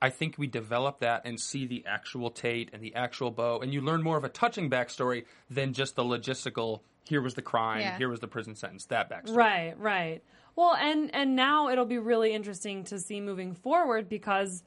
I 0.00 0.10
think 0.10 0.36
we 0.36 0.46
develop 0.46 1.00
that 1.00 1.22
and 1.24 1.38
see 1.38 1.66
the 1.66 1.84
actual 1.86 2.30
Tate 2.30 2.70
and 2.72 2.82
the 2.82 2.94
actual 2.94 3.30
Bo, 3.30 3.60
and 3.60 3.72
you 3.72 3.80
learn 3.80 4.02
more 4.02 4.16
of 4.16 4.24
a 4.24 4.28
touching 4.28 4.68
backstory 4.68 5.24
than 5.50 5.72
just 5.72 5.96
the 5.96 6.04
logistical. 6.04 6.80
Here 7.04 7.20
was 7.20 7.34
the 7.34 7.42
crime. 7.42 7.80
Yeah. 7.80 7.98
Here 7.98 8.08
was 8.08 8.20
the 8.20 8.28
prison 8.28 8.54
sentence. 8.54 8.86
That 8.86 9.10
backstory. 9.10 9.36
Right, 9.36 9.78
right. 9.78 10.22
Well, 10.54 10.74
and 10.74 11.14
and 11.14 11.34
now 11.34 11.70
it'll 11.70 11.86
be 11.86 11.98
really 11.98 12.32
interesting 12.34 12.84
to 12.84 12.98
see 12.98 13.20
moving 13.20 13.54
forward 13.54 14.08
because 14.08 14.62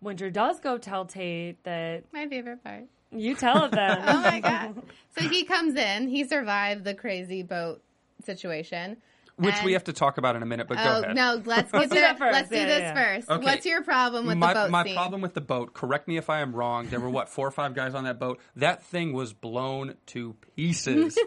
Winter 0.00 0.30
does 0.30 0.60
go 0.60 0.78
tell 0.78 1.06
Tate 1.06 1.62
that 1.64 2.04
my 2.12 2.26
favorite 2.26 2.62
part 2.62 2.84
you 3.12 3.34
tell 3.34 3.64
it 3.64 3.70
then. 3.72 3.98
oh 4.06 4.20
my 4.20 4.40
god 4.40 4.82
so 5.18 5.28
he 5.28 5.44
comes 5.44 5.74
in 5.76 6.08
he 6.08 6.24
survived 6.24 6.84
the 6.84 6.94
crazy 6.94 7.42
boat 7.42 7.82
situation 8.24 8.96
Which 9.36 9.62
we 9.62 9.74
have 9.74 9.84
to 9.84 9.92
talk 9.92 10.16
about 10.18 10.34
in 10.34 10.42
a 10.42 10.46
minute, 10.46 10.66
but 10.66 10.78
go 10.78 10.82
Oh 10.82 11.02
ahead. 11.02 11.14
no! 11.14 11.42
Let's 11.44 11.70
get 11.72 11.90
do 11.90 12.00
that 12.00 12.18
first. 12.18 12.32
Let's 12.32 12.48
do 12.48 12.56
this 12.56 12.80
yeah, 12.80 12.94
first. 12.94 13.30
Okay. 13.30 13.44
What's 13.44 13.66
your 13.66 13.82
problem 13.82 14.26
with 14.26 14.38
my, 14.38 14.54
the 14.54 14.60
boat 14.60 14.70
my 14.70 14.84
scene? 14.84 14.94
problem 14.94 15.20
with 15.20 15.34
the 15.34 15.42
boat, 15.42 15.74
correct 15.74 16.08
me 16.08 16.16
if 16.16 16.30
I 16.30 16.40
am 16.40 16.54
wrong. 16.56 16.88
There 16.88 17.00
were 17.00 17.10
what, 17.10 17.28
four 17.28 17.46
or 17.46 17.50
five 17.50 17.74
guys 17.74 17.94
on 17.94 18.04
that 18.04 18.18
boat? 18.18 18.40
That 18.56 18.82
thing 18.84 19.12
was 19.12 19.34
blown 19.34 19.94
to 20.06 20.34
pieces. 20.56 21.18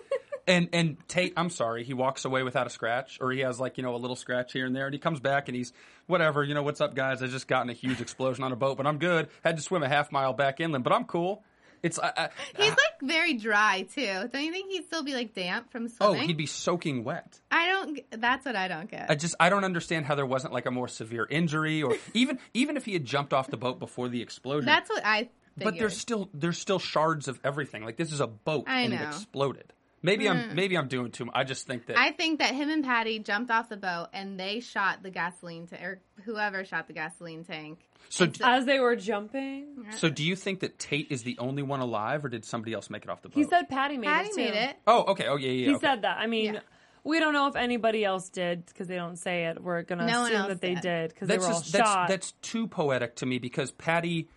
and 0.48 0.70
and 0.74 0.98
Tate, 1.08 1.34
I'm 1.38 1.52
sorry, 1.52 1.84
he 1.84 1.94
walks 1.94 2.26
away 2.26 2.42
without 2.42 2.65
a 2.65 2.72
scratch, 2.72 3.20
or 3.22 3.32
he 3.32 3.42
has 3.42 3.60
like, 3.60 3.78
you 3.78 3.84
know, 3.84 3.94
a 3.96 3.98
little 3.98 4.15
scratch 4.15 4.54
here 4.54 4.65
and 4.65 4.76
there, 4.76 4.86
and 4.86 4.94
he 4.94 5.00
comes 5.00 5.20
back 5.20 5.48
and 5.48 5.56
he's 5.56 5.72
whatever, 6.08 6.44
you 6.44 6.56
know, 6.56 6.63
what's 6.63 6.82
up 6.82 6.96
guys? 6.96 7.22
I 7.22 7.28
just 7.28 7.48
got 7.48 7.62
in 7.63 7.70
a 7.70 7.74
huge 7.74 8.02
explosion 8.02 8.44
on 8.44 8.52
a 8.52 8.56
boat, 8.56 8.76
but 8.76 8.88
I'm 8.88 8.98
good. 8.98 9.30
Had 9.44 9.58
to 9.58 9.62
swim 9.62 9.84
a 9.84 9.88
half 9.89 10.12
mile 10.12 10.34
back 10.34 10.60
inland, 10.60 10.84
but 10.84 10.94
I'm 10.94 11.04
cool. 11.06 11.44
It's 11.82 11.98
I, 12.00 12.12
I, 12.15 12.30
He's 12.58 12.70
like 12.70 13.02
very 13.02 13.34
dry 13.36 13.88
too. 13.94 14.30
Don't 14.32 14.44
you 14.44 14.52
think 14.52 14.72
he'd 14.72 14.86
still 14.86 15.04
be 15.04 15.13
like 15.13 15.34
damp 15.34 15.72
from 15.72 15.88
swimming? 15.88 16.24
Oh, 16.24 16.28
he'd 16.28 16.38
be 16.38 16.46
soaking 16.46 17.04
wet. 17.04 17.39
I 17.52 17.68
don't. 17.68 18.00
That's 18.22 18.46
what 18.46 18.56
I 18.56 18.68
don't 18.68 18.89
get. 18.89 19.10
I 19.10 19.15
just 19.15 19.36
I 19.39 19.50
don't 19.50 19.63
understand 19.63 20.06
how 20.06 20.15
there 20.15 20.26
wasn't 20.26 20.54
like 20.54 20.65
a 20.65 20.72
more 20.72 20.88
severe 20.88 21.26
injury 21.30 21.82
or 21.82 21.96
even 22.13 22.39
even 22.54 22.78
if 22.78 22.86
he 22.86 22.94
had 22.94 23.06
jumped 23.06 23.34
off 23.34 23.50
the 23.50 23.58
boat 23.58 23.80
before 23.80 24.10
the 24.10 24.22
explosion. 24.22 24.65
that's 24.65 24.89
what 24.89 25.06
I. 25.06 25.30
But 25.58 25.78
there's 25.78 25.98
still 25.98 26.30
there's 26.34 26.58
still 26.58 26.80
shards 26.80 27.28
of 27.28 27.39
everything. 27.44 27.84
Like 27.84 27.98
this 27.98 28.12
is 28.13 28.22
a 28.22 28.28
boat 28.28 28.65
I 28.68 28.82
and 28.82 28.94
it 28.94 28.98
know. 28.98 29.04
Mm. 29.04 29.08
exploded. 29.10 29.74
Maybe 30.02 30.30
I'm 30.30 30.38
mm. 30.38 30.54
maybe 30.56 30.78
I'm 30.78 30.88
doing 30.88 31.12
too 31.12 31.26
much. 31.26 31.36
I 31.36 31.44
just 31.44 31.68
think 31.68 31.88
that 31.88 31.98
I 31.98 32.12
think 32.12 32.40
that 32.40 32.56
him 32.56 32.70
and 32.70 32.84
Patty 32.84 33.20
jumped 33.20 33.52
off 33.52 33.68
the 33.70 33.78
boat 33.78 34.08
and 34.14 34.40
they 34.40 34.60
shot 34.62 35.04
the 35.04 35.10
gasoline 35.10 35.68
tank, 35.68 35.82
or 35.84 36.02
whoever 36.24 36.64
shot 36.64 36.88
the 36.88 36.94
gasoline 36.94 37.44
tank. 37.44 37.80
so. 38.10 38.28
As 38.42 38.66
they 38.66 38.80
were 38.80 38.96
jumping, 38.96 39.86
So 39.98 40.10
do 40.10 40.24
you 40.24 40.36
think 40.36 40.62
that 40.62 40.80
Tate 40.80 41.12
is 41.12 41.24
the 41.24 41.38
only 41.38 41.64
one 41.64 41.80
alive, 41.82 42.24
or 42.24 42.30
did 42.30 42.46
somebody 42.46 42.74
else 42.74 42.90
make 42.90 43.04
it 43.04 43.10
off 43.10 43.22
the 43.22 43.30
boat? 43.30 43.36
he 43.38 43.44
said 43.44 43.68
Patty 43.70 43.98
made 43.98 44.08
Patty 44.08 44.30
it. 44.30 44.34
too. 44.36 44.42
made 44.42 44.54
it. 44.54 44.76
"Oh, 44.88 45.04
okay. 45.12 45.28
Oh, 45.28 45.36
yeah, 45.36 45.52
yeah." 45.52 45.66
He 45.68 45.76
okay. 45.76 45.86
said 45.86 46.02
that. 46.04 46.18
I 46.18 46.28
mean, 46.28 46.54
Yeah. 46.56 46.60
we 47.04 47.20
don't 47.20 47.34
know 47.34 47.48
if 47.48 47.56
anybody 47.58 48.06
else 48.06 48.30
did 48.30 48.66
because 48.66 48.88
they 48.88 48.96
don't 48.96 49.18
say 49.18 49.46
it. 49.48 49.62
We're 49.62 49.82
gonna 49.84 50.06
No 50.08 50.24
assume 50.26 50.48
that 50.48 50.62
they 50.62 50.76
did. 50.76 50.82
did 50.82 51.10
because 51.14 51.28
they 51.28 51.36
that's 51.36 51.48
were 51.48 51.54
all 51.54 51.60
just 51.60 51.74
that's 51.74 51.90
shot. 51.90 52.08
that's 52.08 52.32
too 52.42 52.68
poetic 52.68 53.16
to 53.18 53.26
me 53.26 53.38
because 53.40 53.72
Patty 53.72 54.30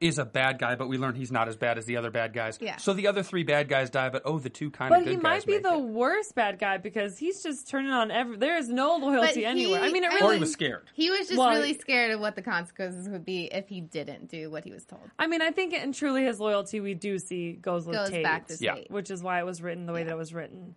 is 0.00 0.18
a 0.18 0.24
bad 0.24 0.58
guy, 0.58 0.74
but 0.76 0.88
we 0.88 0.96
learn 0.96 1.14
he's 1.14 1.30
not 1.30 1.46
as 1.48 1.56
bad 1.56 1.76
as 1.76 1.84
the 1.84 1.96
other 1.98 2.10
bad 2.10 2.32
guys. 2.32 2.58
Yeah. 2.60 2.76
So 2.76 2.94
the 2.94 3.06
other 3.06 3.22
three 3.22 3.42
bad 3.42 3.68
guys 3.68 3.90
die, 3.90 4.08
but 4.08 4.22
oh, 4.24 4.38
the 4.38 4.48
two 4.48 4.70
kind 4.70 4.88
But 4.88 5.00
of 5.00 5.04
good 5.04 5.10
he 5.10 5.16
guys 5.16 5.22
might 5.22 5.46
be 5.46 5.58
the 5.58 5.74
it. 5.74 5.80
worst 5.82 6.34
bad 6.34 6.58
guy 6.58 6.78
because 6.78 7.18
he's 7.18 7.42
just 7.42 7.68
turning 7.68 7.90
on 7.90 8.10
every. 8.10 8.38
There 8.38 8.56
is 8.56 8.68
no 8.68 8.96
loyalty 8.96 9.40
he- 9.40 9.44
anywhere. 9.46 9.82
I 9.82 9.90
mean, 9.92 10.04
it 10.04 10.08
really. 10.08 10.22
Or 10.30 10.32
he 10.34 10.40
was 10.40 10.52
scared. 10.52 10.88
He 10.94 11.10
was 11.10 11.28
just 11.28 11.38
Well, 11.38 11.50
really 11.50 11.78
scared 11.78 12.12
of 12.12 12.20
what 12.20 12.34
the 12.34 12.42
consequences 12.42 13.08
would 13.08 13.24
be 13.26 13.44
if 13.52 13.68
he 13.68 13.80
didn't 13.82 14.28
do 14.28 14.50
what 14.50 14.64
he 14.64 14.70
was 14.72 14.84
told. 14.86 15.02
I 15.18 15.26
mean, 15.26 15.42
I 15.42 15.50
think 15.50 15.74
and 15.74 15.94
truly 15.94 16.24
his 16.24 16.40
loyalty 16.40 16.80
we 16.80 16.94
do 16.94 17.18
see 17.18 17.52
goes 17.52 17.86
with 17.86 17.96
Goes 17.96 18.10
Tate, 18.10 18.24
back 18.24 18.46
to 18.48 18.56
Yeah. 18.58 18.76
Tate. 18.76 18.90
which 18.90 19.10
is 19.10 19.22
why 19.22 19.38
it 19.40 19.44
was 19.44 19.60
written 19.62 19.84
the 19.86 19.92
way 19.92 20.04
that 20.04 20.12
it 20.12 20.16
was 20.16 20.32
written. 20.32 20.76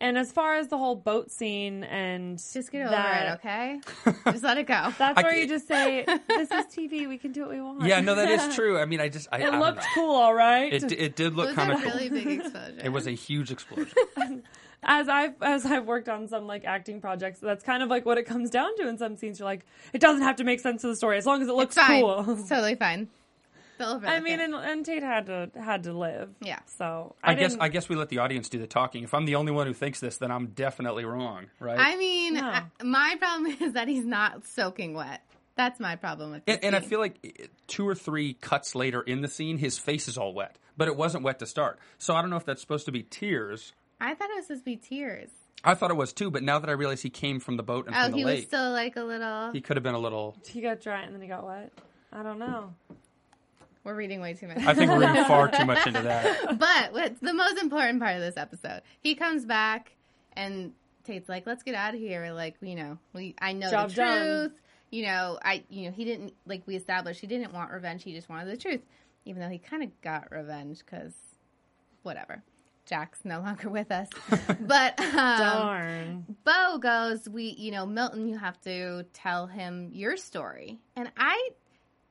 And 0.00 0.18
as 0.18 0.32
far 0.32 0.56
as 0.56 0.68
the 0.68 0.76
whole 0.76 0.96
boat 0.96 1.30
scene 1.30 1.84
and 1.84 2.36
Just 2.38 2.70
get 2.72 2.82
over 2.82 2.90
that, 2.90 3.26
it, 3.26 3.34
okay? 3.46 3.80
just 4.32 4.42
let 4.44 4.58
it 4.58 4.66
go. 4.66 4.92
That's 4.98 5.16
I 5.18 5.22
where 5.22 5.34
you 5.36 5.46
just 5.48 5.66
say, 5.68 6.04
"This 6.28 6.50
is 6.50 6.64
TV. 6.66 7.08
We 7.08 7.16
can 7.16 7.32
do 7.32 7.42
what 7.42 7.50
we 7.50 7.60
want." 7.60 7.82
Yeah, 7.84 8.00
no, 8.00 8.14
that 8.16 8.28
is 8.28 8.54
true. 8.56 8.78
I 8.78 8.84
mean, 8.86 9.00
I 9.00 9.08
just 9.08 9.28
I, 9.32 9.36
I 9.36 9.40
It 9.40 9.50
don't 9.52 9.60
looked 9.60 9.78
know. 9.78 9.84
cool, 9.94 10.14
all 10.14 10.34
right. 10.34 10.72
It, 10.72 10.92
it 10.92 11.16
did 11.16 11.34
look 11.34 11.46
was 11.46 11.54
kind 11.54 11.70
a 11.70 11.76
of 11.76 11.82
cool. 11.82 11.92
really 11.92 12.08
big 12.10 12.26
exposure. 12.40 12.74
It 12.82 12.88
was 12.90 13.06
a 13.06 13.12
huge 13.12 13.50
explosion. 13.52 13.92
as 14.82 15.08
I've 15.08 15.40
as 15.40 15.64
I've 15.64 15.86
worked 15.86 16.08
on 16.08 16.26
some 16.28 16.46
like 16.46 16.64
acting 16.64 17.00
projects, 17.00 17.38
that's 17.38 17.64
kind 17.64 17.82
of 17.82 17.88
like 17.88 18.04
what 18.04 18.18
it 18.18 18.24
comes 18.24 18.50
down 18.50 18.76
to 18.78 18.88
in 18.88 18.98
some 18.98 19.16
scenes. 19.16 19.38
You're 19.38 19.46
like, 19.48 19.64
it 19.92 20.00
doesn't 20.00 20.22
have 20.22 20.36
to 20.36 20.44
make 20.44 20.60
sense 20.60 20.82
to 20.82 20.88
the 20.88 20.96
story 20.96 21.16
as 21.18 21.24
long 21.24 21.40
as 21.40 21.48
it 21.48 21.54
looks 21.54 21.76
fine. 21.76 22.02
cool. 22.02 22.24
It's 22.38 22.48
totally 22.48 22.74
fine. 22.74 23.08
They'll 23.84 24.10
I 24.10 24.20
mean, 24.20 24.40
and, 24.40 24.54
and 24.54 24.84
Tate 24.84 25.02
had 25.02 25.26
to 25.26 25.50
had 25.58 25.84
to 25.84 25.92
live. 25.92 26.30
Yeah. 26.40 26.60
So 26.78 27.14
I, 27.22 27.32
I, 27.32 27.34
guess 27.34 27.56
I 27.60 27.68
guess 27.68 27.88
we 27.88 27.96
let 27.96 28.08
the 28.08 28.18
audience 28.18 28.48
do 28.48 28.58
the 28.58 28.66
talking. 28.66 29.04
If 29.04 29.14
I'm 29.14 29.24
the 29.24 29.34
only 29.36 29.52
one 29.52 29.66
who 29.66 29.72
thinks 29.74 30.00
this, 30.00 30.18
then 30.18 30.30
I'm 30.30 30.48
definitely 30.48 31.04
wrong, 31.04 31.46
right? 31.60 31.78
I 31.78 31.96
mean, 31.96 32.34
No. 32.34 32.44
I- 32.44 32.64
my 32.82 33.16
problem 33.18 33.54
is 33.60 33.72
that 33.74 33.88
he's 33.88 34.04
not 34.04 34.46
soaking 34.46 34.94
wet. 34.94 35.20
That's 35.56 35.78
my 35.78 35.94
problem 35.94 36.32
with 36.32 36.44
this 36.46 36.56
and, 36.56 36.64
and 36.64 36.76
I 36.76 36.80
feel 36.80 36.98
like 36.98 37.16
eh, 37.24 37.46
two 37.68 37.86
or 37.86 37.94
three 37.94 38.34
cuts 38.34 38.74
later 38.74 39.00
in 39.00 39.20
the 39.20 39.28
scene, 39.28 39.58
his 39.58 39.78
face 39.78 40.08
is 40.08 40.18
all 40.18 40.34
wet, 40.34 40.58
but 40.76 40.88
it 40.88 40.96
wasn't 40.96 41.22
wet 41.22 41.38
to 41.38 41.46
start. 41.46 41.78
So 41.98 42.14
I 42.14 42.20
don't 42.22 42.30
know 42.30 42.36
if 42.36 42.44
that's 42.44 42.60
supposed 42.60 42.86
to 42.86 42.92
be 42.92 43.04
tears. 43.04 43.72
I 44.00 44.14
thought 44.14 44.30
it 44.30 44.34
was 44.36 44.46
supposed 44.46 44.62
to 44.62 44.70
be 44.70 44.76
tears. 44.76 45.30
I 45.62 45.74
thought 45.74 45.90
it 45.92 45.96
was 45.96 46.12
too, 46.12 46.30
but 46.30 46.42
now 46.42 46.58
that 46.58 46.68
I 46.68 46.72
realize 46.72 47.02
he 47.02 47.08
came 47.08 47.38
from 47.40 47.56
the 47.56 47.62
boat 47.62 47.86
and 47.86 47.94
Oh, 47.94 48.02
from 48.02 48.10
the 48.12 48.18
he 48.18 48.24
was 48.24 48.34
lake, 48.34 48.46
still 48.48 48.70
like 48.72 48.96
a 48.96 49.02
little. 49.04 49.52
he 49.52 49.60
could 49.60 49.76
have 49.76 49.84
been 49.84 49.94
a 49.94 49.98
little. 49.98 50.36
he 50.46 50.60
got 50.60 50.80
dry 50.80 51.02
and 51.02 51.14
then 51.14 51.22
he 51.22 51.28
got 51.28 51.46
wet. 51.46 51.72
I 52.12 52.22
don't 52.24 52.38
know. 52.40 52.74
We're 53.84 53.94
reading 53.94 54.20
way 54.20 54.32
too 54.34 54.48
much. 54.48 54.58
I 54.58 54.74
think 54.74 54.90
we're 54.90 55.00
reading 55.06 55.24
far 55.26 55.48
too 55.48 55.64
much 55.66 55.86
into 55.86 56.02
that. 56.02 56.58
but 56.58 56.92
what's 56.92 57.20
the 57.20 57.34
most 57.34 57.58
important 57.58 58.00
part 58.00 58.16
of 58.16 58.22
this 58.22 58.36
episode? 58.36 58.80
He 59.00 59.14
comes 59.14 59.44
back 59.44 59.92
and 60.32 60.72
Tate's 61.04 61.28
like, 61.28 61.46
"Let's 61.46 61.62
get 61.62 61.74
out 61.74 61.94
of 61.94 62.00
here." 62.00 62.32
Like, 62.32 62.56
you 62.62 62.74
know, 62.74 62.98
we 63.12 63.34
I 63.40 63.52
know 63.52 63.70
Job 63.70 63.90
the 63.90 63.96
done. 63.96 64.26
truth. 64.26 64.52
You 64.90 65.06
know, 65.06 65.38
I 65.42 65.64
you 65.68 65.86
know 65.86 65.92
he 65.92 66.04
didn't 66.04 66.32
like 66.46 66.62
we 66.66 66.76
established 66.76 67.20
he 67.20 67.26
didn't 67.26 67.52
want 67.52 67.70
revenge. 67.72 68.02
He 68.02 68.14
just 68.14 68.28
wanted 68.28 68.50
the 68.50 68.56
truth, 68.56 68.80
even 69.26 69.42
though 69.42 69.48
he 69.48 69.58
kind 69.58 69.82
of 69.82 69.90
got 70.00 70.30
revenge 70.32 70.78
because 70.78 71.12
whatever. 72.02 72.42
Jack's 72.86 73.24
no 73.24 73.40
longer 73.40 73.70
with 73.70 73.90
us, 73.90 74.08
but 74.60 75.00
um, 75.00 75.38
Darn. 75.38 76.36
Bo 76.44 76.76
goes, 76.76 77.26
we, 77.26 77.44
you 77.56 77.70
know, 77.70 77.86
Milton, 77.86 78.28
you 78.28 78.36
have 78.36 78.60
to 78.62 79.04
tell 79.14 79.46
him 79.46 79.88
your 79.94 80.18
story. 80.18 80.78
And 80.94 81.10
I, 81.16 81.48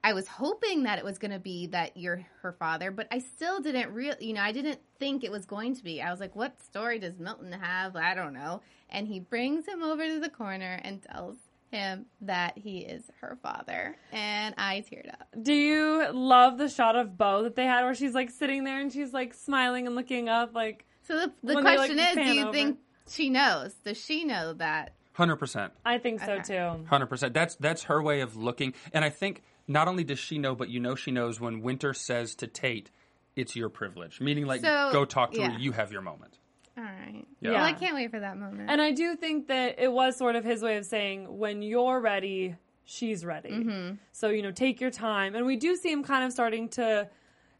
I 0.03 0.13
was 0.13 0.27
hoping 0.27 0.83
that 0.83 0.99
it 0.99 1.05
was 1.05 1.17
going 1.17 1.31
to 1.31 1.39
be 1.39 1.67
that 1.67 1.95
you're 1.95 2.25
her 2.41 2.51
father, 2.51 2.91
but 2.91 3.07
I 3.09 3.19
still 3.19 3.61
didn't 3.61 3.93
real, 3.93 4.15
you 4.19 4.33
know, 4.33 4.41
I 4.41 4.51
didn't 4.51 4.79
think 4.99 5.23
it 5.23 5.31
was 5.31 5.45
going 5.45 5.75
to 5.75 5.83
be. 5.83 6.01
I 6.01 6.11
was 6.11 6.19
like, 6.19 6.35
what 6.35 6.61
story 6.61 6.99
does 6.99 7.17
Milton 7.19 7.53
have? 7.53 7.95
I 7.95 8.13
don't 8.13 8.33
know. 8.33 8.61
And 8.89 9.07
he 9.07 9.21
brings 9.21 9.65
him 9.65 9.81
over 9.81 10.05
to 10.05 10.19
the 10.19 10.29
corner 10.29 10.79
and 10.83 11.01
tells 11.01 11.37
him 11.71 12.05
that 12.21 12.57
he 12.57 12.79
is 12.79 13.03
her 13.21 13.37
father. 13.41 13.95
And 14.11 14.53
I 14.57 14.83
teared 14.91 15.09
up. 15.09 15.27
Do 15.41 15.53
you 15.53 16.11
love 16.11 16.57
the 16.57 16.67
shot 16.67 16.95
of 16.97 17.17
Bo 17.17 17.43
that 17.43 17.55
they 17.55 17.65
had 17.65 17.83
where 17.83 17.95
she's 17.95 18.13
like 18.13 18.29
sitting 18.29 18.65
there 18.65 18.81
and 18.81 18.91
she's 18.91 19.13
like 19.13 19.33
smiling 19.33 19.87
and 19.87 19.95
looking 19.95 20.27
up 20.27 20.53
like 20.53 20.85
So 21.07 21.15
the, 21.15 21.31
the 21.43 21.55
When 21.55 21.63
they, 21.63 21.77
like, 21.77 21.91
question 21.91 21.99
is, 21.99 22.15
do 22.15 22.21
you 22.35 22.41
over. 22.43 22.51
think 22.51 22.77
she 23.09 23.29
knows? 23.29 23.73
Does 23.85 23.97
she 23.97 24.25
know 24.25 24.53
that? 24.53 24.93
Hundred 25.13 25.37
percent. 25.37 25.71
I 25.85 25.99
think 25.99 26.19
so 26.21 26.33
Okay. 26.33 26.43
too. 26.43 26.85
Hundred 26.87 27.05
percent. 27.05 27.33
That's 27.35 27.55
that's 27.55 27.83
her 27.83 28.01
way 28.01 28.21
of 28.21 28.35
looking, 28.35 28.73
and 28.93 29.05
I 29.05 29.11
think 29.11 29.43
not 29.67 29.87
only 29.87 30.03
does 30.03 30.19
she 30.19 30.37
know, 30.37 30.55
but 30.55 30.69
you 30.69 30.79
know 30.79 30.95
she 30.95 31.11
knows 31.11 31.39
when 31.39 31.61
Winter 31.61 31.93
says 31.93 32.35
to 32.35 32.47
Tate, 32.47 32.91
"It's 33.35 33.55
your 33.55 33.69
privilege," 33.69 34.21
meaning 34.21 34.45
like, 34.45 34.61
So, 34.61 34.89
"Go 34.91 35.05
talk 35.05 35.31
to 35.33 35.39
yeah. 35.39 35.51
her. 35.51 35.59
You 35.59 35.71
have 35.71 35.91
your 35.91 36.01
moment." 36.01 36.37
All 36.77 36.83
right. 36.83 37.25
Yeah. 37.39 37.51
Well, 37.51 37.63
I 37.63 37.73
can't 37.73 37.93
wait 37.93 38.09
for 38.09 38.19
that 38.19 38.37
moment. 38.37 38.69
And 38.69 38.81
I 38.81 38.91
do 38.91 39.15
think 39.15 39.47
that 39.47 39.75
it 39.77 39.91
was 39.91 40.17
sort 40.17 40.35
of 40.35 40.43
his 40.43 40.61
way 40.63 40.77
of 40.77 40.85
saying, 40.85 41.37
when 41.37 41.61
you're 41.61 41.99
ready, 41.99 42.55
she's 42.83 43.23
ready. 43.23 43.51
Mm-hmm. 43.51 43.95
So, 44.11 44.29
you 44.29 44.41
know, 44.41 44.51
take 44.51 44.81
your 44.81 44.89
time. 44.89 45.35
And 45.35 45.45
we 45.45 45.55
do 45.55 45.75
see 45.75 45.91
him 45.91 46.03
kind 46.03 46.23
of 46.25 46.31
starting 46.31 46.69
to 46.69 47.07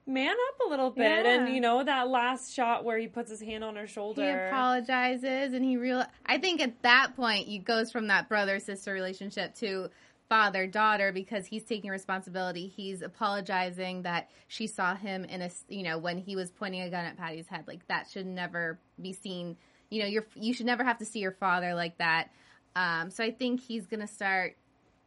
man 0.08 0.32
up 0.32 0.68
a 0.68 0.70
little 0.70 0.90
bit. 0.90 1.26
Yeah. 1.26 1.32
And, 1.32 1.54
you 1.54 1.62
know, 1.62 1.84
that 1.84 2.08
last 2.08 2.54
shot 2.54 2.84
where 2.84 2.98
he 2.98 3.08
puts 3.08 3.30
his 3.30 3.40
hand 3.40 3.64
on 3.64 3.76
her 3.76 3.86
shoulder. 3.86 4.24
He 4.24 4.48
apologizes 4.48 5.54
and 5.54 5.64
he 5.64 5.78
real. 5.78 6.04
I 6.26 6.40
think 6.40 6.60
at 6.60 6.82
that 6.82 7.16
point, 7.16 7.48
he 7.48 7.60
goes 7.60 7.92
from 7.92 8.08
that 8.08 8.28
brother 8.28 8.60
sister 8.60 8.94
relationship 8.94 9.54
to 9.58 9.90
father 10.30 10.68
daughter 10.68 11.12
because 11.12 11.46
he's 11.46 11.64
taking 11.64 11.92
responsibility. 11.92 12.68
He's 12.68 13.02
apologizing 13.02 14.04
that 14.04 14.30
she 14.48 14.68
saw 14.68 14.96
him 14.96 15.26
in 15.26 15.42
a 15.42 15.50
you 15.68 15.84
know 15.84 15.98
when 15.98 16.18
he 16.18 16.36
was 16.36 16.52
pointing 16.52 16.82
a 16.82 16.90
gun 16.90 17.06
at 17.06 17.18
Patty's 17.18 17.48
head. 17.48 17.66
Like 17.68 17.88
that 17.88 18.08
should 18.12 18.26
never 18.26 18.80
be 19.02 19.14
seen. 19.14 19.58
You 19.90 20.02
know, 20.02 20.08
you're 20.08 20.26
you 20.36 20.54
should 20.54 20.66
never 20.66 20.84
have 20.84 20.98
to 21.00 21.06
see 21.06 21.20
your 21.20 21.32
father 21.32 21.76
like 21.76 21.98
that. 21.98 22.30
Um, 22.76 23.12
so 23.12 23.24
I 23.24 23.32
think 23.32 23.62
he's 23.62 23.86
gonna 23.86 24.08
start, 24.08 24.58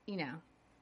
you 0.06 0.16
know, 0.16 0.34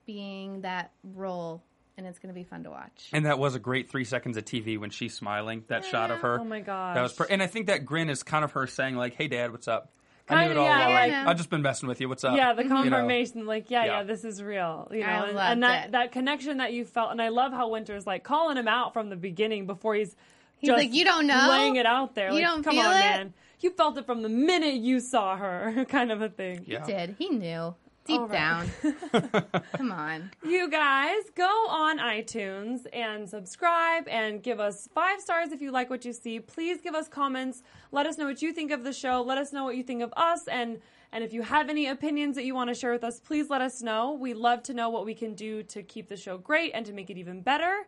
being 0.06 0.60
that 0.62 0.92
role, 1.02 1.62
and 1.96 2.06
it's 2.06 2.18
gonna 2.18 2.34
be 2.34 2.44
fun 2.44 2.64
to 2.64 2.70
watch. 2.70 3.08
And 3.12 3.24
that 3.26 3.38
was 3.38 3.54
a 3.54 3.58
great 3.58 3.88
three 3.90 4.04
seconds 4.04 4.36
of 4.36 4.44
TV 4.44 4.78
when 4.78 4.90
she's 4.90 5.14
smiling. 5.14 5.64
That 5.68 5.84
shot 5.84 6.10
of 6.10 6.20
her. 6.20 6.40
Oh 6.40 6.44
my 6.44 6.60
gosh. 6.60 6.94
That 6.96 7.02
was, 7.02 7.12
per- 7.14 7.26
and 7.30 7.42
I 7.42 7.46
think 7.46 7.68
that 7.68 7.86
grin 7.86 8.10
is 8.10 8.22
kind 8.22 8.44
of 8.44 8.52
her 8.52 8.66
saying 8.66 8.96
like, 8.96 9.14
"Hey, 9.14 9.28
Dad, 9.28 9.52
what's 9.52 9.68
up? 9.68 9.92
I 10.28 10.34
knew 10.34 10.40
Kinda, 10.48 10.54
it 10.54 10.58
all 10.58 10.64
yeah, 10.66 10.78
along. 10.88 10.92
like- 10.94 11.12
I've 11.28 11.36
just 11.36 11.50
been 11.50 11.60
messing 11.62 11.86
with 11.88 12.00
you. 12.00 12.08
What's 12.08 12.24
up? 12.24 12.34
yeah, 12.36 12.54
the 12.54 12.62
You 12.62 12.68
know? 12.70 12.76
confirmation, 12.76 13.46
like, 13.46 13.70
yeah, 13.70 13.84
yeah, 13.84 13.98
Yeah. 13.98 14.02
this 14.04 14.24
is 14.24 14.42
real. 14.42 14.88
You 14.90 15.00
know, 15.00 15.06
I 15.06 15.10
and, 15.26 15.36
loved 15.36 15.52
and 15.52 15.62
that 15.62 15.84
it. 15.86 15.92
that 15.92 16.12
connection 16.12 16.56
that 16.58 16.72
you 16.72 16.84
felt, 16.86 17.10
and 17.10 17.20
I 17.20 17.28
love 17.28 17.52
how 17.52 17.68
Winter's 17.68 18.06
like 18.06 18.22
calling 18.24 18.56
him 18.56 18.66
out 18.68 18.92
from 18.94 19.10
the 19.10 19.16
beginning 19.16 19.66
before 19.66 19.94
he's 19.94 20.16
He's 20.58 20.68
just 20.68 20.78
like, 20.78 20.94
"You 20.94 21.04
don't 21.04 21.26
know? 21.26 21.48
laying 21.50 21.76
it 21.76 21.84
out 21.84 22.14
there. 22.14 22.28
You 22.28 22.34
like, 22.36 22.44
don't 22.44 22.62
come 22.62 22.74
feel 22.74 22.84
on, 22.86 22.96
it?" 22.96 23.00
man, 23.00 23.34
you 23.60 23.70
felt 23.70 23.98
it 23.98 24.06
from 24.06 24.22
the 24.22 24.28
minute 24.30 24.76
you 24.76 24.98
saw 25.00 25.36
her, 25.36 25.84
kind 25.88 26.10
of 26.10 26.22
a 26.22 26.28
thing. 26.30 26.64
Yeah. 26.66 26.84
Did 26.84 27.16
he 27.18 27.28
knew 27.28 27.74
deep 28.04 28.20
All 28.20 28.28
right. 28.28 28.32
down? 28.32 29.62
Come 29.76 29.92
on. 29.92 30.30
You 30.46 30.70
guys 30.70 31.22
go 31.34 31.66
on 31.68 31.98
iTunes 31.98 32.86
and 32.92 33.28
subscribe 33.28 34.06
and 34.08 34.42
give 34.42 34.60
us 34.60 34.88
five 34.94 35.20
stars 35.20 35.52
if 35.52 35.60
you 35.60 35.70
like 35.70 35.90
what 35.90 36.04
you 36.04 36.12
see. 36.12 36.40
Please 36.40 36.80
give 36.80 36.94
us 36.94 37.08
comments. 37.08 37.62
Let 37.92 38.06
us 38.06 38.18
know 38.18 38.26
what 38.26 38.42
you 38.42 38.52
think 38.52 38.70
of 38.70 38.84
the 38.84 38.92
show. 38.92 39.22
Let 39.22 39.38
us 39.38 39.52
know 39.52 39.64
what 39.64 39.76
you 39.76 39.82
think 39.82 40.02
of 40.02 40.12
us 40.16 40.46
and 40.48 40.80
and 41.12 41.22
if 41.22 41.32
you 41.32 41.42
have 41.42 41.68
any 41.68 41.86
opinions 41.86 42.34
that 42.34 42.44
you 42.44 42.56
want 42.56 42.70
to 42.70 42.74
share 42.74 42.90
with 42.90 43.04
us, 43.04 43.20
please 43.20 43.48
let 43.48 43.60
us 43.60 43.80
know. 43.82 44.14
We 44.14 44.34
love 44.34 44.64
to 44.64 44.74
know 44.74 44.90
what 44.90 45.04
we 45.04 45.14
can 45.14 45.34
do 45.34 45.62
to 45.62 45.80
keep 45.84 46.08
the 46.08 46.16
show 46.16 46.38
great 46.38 46.72
and 46.74 46.84
to 46.86 46.92
make 46.92 47.08
it 47.08 47.16
even 47.16 47.40
better. 47.40 47.86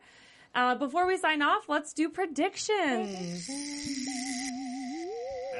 Uh, 0.55 0.77
before 0.77 1.09
we 1.09 1.17
sign 1.17 1.43
off, 1.43 1.69
let's 1.69 1.93
do 1.93 2.09
predictions. 2.09 3.51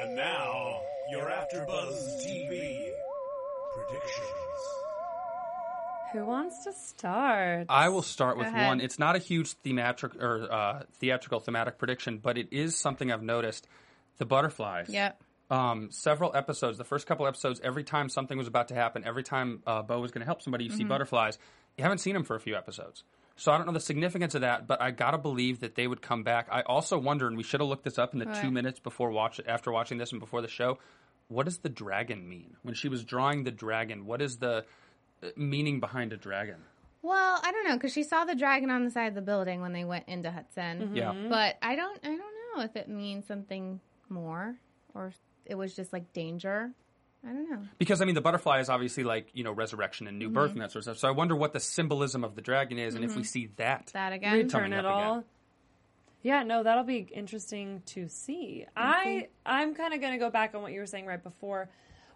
And 0.01 0.15
now, 0.15 0.81
your 1.11 1.29
after 1.29 1.65
Buzz 1.67 2.25
TV 2.25 2.93
predictions. 3.89 4.27
Who 6.13 6.25
wants 6.25 6.65
to 6.65 6.73
start? 6.73 7.67
I 7.69 7.89
will 7.89 8.03
start 8.03 8.39
with 8.39 8.53
one. 8.53 8.81
It's 8.81 8.99
not 8.99 9.17
a 9.17 9.19
huge 9.19 9.53
thematic 9.65 10.15
or 10.17 10.51
uh, 10.51 10.83
theatrical 10.95 11.41
thematic 11.41 11.79
prediction, 11.79 12.19
but 12.19 12.39
it 12.39 12.49
is 12.53 12.77
something 12.77 13.13
I've 13.13 13.23
noticed. 13.23 13.67
The 14.19 14.25
butterflies. 14.25 14.89
Yep. 14.89 15.21
Um, 15.51 15.91
several 15.91 16.35
episodes, 16.35 16.79
the 16.79 16.85
first 16.85 17.07
couple 17.07 17.27
episodes, 17.27 17.61
every 17.63 17.85
time 17.85 18.09
something 18.09 18.39
was 18.39 18.47
about 18.47 18.69
to 18.69 18.75
happen, 18.75 19.05
every 19.05 19.23
time 19.23 19.63
uh, 19.67 19.83
Bo 19.83 20.01
was 20.01 20.11
going 20.11 20.21
to 20.21 20.27
help 20.27 20.43
somebody, 20.43 20.65
you 20.65 20.71
see 20.71 20.79
Mm-hmm. 20.81 20.89
butterflies. 20.89 21.39
You 21.77 21.83
haven't 21.83 21.99
seen 21.99 22.15
them 22.15 22.25
for 22.25 22.35
a 22.35 22.41
few 22.41 22.57
episodes. 22.57 23.05
So 23.37 23.53
I 23.53 23.59
don't 23.59 23.67
know 23.67 23.73
the 23.75 23.81
significance 23.81 24.35
of 24.35 24.41
that, 24.41 24.67
but 24.67 24.81
I 24.81 24.91
gotta 24.93 25.19
believe 25.19 25.61
that 25.61 25.75
they 25.75 25.87
would 25.87 26.01
come 26.01 26.23
back. 26.23 26.49
I 26.51 26.63
also 26.63 26.97
wonder, 26.97 27.27
and 27.29 27.37
we 27.37 27.43
should 27.43 27.61
have 27.61 27.69
looked 27.69 27.85
this 27.85 27.99
up 27.99 28.15
in 28.15 28.19
the 28.21 28.25
two 28.41 28.51
minutes 28.51 28.81
before 28.81 29.11
watch 29.11 29.39
after 29.47 29.71
watching 29.71 29.99
this 29.99 30.11
and 30.13 30.21
before 30.21 30.41
the 30.41 30.49
show. 30.49 30.79
What 31.29 31.45
does 31.45 31.59
the 31.59 31.69
dragon 31.69 32.29
mean 32.29 32.57
when 32.63 32.75
she 32.75 32.89
was 32.89 33.05
drawing 33.05 33.45
the 33.45 33.51
dragon? 33.51 34.07
What 34.07 34.23
is 34.23 34.39
the 34.39 34.65
uh, 35.23 35.29
meaning 35.37 35.81
behind 35.81 36.13
a 36.13 36.17
dragon? 36.17 36.57
Well, 37.03 37.41
I 37.43 37.53
don't 37.53 37.69
know 37.69 37.75
because 37.75 37.93
she 37.93 38.03
saw 38.03 38.25
the 38.25 38.35
dragon 38.35 38.71
on 38.71 38.85
the 38.85 38.91
side 38.91 39.09
of 39.09 39.15
the 39.15 39.23
building 39.23 39.61
when 39.61 39.73
they 39.73 39.85
went 39.85 40.09
into 40.09 40.31
Hudson. 40.31 40.81
Mm-hmm. 40.81 40.97
Yeah. 40.97 41.15
But 41.29 41.57
I 41.63 41.77
don't, 41.77 41.99
I 42.03 42.09
don't 42.09 42.57
know 42.57 42.65
if 42.65 42.77
it 42.77 42.89
means 42.89 43.27
something 43.27 43.81
more 44.09 44.57
or 44.95 45.13
it 45.45 45.55
was 45.57 45.75
just 45.75 45.93
like 45.93 46.13
danger. 46.13 46.71
I 47.25 47.29
don't 47.33 47.51
know. 47.51 47.63
Because 47.79 48.01
I 48.01 48.05
mean, 48.05 48.15
the 48.15 48.21
butterfly 48.21 48.61
is 48.61 48.69
obviously 48.69 49.03
like 49.03 49.31
you 49.35 49.43
know 49.43 49.53
resurrection 49.53 50.07
and 50.07 50.19
new 50.19 50.31
birth 50.31 50.53
and 50.53 50.61
that 50.61 50.71
sort 50.71 50.81
of 50.81 50.85
stuff. 50.85 50.99
So 50.99 51.09
I 51.09 51.11
wonder 51.11 51.35
what 51.35 51.53
the 51.53 51.61
symbolism 51.61 52.23
of 52.23 52.37
the 52.37 52.43
dragon 52.43 52.79
is, 52.79 52.95
and 52.95 53.05
if 53.05 53.17
we 53.17 53.25
see 53.25 53.51
that. 53.57 53.91
That 53.95 54.13
again. 54.13 54.35
return 54.35 54.73
it 54.73 54.85
up 54.85 54.93
all. 54.93 55.13
again. 55.19 55.25
Yeah, 56.27 56.43
no, 56.43 56.63
that'll 56.65 56.83
be 56.85 57.07
interesting 57.15 57.83
to 57.95 58.09
see. 58.09 58.67
I 58.77 59.29
I'm 59.45 59.75
kind 59.75 59.95
of 59.95 60.01
going 60.01 60.13
to 60.13 60.19
go 60.19 60.31
back 60.31 60.55
on 60.55 60.63
what 60.63 60.73
you 60.73 60.81
were 60.81 60.87
saying 60.95 61.07
right 61.07 61.23
before. 61.23 61.69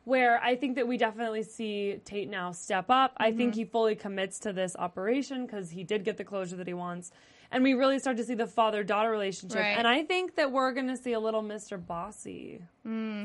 where 0.05 0.43
I 0.43 0.57
think 0.57 0.77
that 0.77 0.89
we 0.89 0.97
definitely 0.97 1.43
see 1.45 2.01
Tate 2.05 2.29
now 2.31 2.51
step 2.53 2.87
up. 2.89 3.13
I 3.19 3.29
Mm-hmm. 3.29 3.39
think 3.39 3.55
he 3.55 3.65
fully 3.65 3.95
commits 3.95 4.39
to 4.41 4.53
this 4.53 4.75
operation 4.77 5.47
because 5.47 5.71
he 5.71 5.85
did 5.85 6.05
get 6.05 6.17
the 6.17 6.25
closure 6.25 6.57
that 6.57 6.67
he 6.67 6.75
wants. 6.75 7.13
And 7.53 7.63
we 7.63 7.75
really 7.75 7.99
start 7.99 8.17
to 8.17 8.25
see 8.25 8.35
the 8.35 8.47
father 8.47 8.83
daughter 8.83 9.11
relationship. 9.11 9.59
Right. 9.59 9.77
And 9.79 9.87
I 9.87 10.03
think 10.05 10.37
that 10.37 10.51
we're 10.53 10.73
going 10.73 10.89
to 10.89 10.97
see 10.97 11.13
a 11.13 11.21
little 11.21 11.43
Mr. 11.43 11.77
Bossy. 11.85 12.63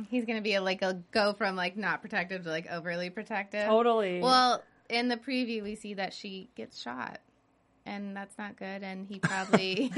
He's 0.10 0.26
gonna 0.26 0.42
be 0.42 0.56
a, 0.56 0.62
like 0.62 0.82
a 0.82 1.02
go 1.12 1.34
from 1.34 1.56
like 1.56 1.78
not 1.78 2.02
protective 2.02 2.44
to 2.44 2.50
like 2.50 2.68
overly 2.70 3.10
protective. 3.10 3.66
Totally. 3.68 4.20
Well, 4.22 4.62
in 4.90 5.08
the 5.08 5.18
preview, 5.18 5.64
we 5.64 5.76
see 5.76 5.94
that 5.96 6.14
she 6.14 6.50
gets 6.56 6.80
shot, 6.80 7.20
and 7.86 8.16
that's 8.16 8.38
not 8.38 8.56
good. 8.58 8.84
And 8.84 9.06
he 9.08 9.20
probably 9.20 9.90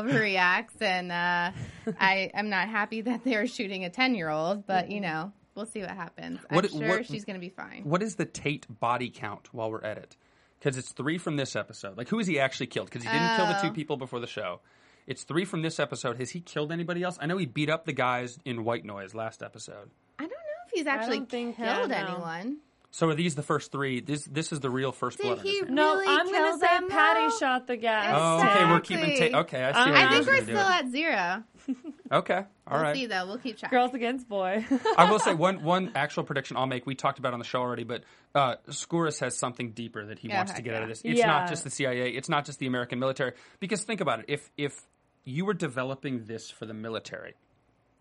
overreacts. 0.00 0.80
And 0.80 1.10
uh, 1.12 1.50
I, 1.98 2.30
I'm 2.34 2.50
not 2.50 2.68
happy 2.68 3.00
that 3.02 3.24
they're 3.24 3.46
shooting 3.46 3.84
a 3.84 3.90
ten 3.90 4.14
year 4.14 4.28
old, 4.28 4.66
but 4.66 4.90
you 4.90 5.00
know, 5.00 5.32
we'll 5.54 5.66
see 5.66 5.80
what 5.80 5.90
happens. 5.90 6.40
What- 6.50 6.64
I'm 6.72 6.78
sure 6.78 6.88
what- 6.88 7.06
she's 7.06 7.24
gonna 7.24 7.38
be 7.38 7.48
fine. 7.50 7.82
What 7.84 8.02
is 8.02 8.16
the 8.16 8.24
Tate 8.26 8.66
body 8.80 9.10
count 9.10 9.52
while 9.52 9.70
we're 9.70 9.82
at 9.84 9.98
it? 9.98 10.16
Because 10.58 10.76
it's 10.76 10.92
three 10.92 11.16
from 11.16 11.36
this 11.36 11.56
episode. 11.56 11.96
Like, 11.96 12.08
who 12.08 12.18
has 12.18 12.26
he 12.26 12.38
actually 12.38 12.66
killed? 12.66 12.88
Because 12.90 13.02
he 13.02 13.08
didn't 13.08 13.36
kill 13.36 13.46
the 13.46 13.58
two 13.62 13.72
people 13.72 13.96
before 13.96 14.20
the 14.20 14.26
show. 14.26 14.60
It's 15.06 15.24
three 15.24 15.46
from 15.46 15.62
this 15.62 15.80
episode. 15.80 16.18
Has 16.18 16.28
he 16.30 16.40
killed 16.40 16.70
anybody 16.70 17.02
else? 17.02 17.16
I 17.18 17.24
know 17.26 17.38
he 17.38 17.46
beat 17.46 17.70
up 17.70 17.86
the 17.86 17.94
guys 17.94 18.38
in 18.44 18.62
White 18.64 18.84
Noise 18.84 19.14
last 19.14 19.42
episode. 19.42 19.90
I 20.18 20.24
don't 20.24 20.30
know 20.30 20.36
if 20.66 20.72
he's 20.74 20.86
actually 20.86 21.16
don't 21.20 21.30
think- 21.30 21.56
killed 21.56 21.90
yeah, 21.90 22.02
no. 22.02 22.12
anyone. 22.12 22.58
So 22.92 23.08
are 23.08 23.14
these 23.14 23.36
the 23.36 23.42
first 23.44 23.70
three? 23.70 24.00
This 24.00 24.24
this 24.24 24.50
is 24.52 24.58
the 24.60 24.68
real 24.70 24.90
first 24.90 25.18
Did 25.18 25.24
blood. 25.26 25.38
he 25.40 25.60
thing. 25.60 25.74
no, 25.74 26.02
I'm 26.04 26.26
kill 26.26 26.32
going 26.36 26.52
to 26.54 26.58
say 26.58 26.66
them, 26.80 26.88
Patty 26.88 27.28
though? 27.28 27.38
shot 27.38 27.66
the 27.68 27.76
guy. 27.76 28.12
Oh, 28.12 28.40
okay. 28.40 28.64
We're 28.64 28.80
keeping 28.80 29.16
Tate. 29.16 29.32
Okay, 29.34 29.62
I 29.62 29.72
see. 29.72 29.78
How 29.78 29.84
I 29.84 29.88
you 29.88 29.94
I 29.94 30.02
guys 30.02 30.24
think 30.26 30.26
we're 30.26 30.42
still 30.42 30.56
it. 30.58 30.84
at 30.84 30.88
zero. 30.90 31.44
Okay, 32.12 32.34
all 32.34 32.44
we'll 32.72 32.82
right. 32.82 32.96
see 32.96 33.06
though. 33.06 33.24
We'll 33.26 33.38
keep 33.38 33.56
track. 33.56 33.70
Girls 33.70 33.94
against 33.94 34.28
boy. 34.28 34.64
I 34.98 35.08
will 35.08 35.20
say 35.20 35.32
one 35.32 35.62
one 35.62 35.92
actual 35.94 36.24
prediction 36.24 36.56
I'll 36.56 36.66
make. 36.66 36.84
We 36.84 36.96
talked 36.96 37.20
about 37.20 37.32
on 37.34 37.38
the 37.38 37.44
show 37.44 37.60
already, 37.60 37.84
but 37.84 38.02
uh, 38.34 38.56
Skouras 38.68 39.20
has 39.20 39.38
something 39.38 39.70
deeper 39.70 40.04
that 40.06 40.18
he 40.18 40.26
Yeah, 40.26 40.38
wants 40.38 40.50
to 40.50 40.56
heck 40.56 40.64
get 40.64 40.74
out 40.74 40.82
of 40.82 40.88
this. 40.88 41.02
It's 41.04 41.20
Yeah. 41.20 41.28
not 41.28 41.48
just 41.48 41.62
the 41.62 41.70
CIA. 41.70 42.10
It's 42.10 42.28
not 42.28 42.44
just 42.46 42.58
the 42.58 42.66
American 42.66 42.98
military. 42.98 43.34
Because 43.60 43.84
think 43.84 44.00
about 44.00 44.18
it. 44.20 44.24
If 44.26 44.50
if 44.56 44.80
you 45.22 45.44
were 45.44 45.54
developing 45.54 46.24
this 46.24 46.50
for 46.50 46.66
the 46.66 46.74
military, 46.74 47.34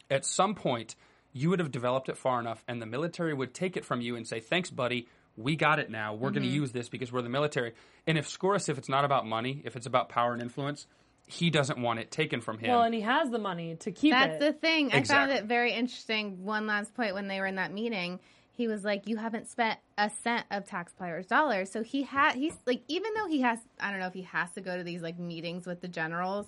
at 0.10 0.26
some 0.26 0.56
point 0.56 0.96
you 1.34 1.50
would 1.50 1.60
have 1.60 1.72
developed 1.72 2.10
it 2.10 2.18
far 2.18 2.40
enough, 2.40 2.64
and 2.68 2.82
the 2.82 2.86
military 2.86 3.34
would 3.34 3.54
take 3.54 3.78
it 3.78 3.86
from 3.86 4.02
you 4.02 4.16
and 4.16 4.28
say, 4.28 4.40
"Thanks, 4.40 4.70
buddy. 4.72 5.08
We 5.38 5.56
got 5.56 5.80
it 5.80 5.90
now. 5.90 6.14
We're 6.14 6.32
going 6.32 6.44
Mm-hmm. 6.44 6.52
to 6.52 6.56
use 6.62 6.72
this 6.72 6.90
because 6.90 7.12
we're 7.12 7.22
the 7.22 7.30
military." 7.30 7.74
And 8.08 8.18
if 8.18 8.28
Skouras, 8.28 8.68
if 8.70 8.78
it's 8.78 8.90
not 8.90 9.06
about 9.06 9.26
money, 9.28 9.62
if 9.66 9.76
it's 9.76 9.86
about 9.86 10.10
power 10.10 10.34
and 10.34 10.42
influence, 10.42 10.88
he 11.28 11.50
doesn't 11.50 11.80
want 11.80 12.00
it 12.00 12.10
taken 12.12 12.42
from 12.42 12.58
him. 12.58 12.70
well, 12.72 12.82
and 12.82 12.94
he 12.94 13.02
has 13.02 13.30
the 13.30 13.38
money 13.38 13.76
to 13.82 13.92
keep 13.92 14.12
That's 14.12 14.38
it. 14.38 14.40
the 14.40 14.54
thing. 14.54 14.92
I 14.92 15.04
found 15.04 15.32
it 15.32 15.46
very 15.46 15.72
interesting. 15.74 16.44
One 16.44 16.66
last 16.66 16.94
point 16.96 17.14
when 17.14 17.28
they 17.28 17.40
were 17.40 17.46
in 17.46 17.56
that 17.56 17.72
meeting, 17.72 18.20
he 18.52 18.68
was 18.68 18.84
like, 18.84 19.08
"You 19.08 19.18
haven't 19.18 19.48
spent 19.48 19.80
a 19.98 20.10
cent 20.10 20.46
of 20.50 20.66
taxpayers' 20.66 21.28
dollars." 21.28 21.72
So 21.72 21.84
he 21.84 22.02
had 22.04 22.34
he's 22.34 22.58
like, 22.66 22.82
even 22.88 23.14
though 23.14 23.28
he 23.28 23.42
has, 23.42 23.60
I 23.80 23.92
don't 23.92 24.00
know 24.00 24.08
if 24.08 24.14
he 24.14 24.24
has 24.24 24.52
to 24.54 24.62
go 24.62 24.76
to 24.76 24.84
these 24.84 25.02
like 25.04 25.20
meetings 25.20 25.68
with 25.68 25.80
the 25.82 25.88
generals, 25.88 26.48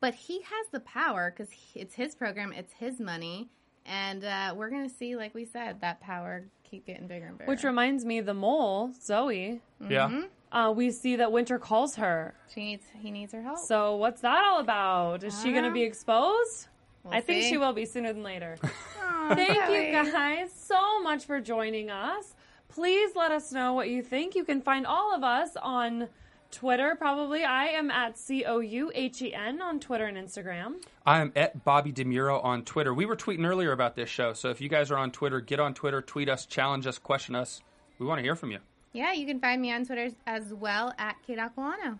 but 0.00 0.14
he 0.14 0.40
has 0.42 0.66
the 0.70 0.80
power 0.80 1.34
because 1.36 1.52
it's 1.74 1.94
his 1.94 2.14
program, 2.14 2.52
it's 2.52 2.72
his 2.74 3.00
money, 3.00 3.48
and 3.86 4.24
uh, 4.24 4.54
we're 4.56 4.70
gonna 4.70 4.88
see, 4.88 5.16
like 5.16 5.34
we 5.34 5.44
said, 5.44 5.80
that 5.80 6.00
power 6.00 6.44
keep 6.74 6.86
getting 6.86 7.06
bigger 7.06 7.26
and 7.26 7.38
bigger. 7.38 7.50
Which 7.50 7.62
reminds 7.64 8.04
me, 8.04 8.20
the 8.20 8.34
mole, 8.34 8.90
Zoe, 9.00 9.60
yeah. 9.88 10.22
uh, 10.52 10.72
we 10.74 10.90
see 10.90 11.16
that 11.16 11.30
Winter 11.30 11.58
calls 11.58 11.94
her. 11.96 12.34
she 12.52 12.60
needs, 12.64 12.84
he 12.98 13.10
needs 13.10 13.32
her 13.32 13.42
help. 13.42 13.58
So 13.58 13.96
what's 13.96 14.20
that 14.22 14.44
all 14.44 14.60
about? 14.60 15.22
Is 15.22 15.40
she 15.40 15.52
going 15.52 15.64
to 15.64 15.70
be 15.70 15.82
exposed? 15.82 16.68
We'll 17.04 17.14
I 17.14 17.20
think 17.20 17.44
she 17.44 17.58
will 17.58 17.72
be 17.74 17.84
sooner 17.84 18.12
than 18.12 18.22
later. 18.22 18.56
Aw, 19.02 19.34
Thank 19.34 19.66
Zoe. 19.66 19.86
you 19.86 19.92
guys 19.92 20.50
so 20.52 21.02
much 21.02 21.26
for 21.26 21.40
joining 21.40 21.90
us. 21.90 22.34
Please 22.68 23.14
let 23.14 23.30
us 23.30 23.52
know 23.52 23.74
what 23.74 23.88
you 23.88 24.02
think. 24.02 24.34
You 24.34 24.44
can 24.44 24.60
find 24.60 24.86
all 24.86 25.14
of 25.14 25.22
us 25.22 25.50
on 25.62 26.08
Twitter, 26.50 26.94
probably. 26.96 27.44
I 27.44 27.66
am 27.66 27.90
at 27.90 28.16
C 28.18 28.44
O 28.44 28.60
U 28.60 28.90
H 28.94 29.22
E 29.22 29.34
N 29.34 29.60
on 29.60 29.80
Twitter 29.80 30.04
and 30.06 30.16
Instagram. 30.16 30.74
I 31.04 31.20
am 31.20 31.32
at 31.34 31.64
Bobby 31.64 31.92
DeMuro 31.92 32.42
on 32.44 32.64
Twitter. 32.64 32.94
We 32.94 33.06
were 33.06 33.16
tweeting 33.16 33.46
earlier 33.46 33.72
about 33.72 33.96
this 33.96 34.08
show, 34.08 34.32
so 34.32 34.50
if 34.50 34.60
you 34.60 34.68
guys 34.68 34.90
are 34.90 34.98
on 34.98 35.10
Twitter, 35.10 35.40
get 35.40 35.60
on 35.60 35.74
Twitter, 35.74 36.00
tweet 36.00 36.28
us, 36.28 36.46
challenge 36.46 36.86
us, 36.86 36.98
question 36.98 37.34
us. 37.34 37.60
We 37.98 38.06
want 38.06 38.18
to 38.18 38.22
hear 38.22 38.36
from 38.36 38.50
you. 38.50 38.58
Yeah, 38.92 39.12
you 39.12 39.26
can 39.26 39.40
find 39.40 39.60
me 39.60 39.72
on 39.72 39.84
Twitter 39.84 40.10
as 40.26 40.54
well 40.54 40.94
at 40.98 41.16
Kate 41.26 41.38
Aquilano. 41.38 41.98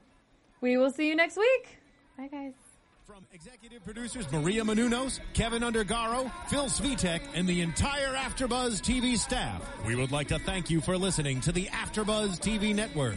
We 0.61 0.76
will 0.76 0.90
see 0.90 1.09
you 1.09 1.16
next 1.16 1.36
week. 1.36 1.78
Bye, 2.16 2.28
guys. 2.28 2.53
From 3.05 3.26
executive 3.34 3.84
producers 3.84 4.30
Maria 4.32 4.62
Menounos, 4.62 5.20
Kevin 5.34 5.62
Undergaro, 5.62 6.30
Phil 6.49 6.64
Svitek, 6.66 7.20
and 7.34 7.47
the 7.47 7.61
entire 7.61 8.14
AfterBuzz 8.14 8.80
TV 8.80 9.18
staff, 9.18 9.62
we 9.86 9.95
would 9.95 10.11
like 10.11 10.28
to 10.28 10.38
thank 10.38 10.70
you 10.70 10.80
for 10.80 10.97
listening 10.97 11.40
to 11.42 11.53
the 11.53 11.66
AfterBuzz 11.66 12.40
TV 12.40 12.74
network. 12.74 13.16